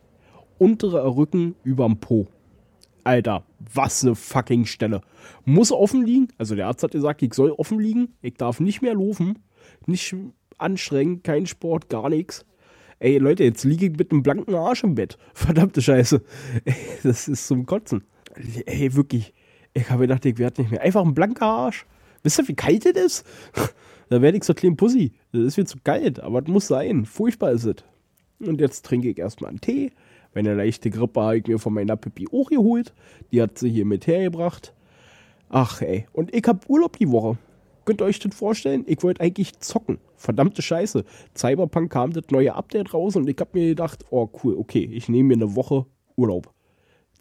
Untere 0.59 1.17
Rücken 1.17 1.55
überm 1.65 1.99
Po. 1.99 2.29
Alter, 3.05 3.45
was 3.59 4.05
eine 4.05 4.15
fucking 4.15 4.67
Stelle. 4.67 5.01
Muss 5.45 5.73
offen 5.73 6.05
liegen. 6.05 6.29
Also 6.38 6.55
der 6.55 6.69
Arzt 6.69 6.83
hat 6.83 6.93
gesagt, 6.93 7.23
ich 7.23 7.35
soll 7.35 7.51
offen 7.51 7.81
liegen. 7.81 8.15
Ich 8.23 8.35
darf 8.35 8.61
nicht 8.61 8.83
mehr 8.83 8.95
laufen. 8.95 9.41
Nicht 9.87 10.15
anstrengen, 10.59 11.23
kein 11.23 11.47
Sport, 11.47 11.88
gar 11.88 12.09
nichts. 12.09 12.45
Ey, 12.99 13.19
Leute, 13.19 13.43
jetzt 13.43 13.65
liege 13.65 13.87
ich 13.87 13.97
mit 13.97 14.12
einem 14.12 14.23
blanken 14.23 14.55
Arsch 14.55 14.85
im 14.85 14.95
Bett. 14.95 15.19
Verdammte 15.35 15.83
Scheiße. 15.83 16.23
Ey, 16.65 16.75
das 17.03 17.27
ist 17.27 17.49
zum 17.49 17.67
Kotzen. 17.67 18.05
Ey, 18.67 18.95
wirklich. 18.95 19.35
Ich 19.75 19.91
habe 19.91 20.03
gedacht, 20.03 20.25
ich 20.25 20.38
werde 20.38 20.62
nicht 20.62 20.71
mehr. 20.71 20.83
Einfach 20.83 21.05
ein 21.05 21.15
blanker 21.15 21.47
Arsch. 21.47 21.87
Wisst 22.23 22.38
ihr, 22.38 22.49
wie 22.49 22.55
kalt 22.55 22.87
das 22.87 22.95
ist? 22.95 23.27
da 24.09 24.23
werde 24.23 24.38
ich 24.38 24.45
so 24.45 24.55
klein 24.55 24.77
Pussy. 24.77 25.12
Das 25.33 25.43
ist 25.43 25.57
mir 25.57 25.65
zu 25.65 25.79
kalt, 25.83 26.21
aber 26.21 26.43
es 26.43 26.49
muss 26.49 26.69
sein. 26.69 27.05
Furchtbar 27.05 27.53
ist 27.53 27.65
es. 27.65 27.77
Und 28.38 28.61
jetzt 28.61 28.85
trinke 28.85 29.09
ich 29.09 29.19
erstmal 29.19 29.51
einen 29.51 29.61
Tee. 29.61 29.91
Meine 30.35 30.55
leichte 30.55 30.90
Grippe 30.90 31.21
habe 31.21 31.38
ich 31.38 31.47
mir 31.47 31.59
von 31.59 31.75
meiner 31.75 31.97
Pippi 31.97 32.27
auch 32.33 32.49
geholt. 32.49 32.95
Die 33.31 33.42
hat 33.42 33.59
sie 33.59 33.71
hier 33.71 33.85
mit 33.85 34.07
hergebracht. 34.07 34.75
Ach 35.49 35.83
ey, 35.83 36.07
und 36.12 36.35
ich 36.35 36.45
habe 36.47 36.61
Urlaub 36.68 36.97
die 36.97 37.11
Woche. 37.11 37.37
Könnt 37.85 38.01
ihr 38.01 38.05
euch 38.05 38.21
das 38.21 38.35
vorstellen? 38.35 38.85
Ich 38.87 39.03
wollte 39.03 39.21
eigentlich 39.21 39.59
zocken. 39.59 39.99
Verdammte 40.16 40.62
Scheiße. 40.62 41.05
Cyberpunk 41.37 41.90
kam 41.92 42.12
das 42.12 42.25
neue 42.31 42.55
Update 42.55 42.95
raus 42.95 43.16
und 43.16 43.29
ich 43.29 43.37
habe 43.40 43.51
mir 43.59 43.68
gedacht, 43.71 44.05
oh 44.11 44.31
cool, 44.42 44.57
okay, 44.57 44.88
ich 44.90 45.09
nehme 45.09 45.29
mir 45.29 45.45
eine 45.45 45.57
Woche 45.57 45.87
Urlaub. 46.16 46.53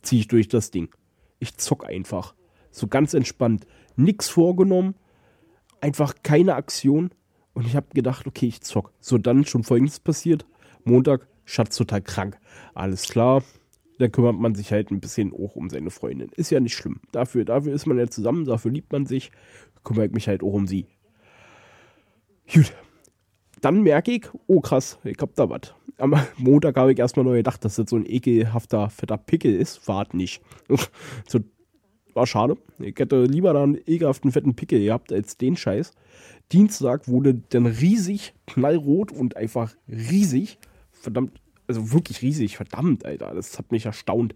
Zieh 0.01 0.19
ich 0.19 0.27
durch 0.27 0.47
das 0.47 0.71
Ding. 0.71 0.89
Ich 1.39 1.57
zock 1.57 1.87
einfach. 1.87 2.35
So 2.69 2.87
ganz 2.87 3.13
entspannt. 3.13 3.65
Nix 3.95 4.29
vorgenommen. 4.29 4.95
Einfach 5.81 6.15
keine 6.23 6.55
Aktion. 6.55 7.09
Und 7.53 7.65
ich 7.65 7.75
habe 7.75 7.87
gedacht, 7.93 8.27
okay, 8.27 8.47
ich 8.47 8.61
zock. 8.61 8.93
So, 8.99 9.17
dann 9.17 9.45
schon 9.45 9.63
folgendes 9.63 9.99
passiert. 9.99 10.45
Montag, 10.83 11.27
Schatz 11.51 11.75
total 11.75 12.01
krank. 12.01 12.37
Alles 12.73 13.09
klar. 13.09 13.43
Da 13.99 14.07
kümmert 14.07 14.39
man 14.39 14.55
sich 14.55 14.71
halt 14.71 14.89
ein 14.89 15.01
bisschen 15.01 15.33
auch 15.33 15.57
um 15.57 15.69
seine 15.69 15.91
Freundin. 15.91 16.29
Ist 16.37 16.49
ja 16.49 16.61
nicht 16.61 16.75
schlimm. 16.75 17.01
Dafür, 17.11 17.43
dafür 17.43 17.73
ist 17.73 17.85
man 17.85 17.99
ja 17.99 18.07
zusammen, 18.07 18.45
dafür 18.45 18.71
liebt 18.71 18.93
man 18.93 19.05
sich. 19.05 19.31
Kümmere 19.83 20.05
ich 20.05 20.13
mich 20.13 20.29
halt 20.29 20.43
auch 20.43 20.53
um 20.53 20.65
sie. 20.65 20.85
Gut. 22.51 22.73
Dann 23.59 23.81
merke 23.83 24.11
ich, 24.11 24.27
oh 24.47 24.61
krass, 24.61 24.97
ich 25.03 25.17
hab 25.19 25.35
da 25.35 25.49
was. 25.49 25.75
Am 25.97 26.15
Montag 26.37 26.77
habe 26.77 26.93
ich 26.93 26.99
erstmal 26.99 27.25
nur 27.25 27.35
gedacht, 27.35 27.65
dass 27.65 27.75
das 27.75 27.89
so 27.89 27.97
ein 27.97 28.05
ekelhafter, 28.05 28.89
fetter 28.89 29.17
Pickel 29.17 29.53
ist. 29.53 29.85
War 29.89 30.07
nicht. 30.13 30.41
so, 31.27 31.41
war 32.13 32.27
schade. 32.27 32.55
Ich 32.79 32.97
hätte 32.97 33.25
lieber 33.25 33.53
da 33.53 33.63
einen 33.63 33.77
ekelhaften, 33.85 34.31
fetten 34.31 34.55
Pickel 34.55 34.79
gehabt 34.79 35.11
als 35.11 35.35
den 35.35 35.57
Scheiß. 35.57 35.91
Dienstag 36.53 37.09
wurde 37.09 37.35
dann 37.49 37.65
riesig, 37.65 38.33
knallrot 38.47 39.11
und 39.11 39.35
einfach 39.35 39.75
riesig. 39.89 40.57
Verdammt, 41.01 41.41
also 41.67 41.91
wirklich 41.91 42.21
riesig, 42.21 42.57
verdammt, 42.57 43.05
Alter. 43.05 43.33
Das 43.33 43.57
hat 43.57 43.71
mich 43.71 43.85
erstaunt. 43.85 44.35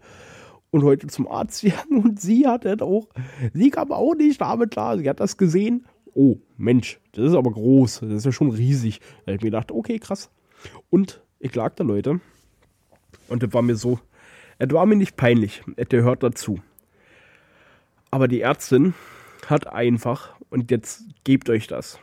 Und 0.70 0.82
heute 0.82 1.06
zum 1.06 1.28
Arzt 1.28 1.62
gegangen 1.62 2.02
und 2.02 2.20
sie 2.20 2.46
hat 2.46 2.64
das 2.64 2.80
auch, 2.80 3.08
sie 3.54 3.70
kam 3.70 3.92
auch 3.92 4.14
nicht 4.14 4.40
damit 4.40 4.72
klar. 4.72 4.98
Sie 4.98 5.08
hat 5.08 5.20
das 5.20 5.36
gesehen 5.36 5.86
oh, 6.16 6.38
Mensch, 6.56 6.98
das 7.12 7.26
ist 7.26 7.34
aber 7.34 7.52
groß, 7.52 8.00
das 8.00 8.10
ist 8.10 8.24
ja 8.24 8.32
schon 8.32 8.50
riesig. 8.50 9.00
Da 9.00 9.32
habe 9.32 9.36
ich 9.36 9.42
mir 9.42 9.50
gedacht, 9.50 9.70
okay, 9.70 9.98
krass. 9.98 10.30
Und 10.88 11.22
ich 11.38 11.54
lag 11.54 11.74
da, 11.74 11.84
Leute, 11.84 12.20
und 13.28 13.42
das 13.42 13.52
war 13.52 13.62
mir 13.62 13.76
so, 13.76 14.00
es 14.58 14.72
war 14.72 14.86
mir 14.86 14.96
nicht 14.96 15.16
peinlich, 15.16 15.62
es 15.76 15.88
gehört 15.88 16.22
dazu. 16.22 16.58
Aber 18.10 18.28
die 18.28 18.40
Ärztin 18.40 18.94
hat 19.46 19.66
einfach, 19.66 20.34
und 20.48 20.70
jetzt 20.70 21.04
gebt 21.24 21.50
euch 21.50 21.66
das, 21.66 22.00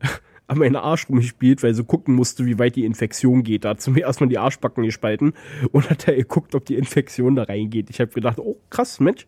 an 0.48 0.58
meinen 0.58 0.76
Arsch 0.76 1.08
rumgespielt, 1.08 1.62
weil 1.62 1.74
sie 1.74 1.84
gucken 1.84 2.14
musste, 2.14 2.46
wie 2.46 2.58
weit 2.58 2.76
die 2.76 2.84
Infektion 2.84 3.42
geht. 3.42 3.64
Da 3.64 3.70
hat 3.70 3.80
sie 3.80 3.90
mir 3.90 4.02
erstmal 4.02 4.28
die 4.28 4.38
Arschbacken 4.38 4.84
gespalten 4.84 5.32
und 5.72 5.90
hat 5.90 6.06
da 6.06 6.14
geguckt, 6.14 6.54
ob 6.54 6.64
die 6.64 6.76
Infektion 6.76 7.34
da 7.34 7.44
reingeht. 7.44 7.90
Ich 7.90 8.00
habe 8.00 8.12
gedacht, 8.12 8.38
oh 8.38 8.56
krass, 8.70 9.00
Mensch, 9.00 9.26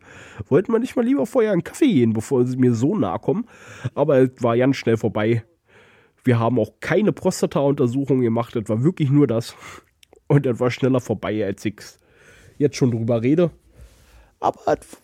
wollten 0.49 0.73
wir 0.73 0.79
nicht 0.79 0.97
mal 0.97 1.05
lieber 1.05 1.27
vorher 1.27 1.53
einen 1.53 1.65
Kaffee 1.65 1.93
gehen, 1.93 2.13
bevor 2.13 2.47
sie 2.47 2.57
mir 2.57 2.75
so 2.75 2.97
nahe 2.97 3.19
kommen. 3.19 3.47
Aber 3.95 4.19
es 4.19 4.31
war 4.41 4.57
ganz 4.57 4.77
schnell 4.77 4.97
vorbei. 4.97 5.43
Wir 6.25 6.39
haben 6.39 6.59
auch 6.59 6.73
keine 6.81 7.13
Prostata-Untersuchung 7.13 8.21
gemacht, 8.21 8.55
das 8.55 8.69
war 8.69 8.85
wirklich 8.85 9.11
nur 9.11 9.27
das. 9.27 9.57
Und 10.29 10.47
das 10.47 10.61
war 10.61 10.71
schneller 10.71 11.01
vorbei, 11.01 11.45
als 11.45 11.65
ich 11.65 11.81
jetzt 12.59 12.77
schon 12.77 12.91
drüber 12.91 13.23
rede. 13.23 13.51
Aber 14.41 14.61
es 14.67 14.99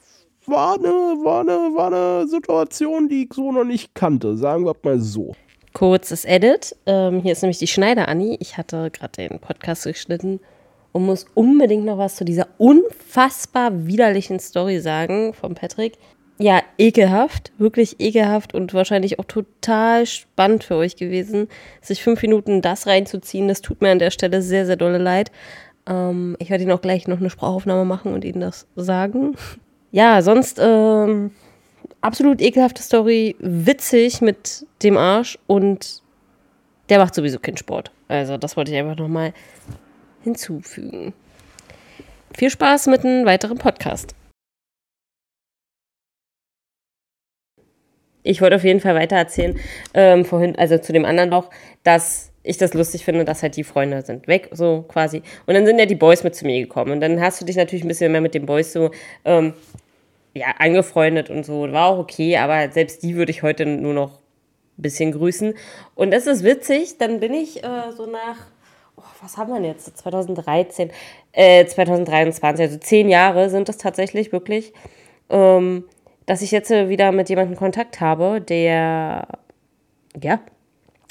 war 0.46 0.74
eine, 0.74 0.88
war, 0.88 1.40
eine, 1.40 1.74
war 1.74 1.86
eine 1.86 2.28
Situation, 2.28 3.08
die 3.08 3.24
ich 3.24 3.32
so 3.32 3.50
noch 3.50 3.64
nicht 3.64 3.94
kannte, 3.94 4.36
sagen 4.36 4.64
wir 4.64 4.76
mal 4.82 5.00
so. 5.00 5.34
Kurzes 5.74 6.24
Edit. 6.24 6.76
Ähm, 6.86 7.20
hier 7.20 7.32
ist 7.32 7.42
nämlich 7.42 7.58
die 7.58 7.66
Schneider-Anni. 7.66 8.36
Ich 8.40 8.56
hatte 8.56 8.90
gerade 8.90 9.28
den 9.28 9.40
Podcast 9.40 9.84
geschnitten 9.84 10.40
und 10.92 11.04
muss 11.04 11.26
unbedingt 11.34 11.84
noch 11.84 11.98
was 11.98 12.14
zu 12.14 12.24
dieser 12.24 12.46
unfassbar 12.58 13.86
widerlichen 13.86 14.38
Story 14.38 14.78
sagen 14.78 15.34
von 15.34 15.56
Patrick. 15.56 15.98
Ja, 16.38 16.62
ekelhaft, 16.78 17.52
wirklich 17.58 18.00
ekelhaft 18.00 18.54
und 18.54 18.72
wahrscheinlich 18.72 19.18
auch 19.18 19.24
total 19.24 20.06
spannend 20.06 20.62
für 20.62 20.76
euch 20.76 20.94
gewesen, 20.94 21.48
sich 21.82 22.02
fünf 22.02 22.22
Minuten 22.22 22.62
das 22.62 22.86
reinzuziehen. 22.86 23.48
Das 23.48 23.60
tut 23.60 23.82
mir 23.82 23.90
an 23.90 23.98
der 23.98 24.10
Stelle 24.12 24.42
sehr, 24.42 24.66
sehr 24.66 24.76
dolle 24.76 24.98
leid. 24.98 25.32
Ähm, 25.86 26.36
ich 26.38 26.50
werde 26.50 26.62
Ihnen 26.62 26.72
auch 26.72 26.82
gleich 26.82 27.08
noch 27.08 27.18
eine 27.18 27.30
Sprachaufnahme 27.30 27.84
machen 27.84 28.14
und 28.14 28.24
Ihnen 28.24 28.40
das 28.40 28.66
sagen. 28.76 29.36
Ja, 29.90 30.22
sonst 30.22 30.58
ähm, 30.60 31.30
absolut 32.04 32.42
ekelhafte 32.42 32.82
Story, 32.82 33.34
witzig 33.38 34.20
mit 34.20 34.66
dem 34.82 34.96
Arsch 34.96 35.38
und 35.46 36.02
der 36.90 36.98
macht 36.98 37.14
sowieso 37.14 37.38
keinen 37.38 37.56
Sport. 37.56 37.90
Also 38.08 38.36
das 38.36 38.56
wollte 38.56 38.72
ich 38.72 38.78
einfach 38.78 38.96
nochmal 38.96 39.32
hinzufügen. 40.22 41.14
Viel 42.36 42.50
Spaß 42.50 42.88
mit 42.88 43.04
einem 43.04 43.24
weiteren 43.24 43.56
Podcast. 43.56 44.14
Ich 48.22 48.40
wollte 48.40 48.56
auf 48.56 48.64
jeden 48.64 48.80
Fall 48.80 48.94
weiter 48.94 49.16
erzählen, 49.16 49.58
ähm, 49.92 50.24
vorhin, 50.24 50.56
also 50.56 50.78
zu 50.78 50.92
dem 50.92 51.04
anderen 51.04 51.30
noch, 51.30 51.50
dass 51.84 52.32
ich 52.42 52.58
das 52.58 52.74
lustig 52.74 53.04
finde, 53.04 53.24
dass 53.24 53.42
halt 53.42 53.56
die 53.56 53.64
Freunde 53.64 54.02
sind 54.02 54.28
weg, 54.28 54.48
so 54.52 54.82
quasi. 54.88 55.22
Und 55.46 55.54
dann 55.54 55.66
sind 55.66 55.78
ja 55.78 55.86
die 55.86 55.94
Boys 55.94 56.22
mit 56.24 56.34
zu 56.34 56.44
mir 56.44 56.60
gekommen. 56.60 56.92
Und 56.92 57.00
dann 57.00 57.20
hast 57.20 57.40
du 57.40 57.44
dich 57.44 57.56
natürlich 57.56 57.84
ein 57.84 57.88
bisschen 57.88 58.12
mehr 58.12 58.20
mit 58.20 58.34
den 58.34 58.46
Boys 58.46 58.72
so 58.72 58.90
ähm, 59.24 59.54
ja, 60.34 60.48
angefreundet 60.58 61.30
und 61.30 61.44
so. 61.46 61.72
War 61.72 61.86
auch 61.86 61.98
okay, 61.98 62.36
aber 62.36 62.70
selbst 62.70 63.02
die 63.02 63.16
würde 63.16 63.30
ich 63.30 63.42
heute 63.42 63.66
nur 63.66 63.94
noch 63.94 64.18
ein 64.78 64.82
bisschen 64.82 65.12
grüßen. 65.12 65.54
Und 65.94 66.12
es 66.12 66.26
ist 66.26 66.44
witzig, 66.44 66.98
dann 66.98 67.20
bin 67.20 67.32
ich 67.32 67.62
äh, 67.64 67.92
so 67.96 68.06
nach, 68.06 68.46
oh, 68.96 69.02
was 69.22 69.36
haben 69.36 69.52
wir 69.52 69.68
jetzt? 69.68 69.96
2013, 69.96 70.90
äh, 71.32 71.64
2023, 71.64 72.64
also 72.64 72.78
zehn 72.78 73.08
Jahre 73.08 73.48
sind 73.50 73.68
das 73.68 73.78
tatsächlich 73.78 74.32
wirklich. 74.32 74.72
Ähm, 75.30 75.84
dass 76.26 76.42
ich 76.42 76.50
jetzt 76.50 76.70
wieder 76.70 77.12
mit 77.12 77.28
jemandem 77.28 77.56
Kontakt 77.56 78.00
habe, 78.00 78.40
der, 78.40 79.28
ja, 80.20 80.40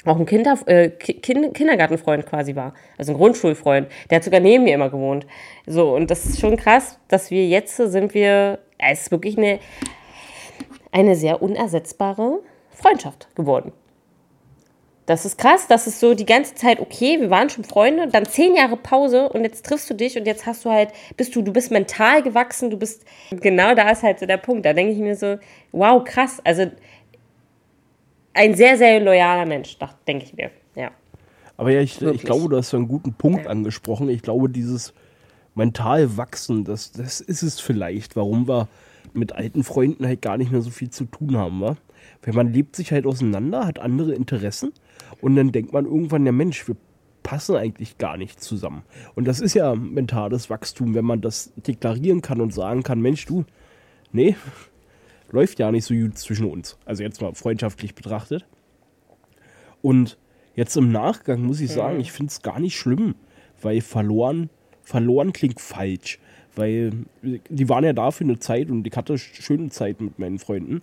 auch 0.04 0.18
ein 0.18 0.26
Kinder, 0.26 0.58
äh, 0.66 0.90
kind, 0.90 1.54
Kindergartenfreund 1.54 2.26
quasi 2.26 2.54
war. 2.54 2.74
Also 2.98 3.12
ein 3.12 3.16
Grundschulfreund. 3.16 3.88
Der 4.10 4.16
hat 4.16 4.24
sogar 4.24 4.40
neben 4.40 4.64
mir 4.64 4.74
immer 4.74 4.90
gewohnt. 4.90 5.26
So, 5.66 5.94
und 5.94 6.10
das 6.10 6.26
ist 6.26 6.40
schon 6.40 6.56
krass, 6.56 6.98
dass 7.08 7.30
wir 7.30 7.46
jetzt 7.46 7.76
sind 7.76 8.12
wir, 8.12 8.58
es 8.90 9.02
ist 9.02 9.10
wirklich 9.10 9.38
eine, 9.38 9.58
eine 10.92 11.16
sehr 11.16 11.42
unersetzbare 11.42 12.40
Freundschaft 12.70 13.34
geworden. 13.34 13.72
Das 15.06 15.26
ist 15.26 15.36
krass, 15.36 15.66
das 15.68 15.86
ist 15.86 16.00
so 16.00 16.14
die 16.14 16.24
ganze 16.24 16.54
Zeit 16.54 16.80
okay, 16.80 17.20
wir 17.20 17.28
waren 17.28 17.50
schon 17.50 17.64
Freunde, 17.64 18.08
dann 18.08 18.24
zehn 18.24 18.56
Jahre 18.56 18.78
Pause 18.78 19.28
und 19.28 19.42
jetzt 19.42 19.66
triffst 19.66 19.90
du 19.90 19.94
dich 19.94 20.16
und 20.16 20.26
jetzt 20.26 20.46
hast 20.46 20.64
du 20.64 20.70
halt, 20.70 20.90
bist 21.18 21.36
du, 21.36 21.42
du 21.42 21.52
bist 21.52 21.70
mental 21.70 22.22
gewachsen, 22.22 22.70
du 22.70 22.78
bist, 22.78 23.04
genau 23.30 23.74
da 23.74 23.90
ist 23.90 24.02
halt 24.02 24.18
so 24.18 24.24
der 24.24 24.38
Punkt. 24.38 24.64
Da 24.64 24.72
denke 24.72 24.94
ich 24.94 24.98
mir 24.98 25.14
so, 25.14 25.36
wow, 25.72 26.02
krass. 26.02 26.40
Also 26.42 26.70
ein 28.32 28.54
sehr, 28.54 28.78
sehr 28.78 28.98
loyaler 28.98 29.44
Mensch, 29.44 29.76
denke 30.06 30.24
ich 30.24 30.34
mir. 30.34 30.50
Ja. 30.74 30.90
Aber 31.58 31.70
ja, 31.70 31.80
ich, 31.80 32.00
ich 32.00 32.22
glaube, 32.22 32.48
du 32.48 32.56
hast 32.56 32.70
so 32.70 32.78
einen 32.78 32.88
guten 32.88 33.12
Punkt 33.12 33.44
ja. 33.44 33.50
angesprochen. 33.50 34.08
Ich 34.08 34.22
glaube, 34.22 34.48
dieses 34.48 34.94
mental 35.54 36.16
wachsen, 36.16 36.64
das, 36.64 36.92
das 36.92 37.20
ist 37.20 37.42
es 37.42 37.60
vielleicht, 37.60 38.16
warum 38.16 38.48
wir 38.48 38.68
mit 39.12 39.32
alten 39.32 39.62
Freunden 39.62 40.06
halt 40.06 40.22
gar 40.22 40.36
nicht 40.36 40.50
mehr 40.50 40.62
so 40.62 40.70
viel 40.70 40.90
zu 40.90 41.04
tun 41.04 41.36
haben, 41.36 41.60
wa? 41.60 41.76
Weil 42.22 42.34
man 42.34 42.52
lebt 42.52 42.76
sich 42.76 42.92
halt 42.92 43.06
auseinander, 43.06 43.66
hat 43.66 43.78
andere 43.78 44.14
Interessen 44.14 44.72
und 45.20 45.36
dann 45.36 45.52
denkt 45.52 45.72
man 45.72 45.84
irgendwann, 45.84 46.26
ja 46.26 46.32
Mensch, 46.32 46.66
wir 46.68 46.76
passen 47.22 47.56
eigentlich 47.56 47.98
gar 47.98 48.16
nicht 48.16 48.42
zusammen. 48.42 48.82
Und 49.14 49.26
das 49.26 49.40
ist 49.40 49.54
ja 49.54 49.74
mentales 49.74 50.50
Wachstum, 50.50 50.94
wenn 50.94 51.04
man 51.04 51.20
das 51.20 51.52
deklarieren 51.56 52.22
kann 52.22 52.40
und 52.40 52.52
sagen 52.52 52.82
kann, 52.82 53.00
Mensch, 53.00 53.24
du, 53.26 53.44
nee, 54.12 54.36
läuft 55.30 55.58
ja 55.58 55.72
nicht 55.72 55.84
so 55.84 55.94
gut 55.94 56.18
zwischen 56.18 56.46
uns. 56.46 56.78
Also 56.84 57.02
jetzt 57.02 57.20
mal 57.20 57.34
freundschaftlich 57.34 57.94
betrachtet. 57.94 58.46
Und 59.82 60.18
jetzt 60.54 60.76
im 60.76 60.92
Nachgang 60.92 61.42
muss 61.42 61.60
ich 61.60 61.72
sagen, 61.72 62.00
ich 62.00 62.12
finde 62.12 62.30
es 62.30 62.42
gar 62.42 62.60
nicht 62.60 62.76
schlimm, 62.76 63.14
weil 63.60 63.80
verloren, 63.80 64.50
verloren 64.84 65.32
klingt 65.32 65.60
falsch. 65.60 66.18
Weil 66.56 66.92
die 67.22 67.68
waren 67.68 67.84
ja 67.84 67.92
da 67.92 68.10
für 68.10 68.24
eine 68.24 68.38
Zeit 68.38 68.70
und 68.70 68.86
ich 68.86 68.96
hatte 68.96 69.18
schöne 69.18 69.70
Zeit 69.70 70.00
mit 70.00 70.18
meinen 70.18 70.38
Freunden. 70.38 70.82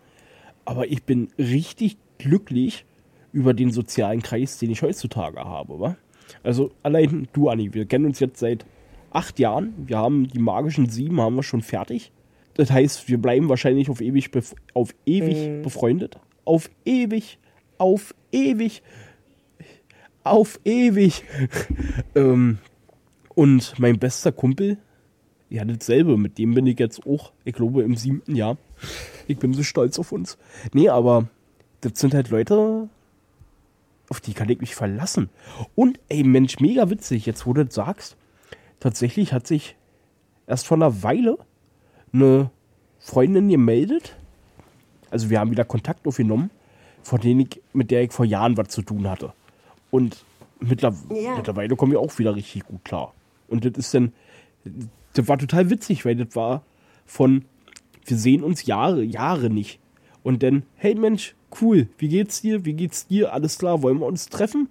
Aber 0.66 0.88
ich 0.88 1.04
bin 1.04 1.30
richtig 1.38 1.98
glücklich 2.18 2.86
über 3.32 3.54
den 3.54 3.72
sozialen 3.72 4.22
Kreis, 4.22 4.58
den 4.58 4.72
ich 4.72 4.82
heutzutage 4.82 5.40
habe. 5.40 5.80
Wa? 5.80 5.98
Also 6.44 6.72
allein 6.84 7.28
du, 7.34 7.50
Anni, 7.50 7.74
wir 7.74 7.86
kennen 7.86 8.06
uns 8.06 8.20
jetzt 8.20 8.40
seit 8.40 8.66
acht 9.12 9.40
Jahren. 9.40 9.74
Wir 9.88 9.98
haben 9.98 10.28
die 10.28 10.40
magischen 10.40 10.90
sieben, 10.90 11.22
haben 11.22 11.36
wir 11.36 11.44
schon 11.44 11.62
fertig. 11.62 12.12
Das 12.56 12.70
heißt, 12.72 13.08
wir 13.08 13.18
bleiben 13.18 13.50
wahrscheinlich 13.50 13.90
auf 13.90 14.02
ewig, 14.02 14.30
auf 14.74 14.94
ewig 15.06 15.50
mhm. 15.50 15.62
befreundet. 15.62 16.20
Auf 16.44 16.70
ewig, 16.86 17.40
auf 17.78 18.14
ewig, 18.32 18.82
auf 20.24 20.60
ewig. 20.66 21.24
ähm, 22.16 22.60
und 23.36 23.80
mein 23.80 24.00
bester 24.00 24.32
Kumpel, 24.32 24.78
ja, 25.50 25.66
dasselbe, 25.66 26.18
mit 26.18 26.38
dem 26.38 26.54
bin 26.54 26.66
ich 26.66 26.80
jetzt 26.80 27.06
auch, 27.06 27.34
ich 27.44 27.54
glaube, 27.54 27.84
im 27.84 27.96
siebten 27.96 28.36
Jahr. 28.36 28.58
Ich 29.28 29.38
bin 29.38 29.54
so 29.54 29.64
stolz 29.64 30.00
auf 30.00 30.12
uns. 30.12 30.38
Nee, 30.74 30.90
aber 30.90 31.28
das 31.82 32.00
sind 32.00 32.14
halt 32.14 32.30
Leute, 32.30 32.90
auf 34.10 34.22
die 34.22 34.34
kann 34.34 34.50
ich 34.50 34.60
mich 34.60 34.76
verlassen. 34.76 35.30
Und 35.76 36.00
ey, 36.10 36.24
Mensch, 36.24 36.60
mega 36.60 36.90
witzig, 36.90 37.26
jetzt 37.26 37.46
wo 37.46 37.54
du 37.54 37.66
das 37.66 37.76
sagst. 37.76 38.18
Tatsächlich 38.80 39.34
hat 39.34 39.46
sich 39.46 39.76
erst 40.48 40.68
vor 40.68 40.78
einer 40.78 41.04
Weile 41.04 41.38
eine 42.14 42.50
Freundin 43.00 43.50
gemeldet. 43.50 44.18
Also 45.10 45.30
wir 45.30 45.40
haben 45.40 45.52
wieder 45.52 45.66
Kontakt 45.66 46.08
aufgenommen, 46.08 46.50
von 47.04 47.20
denen 47.20 47.42
ich, 47.42 47.62
mit 47.74 47.92
der 47.92 48.04
ich 48.04 48.12
vor 48.12 48.26
Jahren 48.26 48.58
was 48.58 48.70
zu 48.70 48.82
tun 48.82 49.10
hatte. 49.10 49.34
Und 49.92 50.24
mittler 50.60 50.94
ja. 51.10 51.36
mittlerweile 51.36 51.76
kommen 51.76 51.92
wir 51.92 52.00
auch 52.00 52.18
wieder 52.20 52.36
richtig 52.36 52.66
gut 52.66 52.84
klar. 52.84 53.14
Und 53.52 53.66
das 53.66 53.74
ist 53.78 53.94
dann, 53.94 54.14
das 55.14 55.28
war 55.28 55.38
total 55.38 55.70
witzig, 55.70 56.06
weil 56.06 56.16
das 56.16 56.36
war 56.36 56.64
von, 57.06 57.46
wir 58.06 58.18
sehen 58.18 58.44
uns 58.44 58.66
Jahre, 58.66 59.04
Jahre 59.04 59.50
nicht. 59.50 59.80
Und 60.24 60.44
dann, 60.44 60.64
hey 60.76 60.96
Mensch, 60.96 61.36
cool, 61.62 61.88
wie 61.98 62.08
geht's 62.08 62.42
dir? 62.42 62.66
Wie 62.66 62.74
geht's 62.74 63.08
dir? 63.08 63.34
Alles 63.34 63.58
klar, 63.58 63.84
wollen 63.84 64.00
wir 64.00 64.06
uns 64.06 64.30
treffen? 64.30 64.70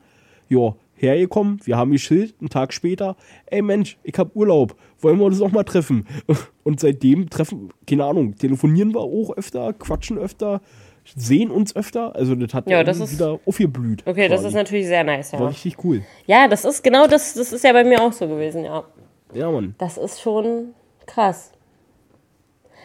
Ja, 0.48 0.74
hergekommen, 1.00 1.60
wir 1.64 1.76
haben 1.76 1.96
Schild, 1.98 2.34
einen 2.40 2.50
Tag 2.50 2.74
später, 2.74 3.16
ey 3.46 3.62
Mensch, 3.62 3.96
ich 4.02 4.18
hab 4.18 4.36
Urlaub, 4.36 4.76
wollen 5.00 5.18
wir 5.18 5.24
uns 5.24 5.40
auch 5.40 5.50
mal 5.50 5.64
treffen? 5.64 6.06
Und 6.62 6.80
seitdem 6.80 7.30
treffen, 7.30 7.70
keine 7.86 8.04
Ahnung, 8.04 8.36
telefonieren 8.36 8.92
wir 8.94 9.00
auch 9.00 9.30
öfter, 9.36 9.72
quatschen 9.72 10.18
öfter, 10.18 10.60
sehen 11.04 11.50
uns 11.50 11.74
öfter. 11.74 12.14
Also 12.14 12.34
das 12.34 12.54
hat 12.54 12.68
ja, 12.68 12.84
das 12.84 13.00
ist, 13.00 13.14
wieder 13.14 13.40
aufgeblüht. 13.46 14.02
Okay, 14.06 14.28
quasi. 14.28 14.28
das 14.28 14.44
ist 14.44 14.54
natürlich 14.54 14.86
sehr 14.86 15.04
nice, 15.04 15.32
ja. 15.32 15.40
War 15.40 15.50
richtig 15.50 15.82
cool. 15.84 16.02
Ja, 16.26 16.48
das 16.48 16.64
ist 16.64 16.82
genau 16.82 17.06
das, 17.06 17.34
das 17.34 17.52
ist 17.52 17.64
ja 17.64 17.72
bei 17.72 17.84
mir 17.84 18.00
auch 18.00 18.12
so 18.12 18.28
gewesen, 18.28 18.64
ja. 18.64 18.84
Ja, 19.32 19.50
Mann. 19.50 19.74
Das 19.78 19.96
ist 19.96 20.20
schon 20.20 20.74
krass. 21.06 21.52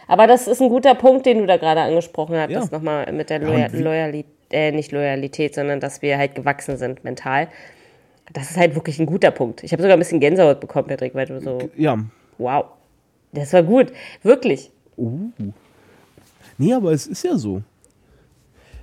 Aber 0.07 0.27
das 0.27 0.47
ist 0.47 0.61
ein 0.61 0.69
guter 0.69 0.95
Punkt, 0.95 1.25
den 1.25 1.39
du 1.39 1.45
da 1.47 1.57
gerade 1.57 1.81
angesprochen 1.81 2.35
hast, 2.37 2.51
ja. 2.51 2.59
das 2.59 2.71
nochmal 2.71 3.11
mit 3.11 3.29
der 3.29 3.39
Loyal 3.39 3.71
Loyalität, 3.73 4.31
äh, 4.51 4.71
nicht 4.71 4.91
Loyalität, 4.91 5.55
sondern 5.55 5.79
dass 5.79 6.01
wir 6.01 6.17
halt 6.17 6.35
gewachsen 6.35 6.77
sind 6.77 7.03
mental. 7.03 7.47
Das 8.33 8.51
ist 8.51 8.57
halt 8.57 8.75
wirklich 8.75 8.99
ein 8.99 9.05
guter 9.05 9.31
Punkt. 9.31 9.63
Ich 9.63 9.71
habe 9.71 9.81
sogar 9.81 9.97
ein 9.97 9.99
bisschen 9.99 10.19
Gänsehaut 10.19 10.59
bekommen, 10.59 10.87
Patrick, 10.87 11.15
weil 11.15 11.27
du 11.27 11.41
so. 11.41 11.69
Ja. 11.75 11.97
Wow. 12.37 12.65
Das 13.33 13.53
war 13.53 13.63
gut. 13.63 13.91
Wirklich. 14.23 14.71
Uh. 14.97 15.29
Nee, 16.57 16.73
aber 16.73 16.91
es 16.91 17.05
ist 17.07 17.23
ja 17.23 17.37
so. 17.37 17.61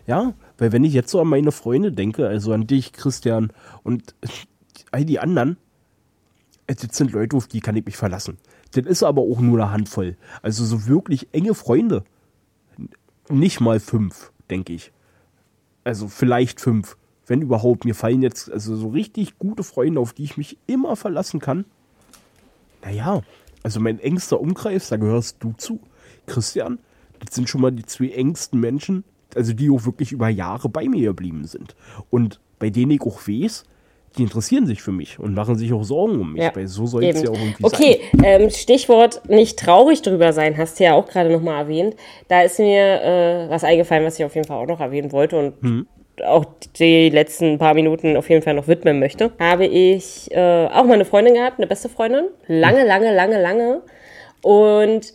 Ja, 0.07 0.35
weil 0.59 0.73
wenn 0.73 0.85
ich 0.85 0.93
jetzt 0.93 1.11
so 1.11 1.21
an 1.21 1.29
meine 1.29 1.53
Freunde 1.53 1.93
denke, 1.93 2.27
also 2.27 2.53
an 2.53 2.67
dich, 2.67 2.93
Christian, 2.93 3.53
und 3.83 4.15
all 4.91 5.05
die 5.05 5.21
anderen, 5.21 5.57
das 6.67 6.97
sind 6.97 7.13
Leute, 7.13 7.37
auf 7.37 7.47
die 7.47 7.61
kann 7.61 7.77
ich 7.77 7.85
mich 7.85 7.97
verlassen. 7.97 8.39
Das 8.73 8.87
ist 8.87 9.03
aber 9.03 9.23
auch 9.23 9.41
nur 9.41 9.61
eine 9.61 9.71
Handvoll. 9.71 10.17
Also 10.41 10.65
so 10.65 10.87
wirklich 10.87 11.29
enge 11.33 11.55
Freunde. 11.55 12.05
Nicht 13.29 13.61
mal 13.61 13.81
fünf, 13.81 14.33
denke 14.49 14.73
ich. 14.73 14.93
Also 15.85 16.09
vielleicht 16.09 16.61
fünf 16.61 16.97
wenn 17.27 17.43
überhaupt. 17.43 17.85
Mir 17.85 17.95
fallen 17.95 18.23
jetzt 18.23 18.51
also 18.51 18.77
so 18.77 18.89
richtig 18.89 19.39
gute 19.39 19.63
Freunde, 19.63 20.01
auf 20.01 20.13
die 20.13 20.25
ich 20.25 20.37
mich 20.37 20.59
immer 20.67 20.97
verlassen 20.97 21.41
kann. 21.41 21.65
Naja, 22.85 23.23
also 23.63 23.81
mein 23.81 23.99
engster 23.99 24.41
Umkreis, 24.41 24.89
da 24.89 24.97
gehörst 24.97 25.37
du 25.41 25.55
zu. 25.57 25.81
Christian, 26.27 26.79
das 27.21 27.35
sind 27.35 27.49
schon 27.49 27.61
mal 27.61 27.73
die 27.73 27.87
zwei 27.87 28.09
engsten 28.09 28.61
Menschen, 28.61 29.05
also 29.37 29.53
die 29.53 29.71
auch 29.71 29.85
wirklich 29.85 30.13
über 30.13 30.29
Jahre 30.29 30.69
bei 30.69 30.89
mir 30.89 31.09
geblieben 31.09 31.45
sind. 31.45 31.75
Und 32.11 32.41
bei 32.59 32.71
denen 32.71 32.93
ich 32.93 33.03
auch 33.03 33.27
weiß, 33.27 33.65
die 34.19 34.23
interessieren 34.25 34.67
sich 34.67 34.83
für 34.83 34.93
mich 34.93 35.19
und 35.19 35.35
machen 35.35 35.57
sich 35.57 35.73
auch 35.73 35.85
Sorgen 35.85 36.21
um 36.21 36.35
mich, 36.35 36.43
ja, 36.43 36.55
weil 36.55 36.67
so 36.69 36.87
soll 36.87 37.05
es 37.05 37.23
ja 37.23 37.31
auch 37.31 37.35
irgendwie 37.35 37.65
okay, 37.65 38.01
sein. 38.13 38.21
Okay, 38.21 38.43
ähm, 38.45 38.51
Stichwort 38.51 39.23
nicht 39.29 39.59
traurig 39.59 40.03
drüber 40.03 40.35
sein, 40.35 40.59
hast 40.59 40.79
du 40.79 40.85
ja 40.85 40.95
auch 40.95 41.09
gerade 41.09 41.31
nochmal 41.31 41.63
erwähnt. 41.63 41.97
Da 42.29 42.43
ist 42.43 42.59
mir 42.59 43.03
äh, 43.03 43.51
was 43.51 43.65
eingefallen, 43.65 44.05
was 44.05 44.19
ich 44.19 44.25
auf 44.25 44.35
jeden 44.35 44.47
Fall 44.47 44.59
auch 44.59 44.67
noch 44.67 44.81
erwähnen 44.81 45.13
wollte 45.13 45.39
und 45.39 45.55
hm 45.63 45.87
auch 46.25 46.45
die 46.79 47.09
letzten 47.09 47.59
paar 47.59 47.75
Minuten 47.75 48.17
auf 48.17 48.29
jeden 48.29 48.43
Fall 48.43 48.55
noch 48.55 48.69
widmen 48.69 48.99
möchte, 48.99 49.33
habe 49.39 49.67
ich 49.67 50.31
äh, 50.33 50.67
auch 50.67 50.85
mal 50.85 50.95
eine 50.95 51.05
Freundin 51.05 51.35
gehabt, 51.35 51.59
eine 51.59 51.67
beste 51.67 51.89
Freundin. 51.89 52.27
Lange, 52.47 52.85
lange, 52.85 53.15
lange, 53.15 53.41
lange. 53.41 53.83
Und 54.43 55.15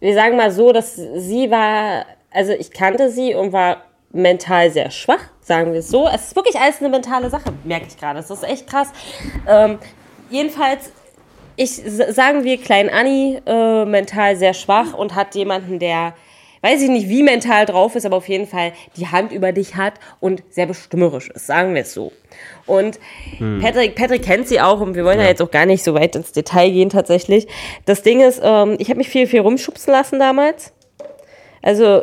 wir 0.00 0.14
sagen 0.14 0.36
mal 0.36 0.50
so, 0.50 0.72
dass 0.72 0.96
sie 0.96 1.50
war, 1.50 2.04
also 2.34 2.52
ich 2.52 2.72
kannte 2.72 3.10
sie 3.10 3.34
und 3.34 3.52
war 3.52 3.84
mental 4.12 4.70
sehr 4.70 4.90
schwach, 4.90 5.30
sagen 5.40 5.72
wir 5.72 5.80
es 5.80 5.88
so. 5.88 6.08
Es 6.08 6.28
ist 6.28 6.36
wirklich 6.36 6.56
alles 6.56 6.80
eine 6.80 6.88
mentale 6.88 7.30
Sache, 7.30 7.52
merke 7.64 7.86
ich 7.88 7.96
gerade. 7.98 8.18
Das 8.18 8.30
ist 8.30 8.44
echt 8.44 8.68
krass. 8.68 8.88
Ähm, 9.48 9.78
jedenfalls, 10.30 10.92
ich 11.56 11.70
sagen 11.76 12.44
wir 12.44 12.58
Klein 12.58 12.90
Anni, 12.90 13.40
äh, 13.46 13.84
mental 13.84 14.36
sehr 14.36 14.54
schwach 14.54 14.94
und 14.94 15.14
hat 15.14 15.34
jemanden, 15.34 15.78
der 15.78 16.14
weiß 16.62 16.80
ich 16.80 16.88
nicht, 16.88 17.10
wie 17.10 17.22
mental 17.22 17.66
drauf 17.66 17.94
ist, 17.94 18.06
aber 18.06 18.16
auf 18.16 18.28
jeden 18.28 18.46
Fall 18.46 18.72
die 18.96 19.06
Hand 19.06 19.32
über 19.32 19.52
dich 19.52 19.76
hat 19.76 19.94
und 20.18 20.42
sehr 20.48 20.64
bestimmerisch 20.64 21.28
ist, 21.28 21.46
sagen 21.46 21.74
wir 21.74 21.82
es 21.82 21.92
so. 21.92 22.10
Und 22.64 22.98
hm. 23.36 23.60
Patrick, 23.60 23.94
Patrick 23.94 24.22
kennt 24.22 24.48
sie 24.48 24.62
auch 24.62 24.80
und 24.80 24.94
wir 24.94 25.04
wollen 25.04 25.18
ja. 25.18 25.24
ja. 25.24 25.30
jetzt 25.30 25.42
auch 25.42 25.50
gar 25.50 25.66
nicht 25.66 25.84
so 25.84 25.92
weit 25.92 26.16
ins 26.16 26.32
Detail 26.32 26.70
gehen 26.70 26.88
tatsächlich. 26.88 27.46
Das 27.84 28.02
Ding 28.02 28.20
ist, 28.20 28.40
ähm, 28.42 28.76
ich 28.78 28.88
habe 28.88 28.96
mich 28.96 29.10
viel, 29.10 29.26
viel 29.26 29.40
rumschubsen 29.40 29.92
lassen 29.92 30.18
damals. 30.18 30.72
Also 31.60 32.02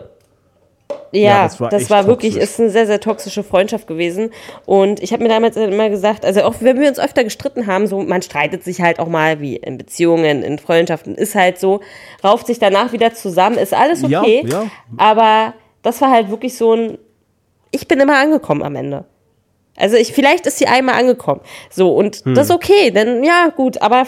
ja, 1.12 1.22
ja, 1.22 1.44
das 1.44 1.60
war, 1.60 1.70
das 1.70 1.90
war 1.90 2.08
wirklich, 2.08 2.38
ist 2.38 2.60
eine 2.60 2.70
sehr, 2.70 2.88
sehr 2.88 3.00
toxische 3.00 3.44
Freundschaft 3.44 3.88
gewesen. 3.88 4.32
Und 4.66 5.02
ich 5.02 5.14
habe 5.14 5.24
mir 5.24 5.30
damals 5.30 5.58
immer 5.58 5.90
gesagt, 5.90 6.26
also 6.26 6.44
auch 6.44 6.56
wenn 6.60 6.80
wir 6.80 6.88
uns 6.88 7.00
öfter 7.00 7.24
gestritten 7.24 7.68
haben, 7.68 7.88
so 7.88 8.02
man 8.02 8.22
streitet 8.22 8.64
sich 8.64 8.82
halt 8.82 9.00
auch 9.00 9.08
mal, 9.08 9.42
wie 9.42 9.58
in 9.58 9.78
Beziehungen, 9.78 10.44
in 10.44 10.60
Freundschaften, 10.60 11.16
ist 11.16 11.36
halt 11.36 11.60
so, 11.60 11.82
rauft 12.24 12.48
sich 12.48 12.60
danach 12.60 12.94
wieder 12.94 13.14
zusammen, 13.14 13.58
ist 13.58 13.74
alles 13.74 14.04
okay. 14.04 14.44
Ja, 14.46 14.64
ja. 14.64 14.72
Aber 14.98 15.54
das 15.82 16.02
war 16.02 16.12
halt 16.12 16.30
wirklich 16.30 16.58
so 16.58 16.74
ein, 16.74 16.98
ich 17.72 17.88
bin 17.88 18.00
immer 18.00 18.18
angekommen 18.18 18.64
am 18.64 18.76
Ende. 18.76 19.06
Also 19.78 19.96
ich, 19.96 20.14
vielleicht 20.14 20.46
ist 20.46 20.58
sie 20.58 20.68
einmal 20.68 20.96
angekommen. 20.96 21.42
So, 21.70 21.96
und 21.96 22.18
hm. 22.18 22.36
das 22.36 22.48
ist 22.48 22.56
okay, 22.56 22.92
denn 22.92 23.24
ja, 23.24 23.48
gut, 23.48 23.82
aber 23.82 24.06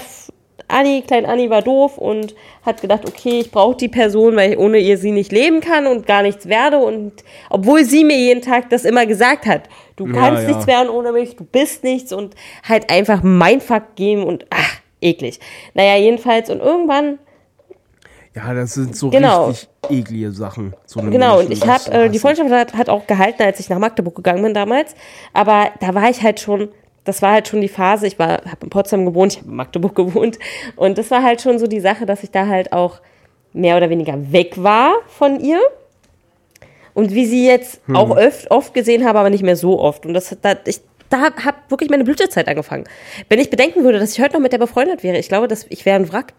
Anni, 0.68 1.04
klein 1.06 1.26
Anni 1.26 1.50
war 1.50 1.62
doof 1.62 1.98
und 1.98 2.36
hat 2.66 2.82
gedacht, 2.82 3.08
okay, 3.08 3.42
ich 3.42 3.52
brauche 3.52 3.76
die 3.76 3.90
Person, 3.90 4.36
weil 4.36 4.54
ich 4.54 4.58
ohne 4.58 4.80
ihr 4.80 4.98
sie 4.98 5.12
nicht 5.12 5.32
leben 5.32 5.60
kann 5.60 5.88
und 5.88 6.06
gar 6.06 6.22
nichts 6.24 6.48
werde. 6.48 6.78
Und 6.78 7.24
obwohl 7.50 7.84
sie 7.84 8.04
mir 8.04 8.18
jeden 8.18 8.42
Tag 8.42 8.70
das 8.70 8.86
immer 8.86 9.06
gesagt 9.06 9.46
hat, 9.46 9.64
du 9.96 10.06
kannst 10.06 10.44
ja, 10.44 10.50
ja. 10.50 10.56
nichts 10.56 10.68
werden 10.68 10.90
ohne 10.90 11.12
mich, 11.12 11.36
du 11.36 11.44
bist 11.44 11.84
nichts 11.84 12.14
und 12.14 12.36
halt 12.68 12.90
einfach 12.90 13.22
mein 13.24 13.62
Fuck 13.62 13.96
geben 13.96 14.24
und 14.24 14.46
ach, 14.50 14.80
eklig. 15.02 15.40
Naja, 15.74 15.98
jedenfalls 15.98 16.50
und 16.50 16.60
irgendwann 16.60 17.20
ja, 18.36 18.52
das 18.54 18.74
sind 18.74 18.96
so 18.96 19.10
genau. 19.12 19.48
richtig 19.48 19.70
eklige 19.90 20.32
Sachen. 20.32 20.74
So 20.86 21.02
genau, 21.02 21.38
Menschen, 21.38 21.52
und 21.52 21.52
ich 21.52 21.68
habe, 21.68 21.92
äh, 21.92 22.10
die 22.10 22.18
Freundschaft 22.18 22.50
hat, 22.50 22.74
hat 22.74 22.90
auch 22.90 23.06
gehalten, 23.06 23.44
als 23.44 23.60
ich 23.60 23.70
nach 23.70 23.78
Magdeburg 23.78 24.16
gegangen 24.16 24.42
bin 24.42 24.56
damals. 24.56 24.96
Aber 25.34 25.70
da 25.80 25.94
war 25.94 26.10
ich 26.10 26.24
halt 26.24 26.40
schon, 26.40 26.70
das 27.04 27.22
war 27.22 27.34
halt 27.34 27.48
schon 27.48 27.62
die 27.62 27.70
Phase, 27.70 28.08
ich 28.08 28.18
war, 28.18 28.44
habe 28.46 28.58
in 28.62 28.70
Potsdam 28.70 29.06
gewohnt, 29.06 29.34
ich 29.34 29.40
habe 29.40 29.50
in 29.50 29.56
Magdeburg 29.56 29.96
gewohnt. 29.96 30.40
Und 30.76 30.98
das 30.98 31.12
war 31.12 31.24
halt 31.24 31.42
schon 31.42 31.60
so 31.60 31.68
die 31.68 31.80
Sache, 31.80 32.06
dass 32.06 32.24
ich 32.24 32.32
da 32.32 32.48
halt 32.48 32.72
auch 32.74 33.02
mehr 33.54 33.78
oder 33.78 33.90
weniger 33.90 34.32
weg 34.32 34.62
war 34.62 34.94
von 35.08 35.40
ihr. 35.40 35.60
Und 36.94 37.14
wie 37.14 37.26
sie 37.26 37.48
jetzt 37.48 37.82
hm. 37.88 37.96
auch 37.96 38.12
oft, 38.12 38.52
oft 38.52 38.74
gesehen 38.74 39.06
habe, 39.06 39.20
aber 39.20 39.30
nicht 39.30 39.44
mehr 39.44 39.56
so 39.56 39.80
oft. 39.80 40.06
Und 40.06 40.14
das, 40.14 40.36
da, 40.42 40.56
ich, 40.66 40.82
da 41.10 41.22
habe 41.22 41.44
hab 41.44 41.70
wirklich 41.72 41.90
meine 41.90 42.04
Blütezeit 42.04 42.48
angefangen. 42.48 42.86
Wenn 43.30 43.40
ich 43.40 43.50
bedenken 43.50 43.84
würde, 43.84 44.00
dass 44.00 44.14
ich 44.14 44.22
heute 44.22 44.34
noch 44.34 44.42
mit 44.42 44.54
der 44.54 44.60
befreundet 44.60 45.04
wäre, 45.04 45.18
ich 45.18 45.28
glaube, 45.28 45.48
dass 45.48 45.66
ich 45.70 45.86
wäre 45.86 45.96
ein 45.96 46.12
Wrack. 46.12 46.34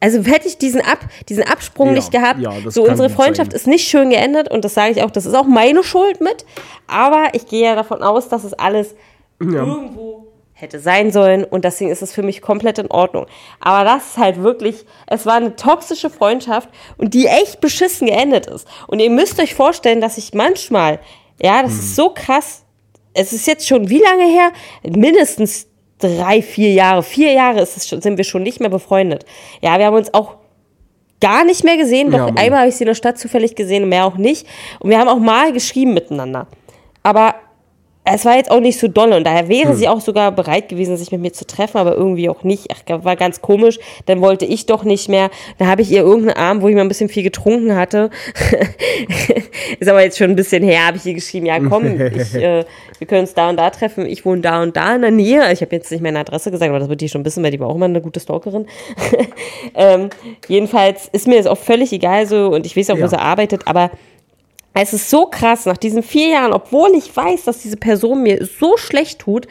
Also 0.00 0.22
hätte 0.24 0.48
ich 0.48 0.56
diesen, 0.56 0.80
Ab, 0.80 1.00
diesen 1.28 1.44
Absprung 1.44 1.88
ja, 1.88 1.92
nicht 1.92 2.10
gehabt, 2.10 2.40
ja, 2.40 2.52
so 2.68 2.84
unsere 2.84 3.10
Freundschaft 3.10 3.52
sein. 3.52 3.56
ist 3.56 3.66
nicht 3.66 3.86
schön 3.86 4.08
geendet 4.08 4.50
und 4.50 4.64
das 4.64 4.72
sage 4.72 4.92
ich 4.92 5.02
auch, 5.02 5.10
das 5.10 5.26
ist 5.26 5.34
auch 5.34 5.46
meine 5.46 5.84
Schuld 5.84 6.22
mit. 6.22 6.46
Aber 6.86 7.28
ich 7.34 7.46
gehe 7.46 7.64
ja 7.64 7.74
davon 7.74 8.02
aus, 8.02 8.30
dass 8.30 8.44
es 8.44 8.54
alles 8.54 8.94
ja. 9.40 9.64
irgendwo 9.64 10.26
hätte 10.52 10.78
sein 10.78 11.10
sollen 11.10 11.44
und 11.44 11.64
deswegen 11.64 11.90
ist 11.90 12.02
es 12.02 12.12
für 12.12 12.22
mich 12.22 12.42
komplett 12.42 12.78
in 12.78 12.90
Ordnung. 12.90 13.26
Aber 13.60 13.84
das 13.84 14.08
ist 14.08 14.16
halt 14.18 14.42
wirklich, 14.42 14.84
es 15.06 15.26
war 15.26 15.34
eine 15.34 15.56
toxische 15.56 16.10
Freundschaft 16.10 16.68
und 16.98 17.14
die 17.14 17.26
echt 17.26 17.60
beschissen 17.60 18.06
geendet 18.06 18.46
ist. 18.46 18.68
Und 18.86 19.00
ihr 19.00 19.10
müsst 19.10 19.40
euch 19.40 19.54
vorstellen, 19.54 20.00
dass 20.00 20.18
ich 20.18 20.34
manchmal, 20.34 21.00
ja, 21.40 21.62
das 21.62 21.72
hm. 21.72 21.78
ist 21.78 21.96
so 21.96 22.10
krass, 22.10 22.64
es 23.14 23.32
ist 23.32 23.46
jetzt 23.46 23.66
schon 23.66 23.88
wie 23.88 24.00
lange 24.00 24.26
her? 24.26 24.52
Mindestens 24.82 25.66
drei, 25.98 26.42
vier 26.42 26.72
Jahre, 26.72 27.02
vier 27.02 27.32
Jahre 27.32 27.60
ist 27.60 27.76
es 27.76 27.88
schon, 27.88 28.00
sind 28.00 28.16
wir 28.16 28.24
schon 28.24 28.42
nicht 28.42 28.60
mehr 28.60 28.70
befreundet. 28.70 29.24
Ja, 29.60 29.78
wir 29.78 29.86
haben 29.86 29.96
uns 29.96 30.12
auch 30.14 30.36
gar 31.20 31.44
nicht 31.44 31.64
mehr 31.64 31.76
gesehen. 31.76 32.10
Doch 32.10 32.28
ja, 32.28 32.34
einmal 32.36 32.60
habe 32.60 32.68
ich 32.68 32.76
sie 32.76 32.84
in 32.84 32.88
der 32.88 32.94
Stadt 32.94 33.18
zufällig 33.18 33.54
gesehen, 33.54 33.88
mehr 33.88 34.06
auch 34.06 34.16
nicht. 34.16 34.46
Und 34.78 34.90
wir 34.90 34.98
haben 34.98 35.08
auch 35.08 35.18
mal 35.18 35.52
geschrieben 35.52 35.92
miteinander. 35.92 36.46
Aber 37.02 37.34
es 38.04 38.24
war 38.24 38.36
jetzt 38.36 38.50
auch 38.50 38.60
nicht 38.60 38.78
so 38.78 38.88
doll 38.88 39.12
und 39.12 39.24
daher 39.24 39.48
wäre 39.48 39.70
hm. 39.70 39.76
sie 39.76 39.86
auch 39.86 40.00
sogar 40.00 40.32
bereit 40.32 40.68
gewesen, 40.68 40.96
sich 40.96 41.12
mit 41.12 41.20
mir 41.20 41.32
zu 41.32 41.46
treffen, 41.46 41.76
aber 41.76 41.94
irgendwie 41.94 42.30
auch 42.30 42.44
nicht. 42.44 42.68
Ach, 42.72 43.04
war 43.04 43.14
ganz 43.14 43.42
komisch. 43.42 43.78
Dann 44.06 44.22
wollte 44.22 44.46
ich 44.46 44.66
doch 44.66 44.84
nicht 44.84 45.08
mehr. 45.08 45.30
Da 45.58 45.66
habe 45.66 45.82
ich 45.82 45.90
ihr 45.90 46.00
irgendeinen 46.00 46.36
Abend, 46.36 46.62
wo 46.62 46.68
ich 46.68 46.74
mal 46.74 46.80
ein 46.80 46.88
bisschen 46.88 47.10
viel 47.10 47.22
getrunken 47.22 47.76
hatte. 47.76 48.10
ist 49.78 49.88
aber 49.88 50.02
jetzt 50.02 50.16
schon 50.16 50.30
ein 50.30 50.36
bisschen 50.36 50.62
her, 50.62 50.86
habe 50.86 50.96
ich 50.96 51.04
ihr 51.04 51.14
geschrieben, 51.14 51.46
ja 51.46 51.60
komm, 51.60 52.00
ich, 52.00 52.34
äh, 52.34 52.64
wir 52.98 53.06
können 53.06 53.22
uns 53.22 53.34
da 53.34 53.50
und 53.50 53.58
da 53.58 53.68
treffen. 53.68 54.06
Ich 54.06 54.24
wohne 54.24 54.40
da 54.40 54.62
und 54.62 54.76
da 54.76 54.94
in 54.94 55.02
der 55.02 55.10
Nähe. 55.10 55.52
Ich 55.52 55.60
habe 55.60 55.76
jetzt 55.76 55.90
nicht 55.90 56.00
meine 56.00 56.20
Adresse 56.20 56.50
gesagt, 56.50 56.70
aber 56.70 56.78
das 56.78 56.88
wird 56.88 57.02
die 57.02 57.08
schon 57.08 57.24
wissen, 57.26 57.44
weil 57.44 57.50
die 57.50 57.60
war 57.60 57.68
auch 57.68 57.74
immer 57.74 57.84
eine 57.84 58.00
gute 58.00 58.18
Stalkerin. 58.18 58.66
ähm, 59.74 60.08
jedenfalls 60.48 61.08
ist 61.12 61.28
mir 61.28 61.36
das 61.36 61.46
auch 61.46 61.58
völlig 61.58 61.92
egal 61.92 62.26
so 62.26 62.48
und 62.48 62.64
ich 62.64 62.76
weiß 62.76 62.90
auch, 62.90 62.96
ja. 62.96 63.04
wo 63.04 63.08
sie 63.08 63.18
arbeitet, 63.18 63.66
aber 63.66 63.90
es 64.74 64.92
ist 64.92 65.10
so 65.10 65.26
krass, 65.26 65.66
nach 65.66 65.76
diesen 65.76 66.02
vier 66.02 66.28
Jahren, 66.28 66.52
obwohl 66.52 66.90
ich 66.94 67.14
weiß, 67.14 67.44
dass 67.44 67.58
diese 67.58 67.76
Person 67.76 68.22
mir 68.22 68.44
so 68.44 68.76
schlecht 68.76 69.20
tut, 69.20 69.48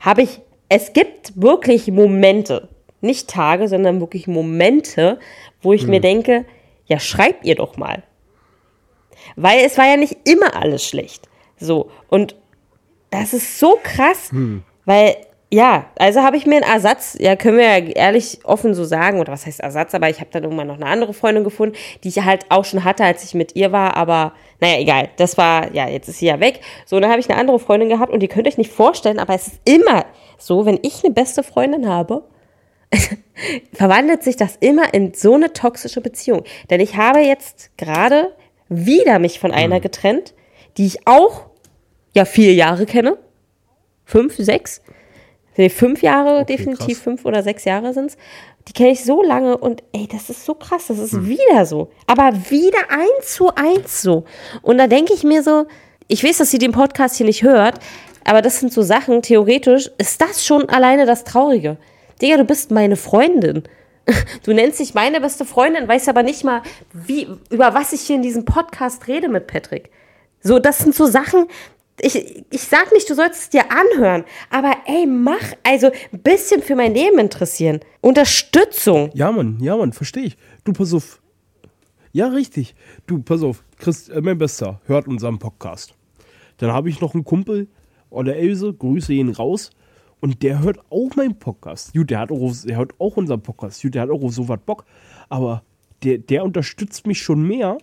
habe 0.00 0.22
ich, 0.22 0.40
es 0.68 0.92
gibt 0.92 1.40
wirklich 1.40 1.88
Momente, 1.88 2.68
nicht 3.00 3.28
Tage, 3.28 3.68
sondern 3.68 4.00
wirklich 4.00 4.26
Momente, 4.26 5.18
wo 5.62 5.72
ich 5.72 5.82
hm. 5.82 5.90
mir 5.90 6.00
denke, 6.00 6.46
ja, 6.86 6.98
schreibt 6.98 7.44
ihr 7.44 7.54
doch 7.54 7.76
mal. 7.76 8.02
Weil 9.36 9.64
es 9.64 9.76
war 9.76 9.86
ja 9.86 9.96
nicht 9.96 10.16
immer 10.24 10.56
alles 10.56 10.84
schlecht. 10.84 11.28
So, 11.58 11.90
und 12.08 12.36
das 13.10 13.32
ist 13.32 13.58
so 13.58 13.78
krass, 13.82 14.30
hm. 14.30 14.62
weil 14.84 15.16
ja, 15.56 15.86
also 15.98 16.20
habe 16.20 16.36
ich 16.36 16.44
mir 16.44 16.56
einen 16.56 16.70
Ersatz, 16.70 17.16
ja, 17.18 17.34
können 17.34 17.56
wir 17.56 17.64
ja 17.64 17.78
ehrlich 17.78 18.40
offen 18.44 18.74
so 18.74 18.84
sagen, 18.84 19.20
oder 19.20 19.32
was 19.32 19.46
heißt 19.46 19.60
Ersatz, 19.60 19.94
aber 19.94 20.10
ich 20.10 20.20
habe 20.20 20.28
dann 20.30 20.42
irgendwann 20.42 20.66
noch 20.66 20.76
eine 20.76 20.84
andere 20.84 21.14
Freundin 21.14 21.44
gefunden, 21.44 21.74
die 22.04 22.08
ich 22.08 22.20
halt 22.20 22.44
auch 22.50 22.66
schon 22.66 22.84
hatte, 22.84 23.04
als 23.04 23.24
ich 23.24 23.32
mit 23.32 23.56
ihr 23.56 23.72
war, 23.72 23.96
aber 23.96 24.34
naja, 24.60 24.78
egal, 24.78 25.08
das 25.16 25.38
war, 25.38 25.72
ja, 25.74 25.88
jetzt 25.88 26.10
ist 26.10 26.18
sie 26.18 26.26
ja 26.26 26.40
weg. 26.40 26.60
So, 26.84 27.00
dann 27.00 27.10
habe 27.10 27.20
ich 27.20 27.30
eine 27.30 27.40
andere 27.40 27.58
Freundin 27.58 27.88
gehabt 27.88 28.12
und 28.12 28.20
die 28.20 28.28
könnt 28.28 28.46
ihr 28.46 28.50
euch 28.50 28.58
nicht 28.58 28.70
vorstellen, 28.70 29.18
aber 29.18 29.34
es 29.34 29.46
ist 29.46 29.60
immer 29.64 30.04
so, 30.36 30.66
wenn 30.66 30.78
ich 30.82 31.02
eine 31.02 31.14
beste 31.14 31.42
Freundin 31.42 31.88
habe, 31.88 32.24
verwandelt 33.72 34.24
sich 34.24 34.36
das 34.36 34.56
immer 34.60 34.92
in 34.92 35.14
so 35.14 35.36
eine 35.36 35.54
toxische 35.54 36.02
Beziehung. 36.02 36.44
Denn 36.68 36.80
ich 36.80 36.98
habe 36.98 37.20
jetzt 37.20 37.70
gerade 37.78 38.34
wieder 38.68 39.18
mich 39.18 39.40
von 39.40 39.52
einer 39.52 39.76
mhm. 39.76 39.82
getrennt, 39.82 40.34
die 40.76 40.84
ich 40.84 41.06
auch 41.06 41.46
ja 42.14 42.26
vier 42.26 42.52
Jahre 42.52 42.84
kenne. 42.84 43.16
Fünf, 44.04 44.36
sechs 44.36 44.82
nee, 45.56 45.68
fünf 45.68 46.02
Jahre, 46.02 46.40
okay, 46.40 46.56
definitiv 46.56 46.98
krass. 46.98 47.04
fünf 47.04 47.24
oder 47.24 47.42
sechs 47.42 47.64
Jahre 47.64 47.92
sind 47.92 48.06
es. 48.06 48.16
Die 48.68 48.72
kenne 48.72 48.90
ich 48.90 49.04
so 49.04 49.22
lange 49.22 49.56
und 49.56 49.82
ey, 49.92 50.08
das 50.10 50.28
ist 50.28 50.44
so 50.44 50.54
krass, 50.54 50.86
das 50.88 50.98
ist 50.98 51.12
hm. 51.12 51.28
wieder 51.28 51.66
so. 51.66 51.90
Aber 52.06 52.32
wieder 52.50 52.78
eins 52.90 53.34
zu 53.34 53.54
eins 53.54 54.02
so. 54.02 54.24
Und 54.62 54.78
da 54.78 54.86
denke 54.86 55.14
ich 55.14 55.22
mir 55.22 55.42
so, 55.42 55.66
ich 56.08 56.22
weiß, 56.22 56.38
dass 56.38 56.50
sie 56.50 56.58
den 56.58 56.72
Podcast 56.72 57.16
hier 57.16 57.26
nicht 57.26 57.42
hört, 57.42 57.78
aber 58.24 58.42
das 58.42 58.58
sind 58.58 58.72
so 58.72 58.82
Sachen, 58.82 59.22
theoretisch 59.22 59.90
ist 59.98 60.20
das 60.20 60.44
schon 60.44 60.68
alleine 60.68 61.06
das 61.06 61.24
Traurige. 61.24 61.76
Digga, 62.20 62.36
du 62.36 62.44
bist 62.44 62.70
meine 62.70 62.96
Freundin. 62.96 63.62
Du 64.44 64.52
nennst 64.52 64.78
dich 64.78 64.94
meine 64.94 65.20
beste 65.20 65.44
Freundin, 65.44 65.88
weißt 65.88 66.08
aber 66.08 66.22
nicht 66.22 66.44
mal, 66.44 66.62
wie, 66.92 67.26
über 67.50 67.74
was 67.74 67.92
ich 67.92 68.02
hier 68.02 68.14
in 68.14 68.22
diesem 68.22 68.44
Podcast 68.44 69.08
rede 69.08 69.28
mit 69.28 69.48
Patrick. 69.48 69.90
So, 70.40 70.60
das 70.60 70.78
sind 70.78 70.94
so 70.94 71.06
Sachen, 71.06 71.46
ich, 72.00 72.44
ich 72.50 72.62
sag 72.62 72.92
nicht, 72.92 73.08
du 73.08 73.14
sollst 73.14 73.40
es 73.40 73.50
dir 73.50 73.64
anhören, 73.70 74.24
aber 74.50 74.74
ey, 74.86 75.06
mach 75.06 75.54
also 75.62 75.90
ein 76.12 76.22
bisschen 76.22 76.62
für 76.62 76.76
mein 76.76 76.94
Leben 76.94 77.18
interessieren. 77.18 77.80
Unterstützung. 78.00 79.10
Ja, 79.14 79.32
Mann, 79.32 79.58
ja, 79.60 79.76
Mann, 79.76 79.92
verstehe 79.92 80.24
ich. 80.24 80.36
Du, 80.64 80.72
pass 80.72 80.92
auf. 80.92 81.20
Ja, 82.12 82.28
richtig. 82.28 82.74
Du, 83.06 83.22
pass 83.22 83.42
auf. 83.42 83.64
Chris, 83.78 84.08
äh, 84.08 84.20
mein 84.20 84.38
Bester, 84.38 84.80
hört 84.86 85.08
unseren 85.08 85.38
Podcast. 85.38 85.94
Dann 86.58 86.72
habe 86.72 86.88
ich 86.88 87.00
noch 87.00 87.14
einen 87.14 87.24
Kumpel, 87.24 87.68
oder 88.10 88.36
Else, 88.36 88.72
grüße 88.72 89.12
ihn 89.12 89.30
raus. 89.30 89.70
Und 90.20 90.42
der 90.42 90.60
hört 90.60 90.78
auch 90.90 91.14
meinen 91.16 91.38
Podcast. 91.38 91.92
Gut, 91.92 92.10
der, 92.10 92.20
hat 92.20 92.32
auch, 92.32 92.52
der 92.64 92.78
hört 92.78 92.92
auch 92.98 93.16
unseren 93.16 93.42
Podcast. 93.42 93.82
Gut, 93.82 93.94
der 93.94 94.02
hat 94.02 94.10
auch 94.10 94.30
so 94.30 94.48
was 94.48 94.58
Bock. 94.64 94.84
Aber 95.28 95.62
der, 96.02 96.18
der 96.18 96.44
unterstützt 96.44 97.06
mich 97.06 97.20
schon 97.20 97.46
mehr 97.46 97.78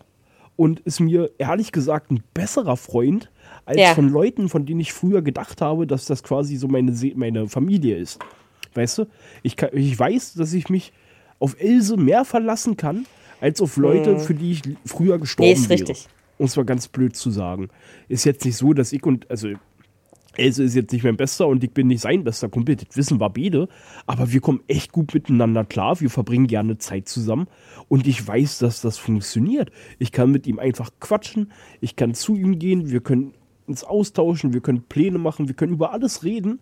und 0.56 0.80
ist 0.82 1.00
mir 1.00 1.32
ehrlich 1.38 1.72
gesagt 1.72 2.12
ein 2.12 2.24
besserer 2.34 2.78
Freund 2.78 3.30
als 3.66 3.80
ja. 3.80 3.94
von 3.94 4.10
Leuten, 4.10 4.50
von 4.50 4.66
denen 4.66 4.80
ich 4.80 4.94
früher 4.94 5.22
gedacht 5.22 5.62
habe, 5.62 5.88
dass 5.88 6.06
das 6.06 6.24
quasi 6.24 6.56
so 6.58 6.68
meine, 6.68 6.94
meine 7.16 7.48
Familie 7.48 7.98
ist. 7.98 8.20
Weißt 8.74 8.98
du? 8.98 9.06
Ich, 9.42 9.56
kann, 9.56 9.70
ich 9.74 9.98
weiß, 9.98 10.34
dass 10.34 10.54
ich 10.54 10.70
mich 10.70 10.94
auf 11.40 11.60
Else 11.60 11.98
mehr 11.98 12.26
verlassen 12.26 12.78
kann, 12.78 13.06
als 13.42 13.62
auf 13.62 13.78
Leute, 13.78 14.14
mhm. 14.14 14.20
für 14.20 14.34
die 14.34 14.52
ich 14.54 14.62
früher 14.86 15.20
gestorben 15.20 15.50
nee, 15.50 15.54
ist 15.54 15.70
wäre. 15.70 15.82
Richtig. 15.82 16.08
Um 16.38 16.46
es 16.46 16.56
mal 16.56 16.66
ganz 16.66 16.88
blöd 16.88 17.16
zu 17.16 17.30
sagen. 17.30 17.70
Ist 18.08 18.26
jetzt 18.26 18.44
nicht 18.44 18.58
so, 18.58 18.74
dass 18.74 18.92
ich 18.92 19.06
und, 19.06 19.30
also 19.30 19.50
Else 20.36 20.64
ist 20.64 20.76
jetzt 20.76 20.92
nicht 20.92 21.04
mein 21.04 21.18
bester 21.18 21.48
und 21.48 21.64
ich 21.64 21.72
bin 21.72 21.88
nicht 21.88 22.02
sein 22.02 22.24
bester 22.24 22.50
Kumpel, 22.50 22.76
das 22.76 22.98
wissen 22.98 23.20
wir 23.20 23.30
beide. 23.30 23.68
Aber 24.08 24.32
wir 24.32 24.42
kommen 24.42 24.62
echt 24.68 24.92
gut 24.92 25.14
miteinander 25.14 25.64
klar, 25.64 26.00
wir 26.00 26.10
verbringen 26.10 26.48
gerne 26.48 26.78
Zeit 26.80 27.08
zusammen 27.08 27.48
und 27.88 28.08
ich 28.08 28.26
weiß, 28.26 28.58
dass 28.60 28.82
das 28.82 28.98
funktioniert. 28.98 29.72
Ich 30.00 30.12
kann 30.12 30.32
mit 30.32 30.48
ihm 30.48 30.58
einfach 30.58 30.90
quatschen, 31.00 31.52
ich 31.82 31.96
kann 31.96 32.16
zu 32.16 32.36
ihm 32.36 32.58
gehen, 32.58 32.90
wir 32.90 33.02
können 33.02 33.34
uns 33.68 33.84
austauschen, 33.84 34.54
wir 34.54 34.62
können 34.62 34.84
Pläne 34.84 35.18
machen, 35.18 35.48
wir 35.48 35.56
können 35.56 35.74
über 35.74 35.92
alles 35.92 36.24
reden, 36.24 36.60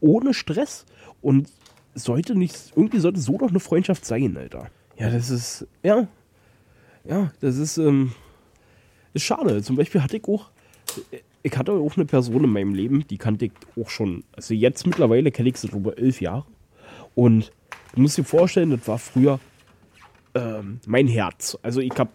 ohne 0.00 0.34
Stress. 0.34 0.84
Und 1.22 1.48
sollte 1.94 2.34
nicht, 2.34 2.72
irgendwie 2.76 2.98
sollte 2.98 3.20
so 3.20 3.38
doch 3.38 3.50
eine 3.50 3.60
Freundschaft 3.60 4.04
sein, 4.04 4.36
Alter. 4.36 4.68
Ja, 4.98 5.10
das 5.10 5.30
ist, 5.30 5.66
ja, 5.82 6.06
ja, 7.04 7.32
das 7.40 7.56
ist, 7.56 7.78
ähm, 7.78 8.12
ist 9.12 9.24
schade. 9.24 9.62
Zum 9.62 9.76
Beispiel 9.76 10.02
hatte 10.02 10.16
ich 10.16 10.24
auch, 10.24 10.50
ich 11.42 11.56
hatte 11.56 11.72
auch 11.72 11.96
eine 11.96 12.04
Person 12.04 12.44
in 12.44 12.50
meinem 12.50 12.74
Leben, 12.74 13.06
die 13.08 13.18
kannte 13.18 13.46
ich 13.46 13.52
auch 13.80 13.90
schon, 13.90 14.24
also 14.32 14.54
jetzt 14.54 14.86
mittlerweile 14.86 15.30
kenne 15.30 15.48
ich 15.48 15.56
sie 15.56 15.68
über 15.68 15.98
elf 15.98 16.20
Jahre. 16.20 16.46
Und 17.14 17.52
du 17.94 18.00
musst 18.00 18.18
dir 18.18 18.24
vorstellen, 18.24 18.70
das 18.70 18.86
war 18.88 18.98
früher 18.98 19.38
ähm, 20.34 20.80
mein 20.86 21.08
Herz. 21.08 21.58
Also 21.62 21.80
ich 21.80 21.96
habe 21.98 22.10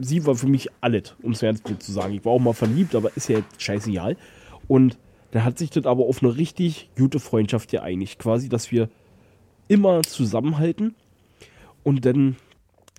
sie 0.00 0.24
war 0.26 0.34
für 0.34 0.46
mich 0.46 0.68
alles, 0.80 1.14
um 1.22 1.32
es 1.32 1.40
ganz 1.40 1.62
zu 1.78 1.92
sagen. 1.92 2.14
Ich 2.14 2.24
war 2.24 2.32
auch 2.32 2.40
mal 2.40 2.54
verliebt, 2.54 2.94
aber 2.94 3.16
ist 3.16 3.28
ja 3.28 3.38
jetzt 3.38 3.60
scheißegal. 3.60 4.16
Und 4.66 4.98
da 5.30 5.44
hat 5.44 5.58
sich 5.58 5.70
das 5.70 5.86
aber 5.86 6.06
auf 6.06 6.22
eine 6.22 6.36
richtig 6.36 6.90
gute 6.96 7.20
Freundschaft 7.20 7.70
geeinigt. 7.70 8.18
Quasi, 8.18 8.48
dass 8.48 8.70
wir 8.70 8.88
immer 9.68 10.02
zusammenhalten. 10.02 10.94
Und 11.84 12.04
dann 12.04 12.36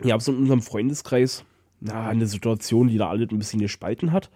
gab 0.01 0.21
es 0.21 0.27
in 0.27 0.37
unserem 0.37 0.61
Freundeskreis 0.61 1.43
na, 1.79 2.07
eine 2.07 2.27
Situation, 2.27 2.87
die 2.87 2.97
da 2.97 3.09
alles 3.09 3.29
ein 3.31 3.39
bisschen 3.39 3.61
gespalten 3.61 4.11
hat. 4.11 4.29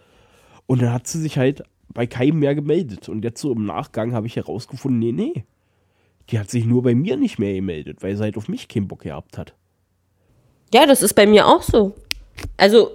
Und 0.65 0.81
dann 0.81 0.93
hat 0.93 1.07
sie 1.07 1.19
sich 1.19 1.37
halt 1.37 1.63
bei 1.89 2.07
keinem 2.07 2.39
mehr 2.39 2.55
gemeldet. 2.55 3.09
Und 3.09 3.23
jetzt 3.23 3.41
so 3.41 3.51
im 3.51 3.65
Nachgang 3.65 4.13
habe 4.13 4.27
ich 4.27 4.35
herausgefunden, 4.35 4.99
nee, 4.99 5.11
nee, 5.11 5.45
Die 6.29 6.39
hat 6.39 6.49
sich 6.49 6.65
nur 6.65 6.83
bei 6.83 6.95
mir 6.95 7.17
nicht 7.17 7.37
mehr 7.37 7.53
gemeldet, 7.53 8.01
weil 8.01 8.15
sie 8.15 8.23
halt 8.23 8.37
auf 8.37 8.47
mich 8.47 8.67
keinen 8.67 8.87
Bock 8.87 9.01
gehabt 9.01 9.37
hat. 9.37 9.55
Ja, 10.73 10.87
das 10.87 11.03
ist 11.03 11.13
bei 11.13 11.27
mir 11.27 11.47
auch 11.47 11.61
so. 11.61 11.93
Also, 12.57 12.91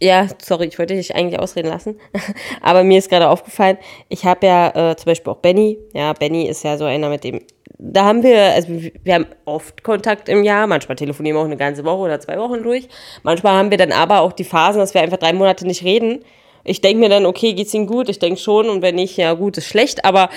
ja, 0.00 0.28
sorry, 0.40 0.66
ich 0.66 0.78
wollte 0.78 0.94
dich 0.94 1.12
eigentlich 1.14 1.40
ausreden 1.40 1.68
lassen. 1.68 1.98
Aber 2.62 2.84
mir 2.84 2.98
ist 2.98 3.10
gerade 3.10 3.28
aufgefallen, 3.28 3.78
ich 4.08 4.24
habe 4.24 4.46
ja 4.46 4.92
äh, 4.92 4.96
zum 4.96 5.06
Beispiel 5.06 5.32
auch 5.32 5.38
Benny. 5.38 5.76
Ja, 5.92 6.12
Benny 6.12 6.48
ist 6.48 6.62
ja 6.62 6.78
so 6.78 6.84
einer, 6.84 7.08
mit 7.08 7.24
dem. 7.24 7.40
Da 7.80 8.04
haben 8.04 8.22
wir, 8.22 8.52
also 8.54 8.68
wir 9.02 9.14
haben 9.14 9.26
oft 9.44 9.82
Kontakt 9.82 10.28
im 10.28 10.44
Jahr. 10.44 10.68
Manchmal 10.68 10.94
telefonieren 10.94 11.36
wir 11.36 11.40
auch 11.40 11.46
eine 11.46 11.56
ganze 11.56 11.84
Woche 11.84 11.98
oder 11.98 12.20
zwei 12.20 12.38
Wochen 12.38 12.62
durch. 12.62 12.88
Manchmal 13.24 13.54
haben 13.54 13.70
wir 13.70 13.78
dann 13.78 13.92
aber 13.92 14.20
auch 14.20 14.32
die 14.32 14.44
Phasen, 14.44 14.78
dass 14.78 14.94
wir 14.94 15.00
einfach 15.00 15.18
drei 15.18 15.32
Monate 15.32 15.66
nicht 15.66 15.82
reden. 15.82 16.24
Ich 16.68 16.80
denke 16.80 17.00
mir 17.00 17.08
dann, 17.08 17.26
okay, 17.26 17.54
geht's 17.54 17.74
ihm 17.74 17.86
gut? 17.86 18.08
Ich 18.08 18.18
denke 18.18 18.38
schon. 18.38 18.68
Und 18.68 18.82
wenn 18.82 18.96
nicht, 18.96 19.16
ja 19.16 19.32
gut, 19.34 19.56
ist 19.56 19.66
schlecht. 19.66 20.04
Aber 20.04 20.28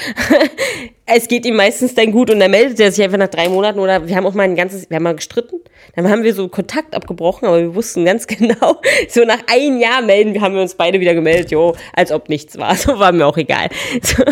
es 1.05 1.27
geht 1.27 1.45
ihm 1.45 1.55
meistens 1.55 1.93
dann 1.93 2.11
gut 2.11 2.29
und 2.29 2.39
dann 2.39 2.51
meldet 2.51 2.79
er 2.79 2.91
sich 2.91 3.03
einfach 3.03 3.17
nach 3.17 3.27
drei 3.27 3.49
Monaten. 3.49 3.79
Oder 3.79 4.07
wir 4.07 4.15
haben 4.15 4.25
auch 4.25 4.33
mal 4.33 4.43
ein 4.43 4.55
ganzes, 4.55 4.89
wir 4.89 4.95
haben 4.95 5.03
mal 5.03 5.15
gestritten. 5.15 5.59
Dann 5.95 6.09
haben 6.09 6.23
wir 6.23 6.33
so 6.33 6.47
Kontakt 6.47 6.95
abgebrochen, 6.95 7.47
aber 7.47 7.59
wir 7.59 7.75
wussten 7.75 8.05
ganz 8.05 8.27
genau, 8.27 8.77
so 9.09 9.23
nach 9.25 9.39
einem 9.51 9.79
Jahr 9.79 10.01
melden, 10.01 10.39
haben 10.41 10.55
wir 10.55 10.61
uns 10.61 10.75
beide 10.75 10.99
wieder 10.99 11.13
gemeldet, 11.13 11.51
jo, 11.51 11.75
als 11.93 12.11
ob 12.11 12.29
nichts 12.29 12.57
war. 12.57 12.75
So 12.81 12.97
war 12.97 13.11
mir 13.11 13.27
auch 13.27 13.37
egal. 13.37 13.69
So. 14.01 14.23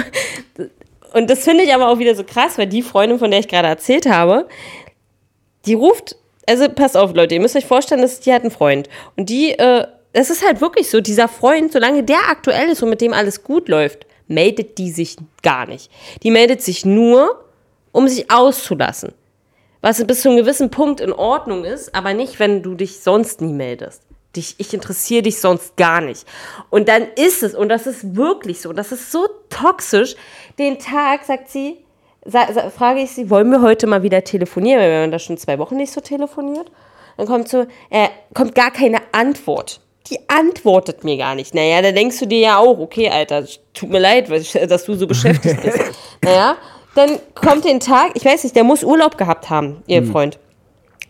Und 1.14 1.30
das 1.30 1.43
finde 1.43 1.64
ich 1.64 1.74
aber 1.74 1.89
auch 1.89 2.00
wieder 2.00 2.16
so 2.16 2.24
krass, 2.24 2.58
weil 2.58 2.68
die 2.68 2.82
Freundin, 2.82 3.20
von 3.20 3.30
der 3.30 3.39
ich 3.39 3.47
gerade 3.47 3.68
erzählt 3.68 4.08
habe, 4.08 4.47
die 5.66 5.74
ruft, 5.74 6.16
also 6.47 6.68
passt 6.70 6.97
auf, 6.97 7.14
Leute, 7.14 7.36
ihr 7.36 7.41
müsst 7.41 7.56
euch 7.56 7.66
vorstellen, 7.66 8.02
dass 8.02 8.20
die 8.22 8.34
hat 8.34 8.41
einen 8.41 8.52
Freund. 8.52 8.89
Und 9.16 9.30
die, 9.30 9.52
äh, 9.52 9.86
es 10.14 10.30
ist 10.30 10.45
halt 10.45 10.62
wirklich 10.62 10.89
so, 10.89 11.01
dieser 11.01 11.28
Freund, 11.28 11.72
solange 11.72 12.03
der 12.03 12.30
aktuell 12.30 12.70
ist 12.70 12.82
und 12.82 12.89
mit 12.89 13.01
dem 13.01 13.14
alles 13.14 13.43
gut 13.43 13.70
läuft, 13.70 14.05
meldet 14.28 14.78
die 14.78 14.91
sich 14.91 15.18
gar 15.43 15.66
nicht. 15.66 15.91
Die 16.24 16.32
meldet 16.32 16.62
sich 16.62 16.86
nur, 16.86 17.43
um 17.91 18.07
sich 18.07 18.32
auszulassen. 18.32 19.14
Was 19.82 20.05
bis 20.05 20.22
zu 20.22 20.30
einem 20.30 20.39
gewissen 20.39 20.72
Punkt 20.72 20.99
in 20.99 21.14
Ordnung 21.14 21.64
ist, 21.64 21.95
aber 21.95 22.14
nicht, 22.14 22.39
wenn 22.39 22.62
du 22.62 22.76
dich 22.76 22.99
sonst 22.99 23.41
nie 23.41 23.53
meldest. 23.53 24.03
Dich, 24.36 24.55
ich 24.57 24.74
interessiere 24.74 25.24
dich 25.24 25.39
sonst 25.39 25.76
gar 25.78 26.01
nicht. 26.01 26.26
Und 26.70 26.88
dann 26.89 27.07
ist 27.16 27.41
es, 27.41 27.55
und 27.55 27.70
das 27.70 27.88
ist 27.88 28.16
wirklich 28.16 28.62
so, 28.62 28.70
und 28.70 28.76
das 28.76 28.91
ist 28.91 29.12
so 29.12 29.28
toxisch, 29.49 30.16
den 30.60 30.78
Tag, 30.78 31.24
sagt 31.24 31.49
sie, 31.49 31.78
sa, 32.26 32.51
sa, 32.53 32.70
frage 32.70 33.01
ich 33.01 33.12
sie, 33.12 33.30
wollen 33.30 33.49
wir 33.49 33.62
heute 33.62 33.88
mal 33.88 34.03
wieder 34.03 34.24
telefonieren, 34.24 34.82
weil 34.82 34.91
wir 34.91 35.01
haben 35.01 35.12
da 35.12 35.18
schon 35.18 35.38
zwei 35.38 35.57
Wochen 35.57 35.78
nicht 35.78 35.93
so 35.93 36.01
telefoniert. 36.01 36.70
Dann 37.18 37.26
kommt 37.26 37.47
so, 37.47 37.66
äh, 37.89 38.10
kommt 38.34 38.53
gar 38.53 38.72
keine 38.72 38.99
Antwort 39.14 39.82
die 40.08 40.20
antwortet 40.28 41.04
mir 41.04 41.18
gar 41.18 41.36
nicht. 41.36 41.54
Naja, 41.54 41.82
da 41.82 41.91
denkst 41.91 42.20
du 42.20 42.26
dir 42.26 42.39
ja 42.39 42.58
auch, 42.58 42.80
okay, 42.80 43.10
Alter, 43.10 43.45
tut 43.74 43.89
mir 43.89 44.00
leid, 44.00 44.30
dass 44.30 44.86
du 44.86 44.95
so 44.95 45.08
beschäftigt 45.08 45.62
bist. 45.62 45.80
naja, 46.24 46.58
dann 46.95 47.20
kommt 47.36 47.66
den 47.66 47.80
Tag, 47.80 48.12
ich 48.16 48.26
weiß 48.26 48.43
nicht, 48.43 48.56
der 48.56 48.64
muss 48.64 48.84
Urlaub 48.84 49.18
gehabt 49.18 49.50
haben, 49.50 49.84
ihr 49.88 50.02
hm. 50.02 50.12
Freund. 50.12 50.39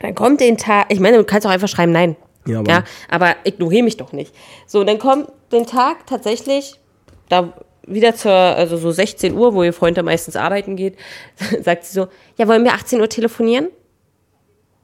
Dann 0.02 0.16
kommt 0.16 0.42
den 0.42 0.58
Tag, 0.58 0.88
ich 0.90 1.00
meine, 1.00 1.18
du 1.18 1.24
kannst 1.24 1.46
auch 1.48 1.52
einfach 1.52 1.68
schreiben, 1.68 1.92
nein. 1.92 2.16
Ja, 2.46 2.60
aber, 2.60 2.72
ja, 2.72 2.84
aber 3.10 3.36
ignoriere 3.44 3.84
mich 3.84 3.98
doch 3.98 4.12
nicht. 4.12 4.34
So, 4.66 4.84
dann 4.84 4.98
kommt 4.98 5.30
den 5.52 5.66
Tag 5.66 6.08
tatsächlich, 6.08 6.80
da 7.28 7.54
wieder 7.86 8.16
zur, 8.16 8.32
also 8.32 8.78
so 8.78 8.92
16 8.92 9.36
Uhr, 9.36 9.54
wo 9.54 9.64
ihr 9.64 9.74
Freund 9.74 9.98
da 9.98 10.04
meistens 10.04 10.36
arbeiten 10.36 10.76
geht, 10.76 10.98
sagt 11.62 11.86
sie 11.86 11.94
so, 11.94 12.08
ja, 12.38 12.48
wollen 12.48 12.64
wir 12.64 12.74
18 12.74 13.02
Uhr 13.02 13.10
telefonieren? 13.10 13.70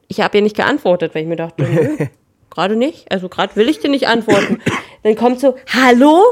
Ich 0.07 0.21
habe 0.21 0.37
ihr 0.37 0.43
nicht 0.43 0.55
geantwortet, 0.55 1.15
weil 1.15 1.23
ich 1.23 1.27
mir 1.27 1.35
dachte, 1.35 1.63
nö, 1.63 2.07
gerade 2.55 2.75
nicht. 2.75 3.11
Also 3.11 3.29
gerade 3.29 3.55
will 3.55 3.69
ich 3.69 3.79
dir 3.79 3.89
nicht 3.89 4.07
antworten. 4.07 4.61
Dann 5.03 5.15
kommt 5.15 5.39
so, 5.39 5.55
hallo? 5.71 6.23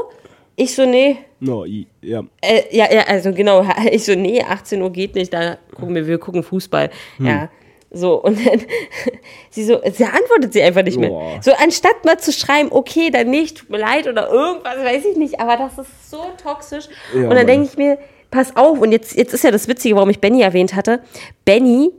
Ich 0.56 0.74
so, 0.74 0.86
nee. 0.86 1.18
No, 1.40 1.64
ja. 1.64 2.24
Äh, 2.40 2.62
ja, 2.70 2.92
ja, 2.92 3.02
also 3.06 3.32
genau. 3.32 3.64
Ich 3.90 4.04
so, 4.04 4.14
nee, 4.14 4.42
18 4.42 4.80
Uhr 4.82 4.90
geht 4.90 5.14
nicht, 5.14 5.32
da 5.32 5.58
gucken 5.74 5.94
wir, 5.94 6.06
wir 6.06 6.18
gucken 6.18 6.42
Fußball. 6.42 6.90
Hm. 7.18 7.26
Ja. 7.26 7.50
So, 7.90 8.20
und 8.20 8.44
dann, 8.44 8.60
sie 9.50 9.64
so, 9.64 9.80
sie 9.92 10.04
antwortet 10.04 10.52
sie 10.52 10.62
einfach 10.62 10.82
nicht 10.82 10.98
mehr. 10.98 11.12
Oh. 11.12 11.38
So, 11.40 11.52
anstatt 11.52 12.04
mal 12.04 12.18
zu 12.18 12.32
schreiben, 12.32 12.70
okay, 12.72 13.10
dann 13.10 13.30
nicht, 13.30 13.58
tut 13.58 13.70
mir 13.70 13.78
leid 13.78 14.08
oder 14.08 14.30
irgendwas, 14.30 14.76
weiß 14.78 15.04
ich 15.04 15.16
nicht, 15.16 15.38
aber 15.38 15.56
das 15.56 15.78
ist 15.78 16.10
so 16.10 16.24
toxisch. 16.42 16.86
Ja, 17.14 17.28
und 17.28 17.34
dann 17.36 17.46
denke 17.46 17.68
ich 17.70 17.76
mir, 17.76 17.98
pass 18.30 18.56
auf, 18.56 18.80
und 18.80 18.90
jetzt, 18.90 19.14
jetzt 19.16 19.32
ist 19.32 19.44
ja 19.44 19.52
das 19.52 19.68
Witzige, 19.68 19.94
warum 19.94 20.10
ich 20.10 20.20
Benny 20.20 20.42
erwähnt 20.42 20.74
hatte. 20.74 21.02
Benny, 21.44 21.90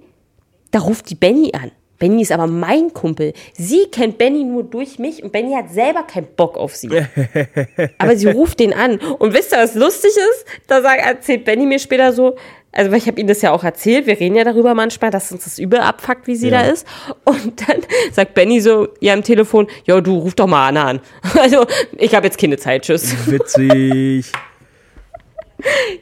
da 0.71 0.79
ruft 0.79 1.09
die 1.09 1.15
Benny 1.15 1.53
an. 1.53 1.71
Benny 1.99 2.21
ist 2.21 2.31
aber 2.31 2.47
mein 2.47 2.93
Kumpel. 2.93 3.33
Sie 3.53 3.85
kennt 3.91 4.17
Benny 4.17 4.43
nur 4.43 4.63
durch 4.63 4.99
mich 4.99 5.23
und 5.23 5.31
Benny 5.31 5.53
hat 5.53 5.71
selber 5.71 6.03
keinen 6.03 6.27
Bock 6.35 6.57
auf 6.57 6.75
sie. 6.75 6.89
aber 7.97 8.15
sie 8.15 8.27
ruft 8.27 8.59
den 8.59 8.73
an. 8.73 8.97
Und 8.97 9.33
wisst 9.33 9.53
ihr, 9.53 9.59
was 9.59 9.75
lustig 9.75 10.11
ist? 10.11 10.45
Da 10.67 10.81
sagt, 10.81 11.05
erzählt 11.05 11.45
Benny 11.45 11.65
mir 11.65 11.79
später 11.79 12.11
so, 12.13 12.35
also 12.75 12.91
ich 12.91 13.07
habe 13.07 13.19
ihm 13.21 13.27
das 13.27 13.41
ja 13.41 13.51
auch 13.51 13.63
erzählt, 13.63 14.05
wir 14.05 14.19
reden 14.19 14.35
ja 14.35 14.43
darüber 14.43 14.75
manchmal, 14.75 15.09
dass 15.09 15.31
uns 15.31 15.45
das 15.45 15.59
übel 15.59 15.79
abfuckt, 15.79 16.27
wie 16.27 16.35
sie 16.35 16.49
ja. 16.49 16.61
da 16.61 16.69
ist. 16.69 16.85
Und 17.23 17.61
dann 17.67 17.77
sagt 18.11 18.33
Benny 18.33 18.59
so 18.59 18.89
ja 18.99 19.13
am 19.13 19.23
Telefon, 19.23 19.67
ja, 19.85 20.01
du 20.01 20.17
ruf 20.17 20.35
doch 20.35 20.47
mal 20.47 20.67
Anna 20.67 20.85
an. 20.85 20.99
Also 21.39 21.65
ich 21.97 22.13
habe 22.15 22.27
jetzt 22.27 22.37
keine 22.37 22.57
Zeit, 22.57 22.83
tschüss. 22.83 23.15
Witzig. 23.27 24.31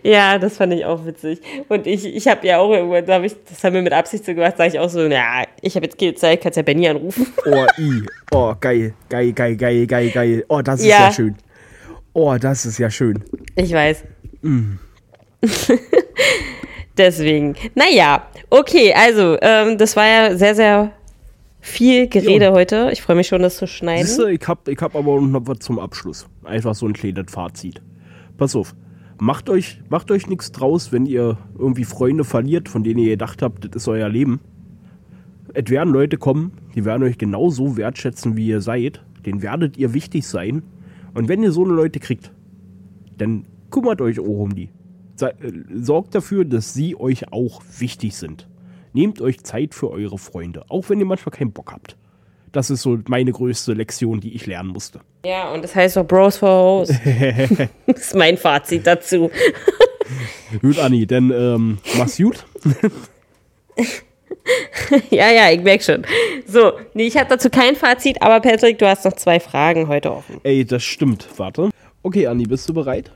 Ja, 0.04 0.38
das 0.38 0.58
fand 0.58 0.74
ich 0.74 0.86
auch 0.86 1.06
witzig. 1.06 1.40
Und 1.70 1.88
ich, 1.88 2.06
ich 2.06 2.28
habe 2.28 2.46
ja 2.46 2.60
auch 2.60 2.72
irgendwann, 2.72 3.06
da 3.06 3.16
hab 3.16 3.24
ich, 3.24 3.36
das 3.50 3.64
haben 3.64 3.74
wir 3.74 3.82
mit 3.82 3.94
Absicht 3.94 4.26
so 4.26 4.34
gemacht, 4.34 4.58
sage 4.58 4.72
ich 4.74 4.80
auch 4.80 4.90
so, 4.90 5.02
ja, 5.02 5.44
ich 5.62 5.76
habe 5.76 5.86
jetzt 5.86 5.98
keine 5.98 6.16
Zeit, 6.16 6.42
kannst 6.42 6.58
ja 6.58 6.64
Benny 6.64 6.88
anrufen. 6.88 7.28
Oh, 7.46 7.66
i. 7.78 8.04
Oh, 8.32 8.54
geil, 8.60 8.94
geil, 9.10 9.32
geil, 9.34 9.56
geil, 9.56 9.88
geil, 9.88 10.10
geil. 10.10 10.46
Oh, 10.50 10.62
das 10.62 10.82
ist 10.82 10.88
ja, 10.88 11.06
ja 11.06 11.12
schön. 11.12 11.36
Oh, 12.14 12.36
das 12.40 12.66
ist 12.66 12.78
ja 12.78 12.90
schön. 12.90 13.24
Ich 13.56 13.72
weiß. 13.72 14.04
Mm. 14.42 14.74
Deswegen. 16.98 17.56
Naja, 17.76 18.28
okay, 18.50 18.94
also, 18.94 19.38
ähm, 19.42 19.78
das 19.78 19.96
war 19.96 20.08
ja 20.08 20.36
sehr, 20.38 20.54
sehr 20.54 20.92
viel 21.60 22.08
Gerede 22.08 22.46
jo. 22.46 22.54
heute. 22.54 22.90
Ich 22.92 23.02
freue 23.02 23.16
mich 23.16 23.28
schon, 23.28 23.42
das 23.42 23.58
zu 23.58 23.68
schneiden. 23.68 24.06
Siehste, 24.06 24.32
ich 24.32 24.48
habe 24.48 24.72
ich 24.72 24.80
hab 24.80 24.96
aber 24.96 25.20
noch 25.22 25.42
was 25.46 25.60
zum 25.60 25.80
Abschluss. 25.80 26.28
Einfach 26.44 26.76
so 26.76 26.86
ein 26.86 26.94
kleines 26.94 27.32
Fazit. 27.32 27.82
Pass 28.38 28.56
auf 28.56 28.76
macht 29.24 29.50
euch, 29.50 29.80
macht 29.90 30.12
euch 30.12 30.28
nichts 30.28 30.52
draus, 30.52 30.92
wenn 30.92 31.06
ihr 31.06 31.38
irgendwie 31.58 31.86
Freunde 31.86 32.26
verliert, 32.26 32.68
von 32.68 32.84
denen 32.84 33.00
ihr 33.00 33.12
gedacht 33.12 33.42
habt, 33.42 33.64
das 33.64 33.84
ist 33.84 33.88
euer 33.88 34.10
Leben. 34.10 34.42
Es 35.54 35.70
werden 35.70 35.94
Leute 35.94 36.18
kommen, 36.18 36.52
die 36.76 36.84
werden 36.84 37.04
euch 37.04 37.18
genauso 37.18 37.78
wertschätzen, 37.78 38.36
wie 38.36 38.48
ihr 38.48 38.60
seid. 38.60 39.02
Den 39.26 39.42
werdet 39.42 39.78
ihr 39.78 39.94
wichtig 39.94 40.28
sein. 40.28 40.64
Und 41.14 41.30
wenn 41.30 41.42
ihr 41.42 41.54
so 41.54 41.64
eine 41.64 41.74
Leute 41.74 42.00
kriegt, 42.00 42.34
dann 43.18 43.46
kümmert 43.72 44.02
euch 44.02 44.20
auch 44.20 44.26
um 44.26 44.56
die. 44.56 44.70
Äh, 45.22 45.32
sorgt 45.74 46.16
dafür, 46.16 46.44
dass 46.44 46.74
sie 46.74 47.00
euch 47.00 47.32
auch 47.32 47.62
wichtig 47.80 48.18
sind. 48.18 48.50
Nehmt 48.92 49.22
euch 49.22 49.42
Zeit 49.44 49.74
für 49.74 49.90
eure 49.90 50.18
Freunde, 50.18 50.66
auch 50.70 50.90
wenn 50.90 51.00
ihr 51.00 51.06
manchmal 51.06 51.32
keinen 51.32 51.54
Bock 51.54 51.72
habt. 51.72 51.96
Das 52.54 52.70
ist 52.70 52.84
so 52.84 53.00
meine 53.08 53.32
größte 53.32 53.74
Lektion, 53.74 54.22
die 54.22 54.36
ich 54.36 54.46
lernen 54.46 54.70
musste. 54.70 55.02
Ja, 55.26 55.52
und 55.52 55.64
das 55.64 55.76
heißt 55.76 55.98
auch 55.98 56.06
Bros 56.06 56.38
for 56.38 56.50
Hoes. 56.50 56.90
das 57.88 58.00
ist 58.00 58.16
mein 58.16 58.38
Fazit 58.38 58.86
dazu. 58.86 59.32
gut, 60.62 60.78
Anni, 60.78 61.08
dann 61.08 61.32
ähm, 61.32 61.80
mach's 61.98 62.18
gut. 62.18 62.46
ja, 65.10 65.32
ja, 65.32 65.52
ich 65.52 65.62
merke 65.62 65.84
schon. 65.84 66.06
So, 66.46 66.74
nee, 66.94 67.08
ich 67.08 67.18
habe 67.18 67.28
dazu 67.28 67.50
kein 67.50 67.76
Fazit, 67.76 68.22
aber 68.22 68.40
Patrick, 68.40 68.78
du 68.78 68.88
hast 68.88 69.04
noch 69.04 69.14
zwei 69.14 69.40
Fragen 69.40 69.88
heute 69.88 70.12
offen. 70.14 70.40
Ey, 70.44 70.64
das 70.64 70.84
stimmt. 70.84 71.28
Warte. 71.38 71.72
Okay, 72.04 72.28
Anni, 72.28 72.46
bist 72.46 72.70
du 72.70 72.74
bereit? 72.76 73.12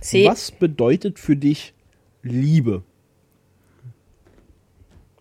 Sie. 0.00 0.24
Was 0.24 0.50
bedeutet 0.50 1.18
für 1.18 1.36
dich 1.36 1.74
Liebe? 2.22 2.82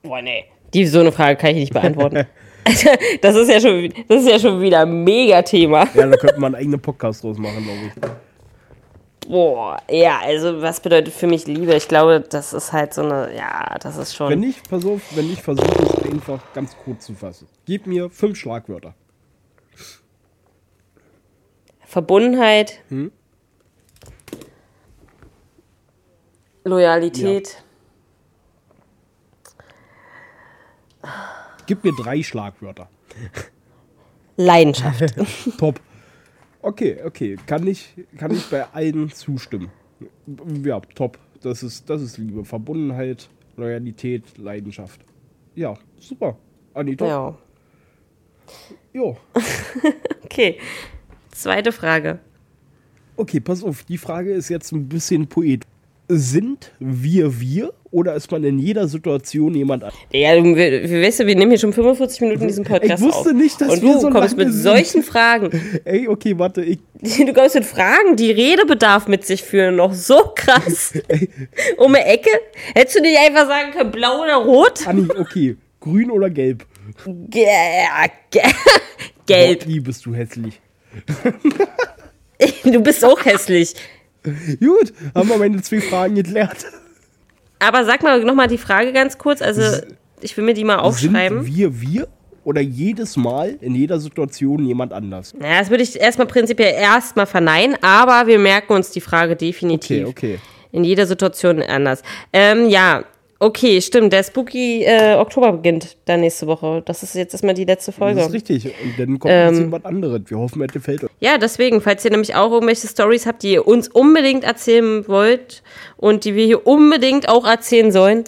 Boah, 0.02 0.22
nee. 0.22 0.46
Die, 0.74 0.86
so 0.86 1.00
eine 1.00 1.12
Frage 1.12 1.38
kann 1.38 1.52
ich 1.52 1.58
nicht 1.58 1.74
beantworten. 1.74 2.26
das 3.22 3.36
ist 3.36 3.50
ja 3.50 3.60
schon, 3.60 3.92
das 4.08 4.24
ist 4.24 4.30
ja 4.30 4.40
schon 4.40 4.62
wieder 4.62 4.82
ein 4.82 5.04
Mega-Thema. 5.04 5.88
Ja, 5.94 6.08
da 6.08 6.18
könnte 6.18 6.40
man 6.40 6.54
einen 6.54 6.64
eigenen 6.64 6.80
Podcast 6.80 7.24
draus 7.24 7.38
machen, 7.38 7.64
glaube 7.64 7.80
ich. 7.88 9.30
Boah, 9.30 9.78
ja, 9.90 10.20
also 10.24 10.62
was 10.62 10.80
bedeutet 10.80 11.14
für 11.14 11.28
mich 11.28 11.46
Liebe? 11.46 11.74
Ich 11.76 11.88
glaube, 11.88 12.24
das 12.28 12.54
ist 12.54 12.74
halt 12.74 12.94
so 12.94 13.04
eine, 13.04 13.36
ja, 13.36 13.78
das 13.80 13.98
ist 13.98 14.16
schon. 14.16 14.30
Wenn 14.30 14.44
ich 14.44 14.60
versuche, 14.62 15.02
wenn 15.16 15.32
ich 15.32 15.42
versuche, 15.42 15.84
es 15.84 16.12
einfach 16.12 16.42
ganz 16.54 16.76
kurz 16.84 17.06
zu 17.06 17.14
fassen. 17.14 17.48
Gib 17.66 17.88
mir 17.88 18.10
fünf 18.10 18.38
Schlagwörter. 18.38 18.96
Verbundenheit. 21.86 22.80
Hm? 22.90 23.12
Loyalität. 26.64 27.50
Ja. 27.50 27.71
Gib 31.66 31.84
mir 31.84 31.94
drei 31.94 32.24
Schlagwörter. 32.24 32.90
Leidenschaft. 34.38 35.16
Top. 35.58 35.80
Okay, 36.62 36.98
okay. 37.04 37.38
Kann 37.48 37.66
ich, 37.66 37.94
kann 38.18 38.32
ich 38.32 38.46
bei 38.50 38.66
allen 38.74 39.10
zustimmen. 39.12 39.72
Ja, 40.64 40.80
top. 40.96 41.18
Das 41.42 41.64
ist, 41.64 41.90
das 41.90 42.02
ist 42.02 42.18
Liebe. 42.18 42.46
Verbundenheit, 42.46 43.30
Loyalität, 43.58 44.38
Leidenschaft. 44.38 45.02
Ja, 45.56 45.74
super. 46.00 46.38
Anita. 46.74 47.08
Ja. 47.08 47.38
Jo. 48.94 49.18
okay. 50.24 50.60
Zweite 51.32 51.72
Frage. 51.72 52.20
Okay, 53.16 53.40
pass 53.40 53.64
auf. 53.64 53.84
Die 53.84 53.98
Frage 53.98 54.32
ist 54.34 54.50
jetzt 54.50 54.72
ein 54.72 54.88
bisschen 54.88 55.28
poet. 55.28 55.66
Sind 56.08 56.74
wir 56.80 57.40
wir 57.40 57.74
oder 57.92 58.16
ist 58.16 58.32
man 58.32 58.44
in 58.44 58.58
jeder 58.58 58.88
Situation 58.88 59.54
jemand 59.54 59.84
anderes? 59.84 60.02
Ja, 60.14 60.34
du, 60.36 60.44
weißt 60.56 61.20
du, 61.20 61.28
wir 61.28 61.36
nehmen 61.36 61.52
hier 61.52 61.60
schon 61.60 61.74
45 61.74 62.22
Minuten 62.22 62.48
diesen 62.48 62.64
Podcast 62.64 63.02
Ich 63.02 63.08
wusste 63.08 63.30
auf. 63.32 63.36
nicht, 63.36 63.60
dass 63.62 63.70
Und 63.70 63.82
wir 63.82 63.94
du 63.94 64.00
so 64.00 64.10
kommst 64.10 64.38
mit 64.38 64.52
sind. 64.52 64.62
solchen 64.64 65.04
Fragen. 65.04 65.50
Ey, 65.86 66.08
okay, 66.08 66.38
warte, 66.40 66.64
ich, 66.64 66.80
Du 67.26 67.34
kommst 67.34 67.56
mit 67.56 67.66
Fragen, 67.66 68.16
die 68.16 68.32
Redebedarf 68.32 69.08
mit 69.08 69.26
sich 69.26 69.44
führen. 69.44 69.76
Noch 69.76 69.94
so 69.94 70.32
krass. 70.36 70.94
um 71.78 71.94
die 71.94 72.00
Ecke. 72.00 72.30
Hättest 72.74 72.98
du 72.98 73.02
nicht 73.02 73.18
einfach 73.20 73.48
sagen 73.48 73.72
können, 73.72 73.92
blau 73.92 74.22
oder 74.24 74.36
rot? 74.36 74.88
Anni, 74.88 75.08
okay, 75.20 75.58
grün 75.80 76.10
oder 76.12 76.30
gelb? 76.30 76.66
Ge 77.06 77.46
ge 78.32 78.42
Gelb. 79.26 79.68
Ih, 79.68 79.80
bist 79.80 80.06
du 80.06 80.14
hässlich. 80.14 80.60
Du 82.64 82.82
bist 82.82 83.04
auch 83.06 83.24
hässlich. 83.24 83.76
Gut, 84.24 84.94
haben 85.16 85.30
wir 85.30 85.38
meine 85.38 85.62
zwei 85.62 85.80
Fragen 85.82 86.16
geklärt. 86.16 86.66
Aber 87.62 87.86
sag 87.86 88.04
mal 88.04 88.24
nochmal 88.24 88.48
die 88.48 88.58
Frage 88.58 88.92
ganz 88.92 89.18
kurz. 89.18 89.42
Also, 89.42 89.86
ich 90.22 90.36
will 90.36 90.44
mir 90.44 90.54
die 90.54 90.64
mal 90.64 90.80
aufschreiben. 90.80 91.44
Sind 91.44 91.56
wir 91.56 91.82
wir 91.82 92.08
oder 92.44 92.62
jedes 92.62 93.18
Mal 93.18 93.58
in 93.62 93.76
jeder 93.76 94.00
Situation 94.00 94.66
jemand 94.66 94.94
anders? 94.94 95.34
Naja, 95.38 95.60
das 95.60 95.70
würde 95.70 95.84
ich 95.84 96.00
erstmal 96.00 96.28
prinzipiell 96.28 96.74
erstmal 96.74 97.28
verneinen, 97.28 97.78
aber 97.82 98.28
wir 98.28 98.40
merken 98.40 98.74
uns 98.74 98.90
die 98.92 99.02
Frage 99.02 99.36
definitiv. 99.36 100.08
Okay, 100.08 100.36
okay. 100.36 100.40
In 100.72 100.84
jeder 100.84 101.06
Situation 101.06 101.62
anders. 101.62 102.02
Ähm, 102.34 102.68
ja, 102.70 103.04
okay, 103.42 103.82
stimmt. 103.82 104.14
Der 104.14 104.24
Spooky 104.24 104.84
äh, 104.84 105.16
Oktober 105.16 105.52
beginnt 105.52 105.98
dann 106.06 106.22
nächste 106.22 106.48
Woche. 106.48 106.82
Das 106.86 107.04
ist 107.04 107.16
jetzt 107.16 107.34
erstmal 107.34 107.56
die 107.56 107.66
letzte 107.66 107.92
Folge. 107.92 108.20
Das 108.20 108.28
ist 108.28 108.34
richtig. 108.34 108.66
Und 108.66 108.98
dann 108.98 109.20
kommt 109.20 109.34
Ähm. 109.34 109.48
jetzt 109.50 109.60
jemand 109.60 109.86
anderes. 109.86 110.22
Wir 110.28 110.38
hoffen, 110.38 110.62
es 110.62 110.72
gefällt 110.72 111.04
euch. 111.04 111.10
Ja, 111.20 111.38
deswegen, 111.38 111.82
falls 111.82 112.06
ihr 112.06 112.12
nämlich 112.12 112.36
auch 112.36 112.52
irgendwelche 112.52 112.88
Stories 112.88 113.26
habt, 113.26 113.44
die 113.44 113.54
ihr 113.54 113.68
uns 113.68 113.88
unbedingt 113.88 114.44
erzählen 114.44 115.08
wollt 115.08 115.64
und 115.98 116.24
die 116.24 116.36
wir 116.36 116.46
hier 116.46 116.66
unbedingt 116.66 117.28
auch 117.28 117.46
erzählen 117.46 117.92
sollen. 117.92 118.24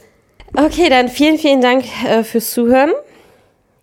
Okay, 0.55 0.89
dann 0.89 1.09
vielen, 1.09 1.37
vielen 1.37 1.61
Dank 1.61 1.85
äh, 2.07 2.23
fürs 2.23 2.51
Zuhören, 2.51 2.91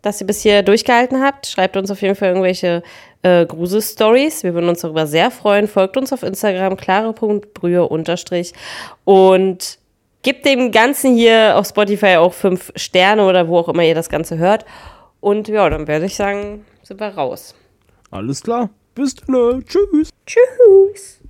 dass 0.02 0.20
ihr 0.20 0.26
bis 0.26 0.42
hier 0.42 0.62
durchgehalten 0.62 1.22
habt. 1.22 1.46
Schreibt 1.46 1.76
uns 1.76 1.90
auf 1.90 2.02
jeden 2.02 2.14
Fall 2.14 2.28
irgendwelche 2.28 2.82
äh, 3.22 3.46
Grusel-Stories. 3.46 4.44
Wir 4.44 4.54
würden 4.54 4.68
uns 4.68 4.80
darüber 4.80 5.06
sehr 5.06 5.30
freuen. 5.30 5.68
Folgt 5.68 5.96
uns 5.96 6.12
auf 6.12 6.22
Instagram, 6.22 6.76
klare.brühe 6.76 7.86
unterstrich 7.86 8.52
und 9.04 9.79
gebt 10.22 10.44
dem 10.44 10.72
Ganzen 10.72 11.14
hier 11.14 11.56
auf 11.56 11.66
Spotify 11.66 12.16
auch 12.16 12.32
fünf 12.32 12.72
Sterne 12.76 13.26
oder 13.26 13.48
wo 13.48 13.58
auch 13.58 13.68
immer 13.68 13.84
ihr 13.84 13.94
das 13.94 14.08
Ganze 14.08 14.38
hört. 14.38 14.64
Und 15.20 15.48
ja, 15.48 15.68
dann 15.68 15.86
werde 15.86 16.06
ich 16.06 16.16
sagen, 16.16 16.64
sind 16.82 17.00
wir 17.00 17.08
raus. 17.08 17.54
Alles 18.10 18.42
klar. 18.42 18.70
Bis 18.94 19.14
dann. 19.14 19.64
Tschüss. 19.64 20.10
Tschüss. 20.26 21.20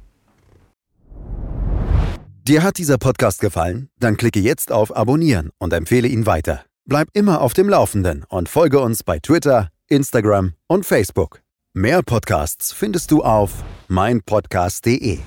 Dir 2.43 2.63
hat 2.63 2.79
dieser 2.79 2.99
Podcast 2.99 3.41
gefallen? 3.41 3.91
Dann 4.01 4.17
klicke 4.17 4.41
jetzt 4.41 4.73
auf 4.73 4.97
Abonnieren 4.97 5.51
und 5.59 5.73
empfehle 5.73 6.09
ihn 6.09 6.27
weiter. 6.27 6.65
Bleib 6.85 7.09
immer 7.13 7.43
auf 7.43 7.53
dem 7.53 7.69
Laufenden 7.69 8.25
und 8.29 8.49
folge 8.49 8.81
uns 8.81 9.05
bei 9.05 9.19
Twitter, 9.21 9.69
Instagram 9.89 10.55
und 10.67 10.85
Facebook. 10.85 11.43
Mehr 11.75 12.03
Podcasts 12.03 12.73
findest 12.73 13.13
du 13.13 13.23
auf 13.23 13.63
meinpodcast.de. 13.87 15.21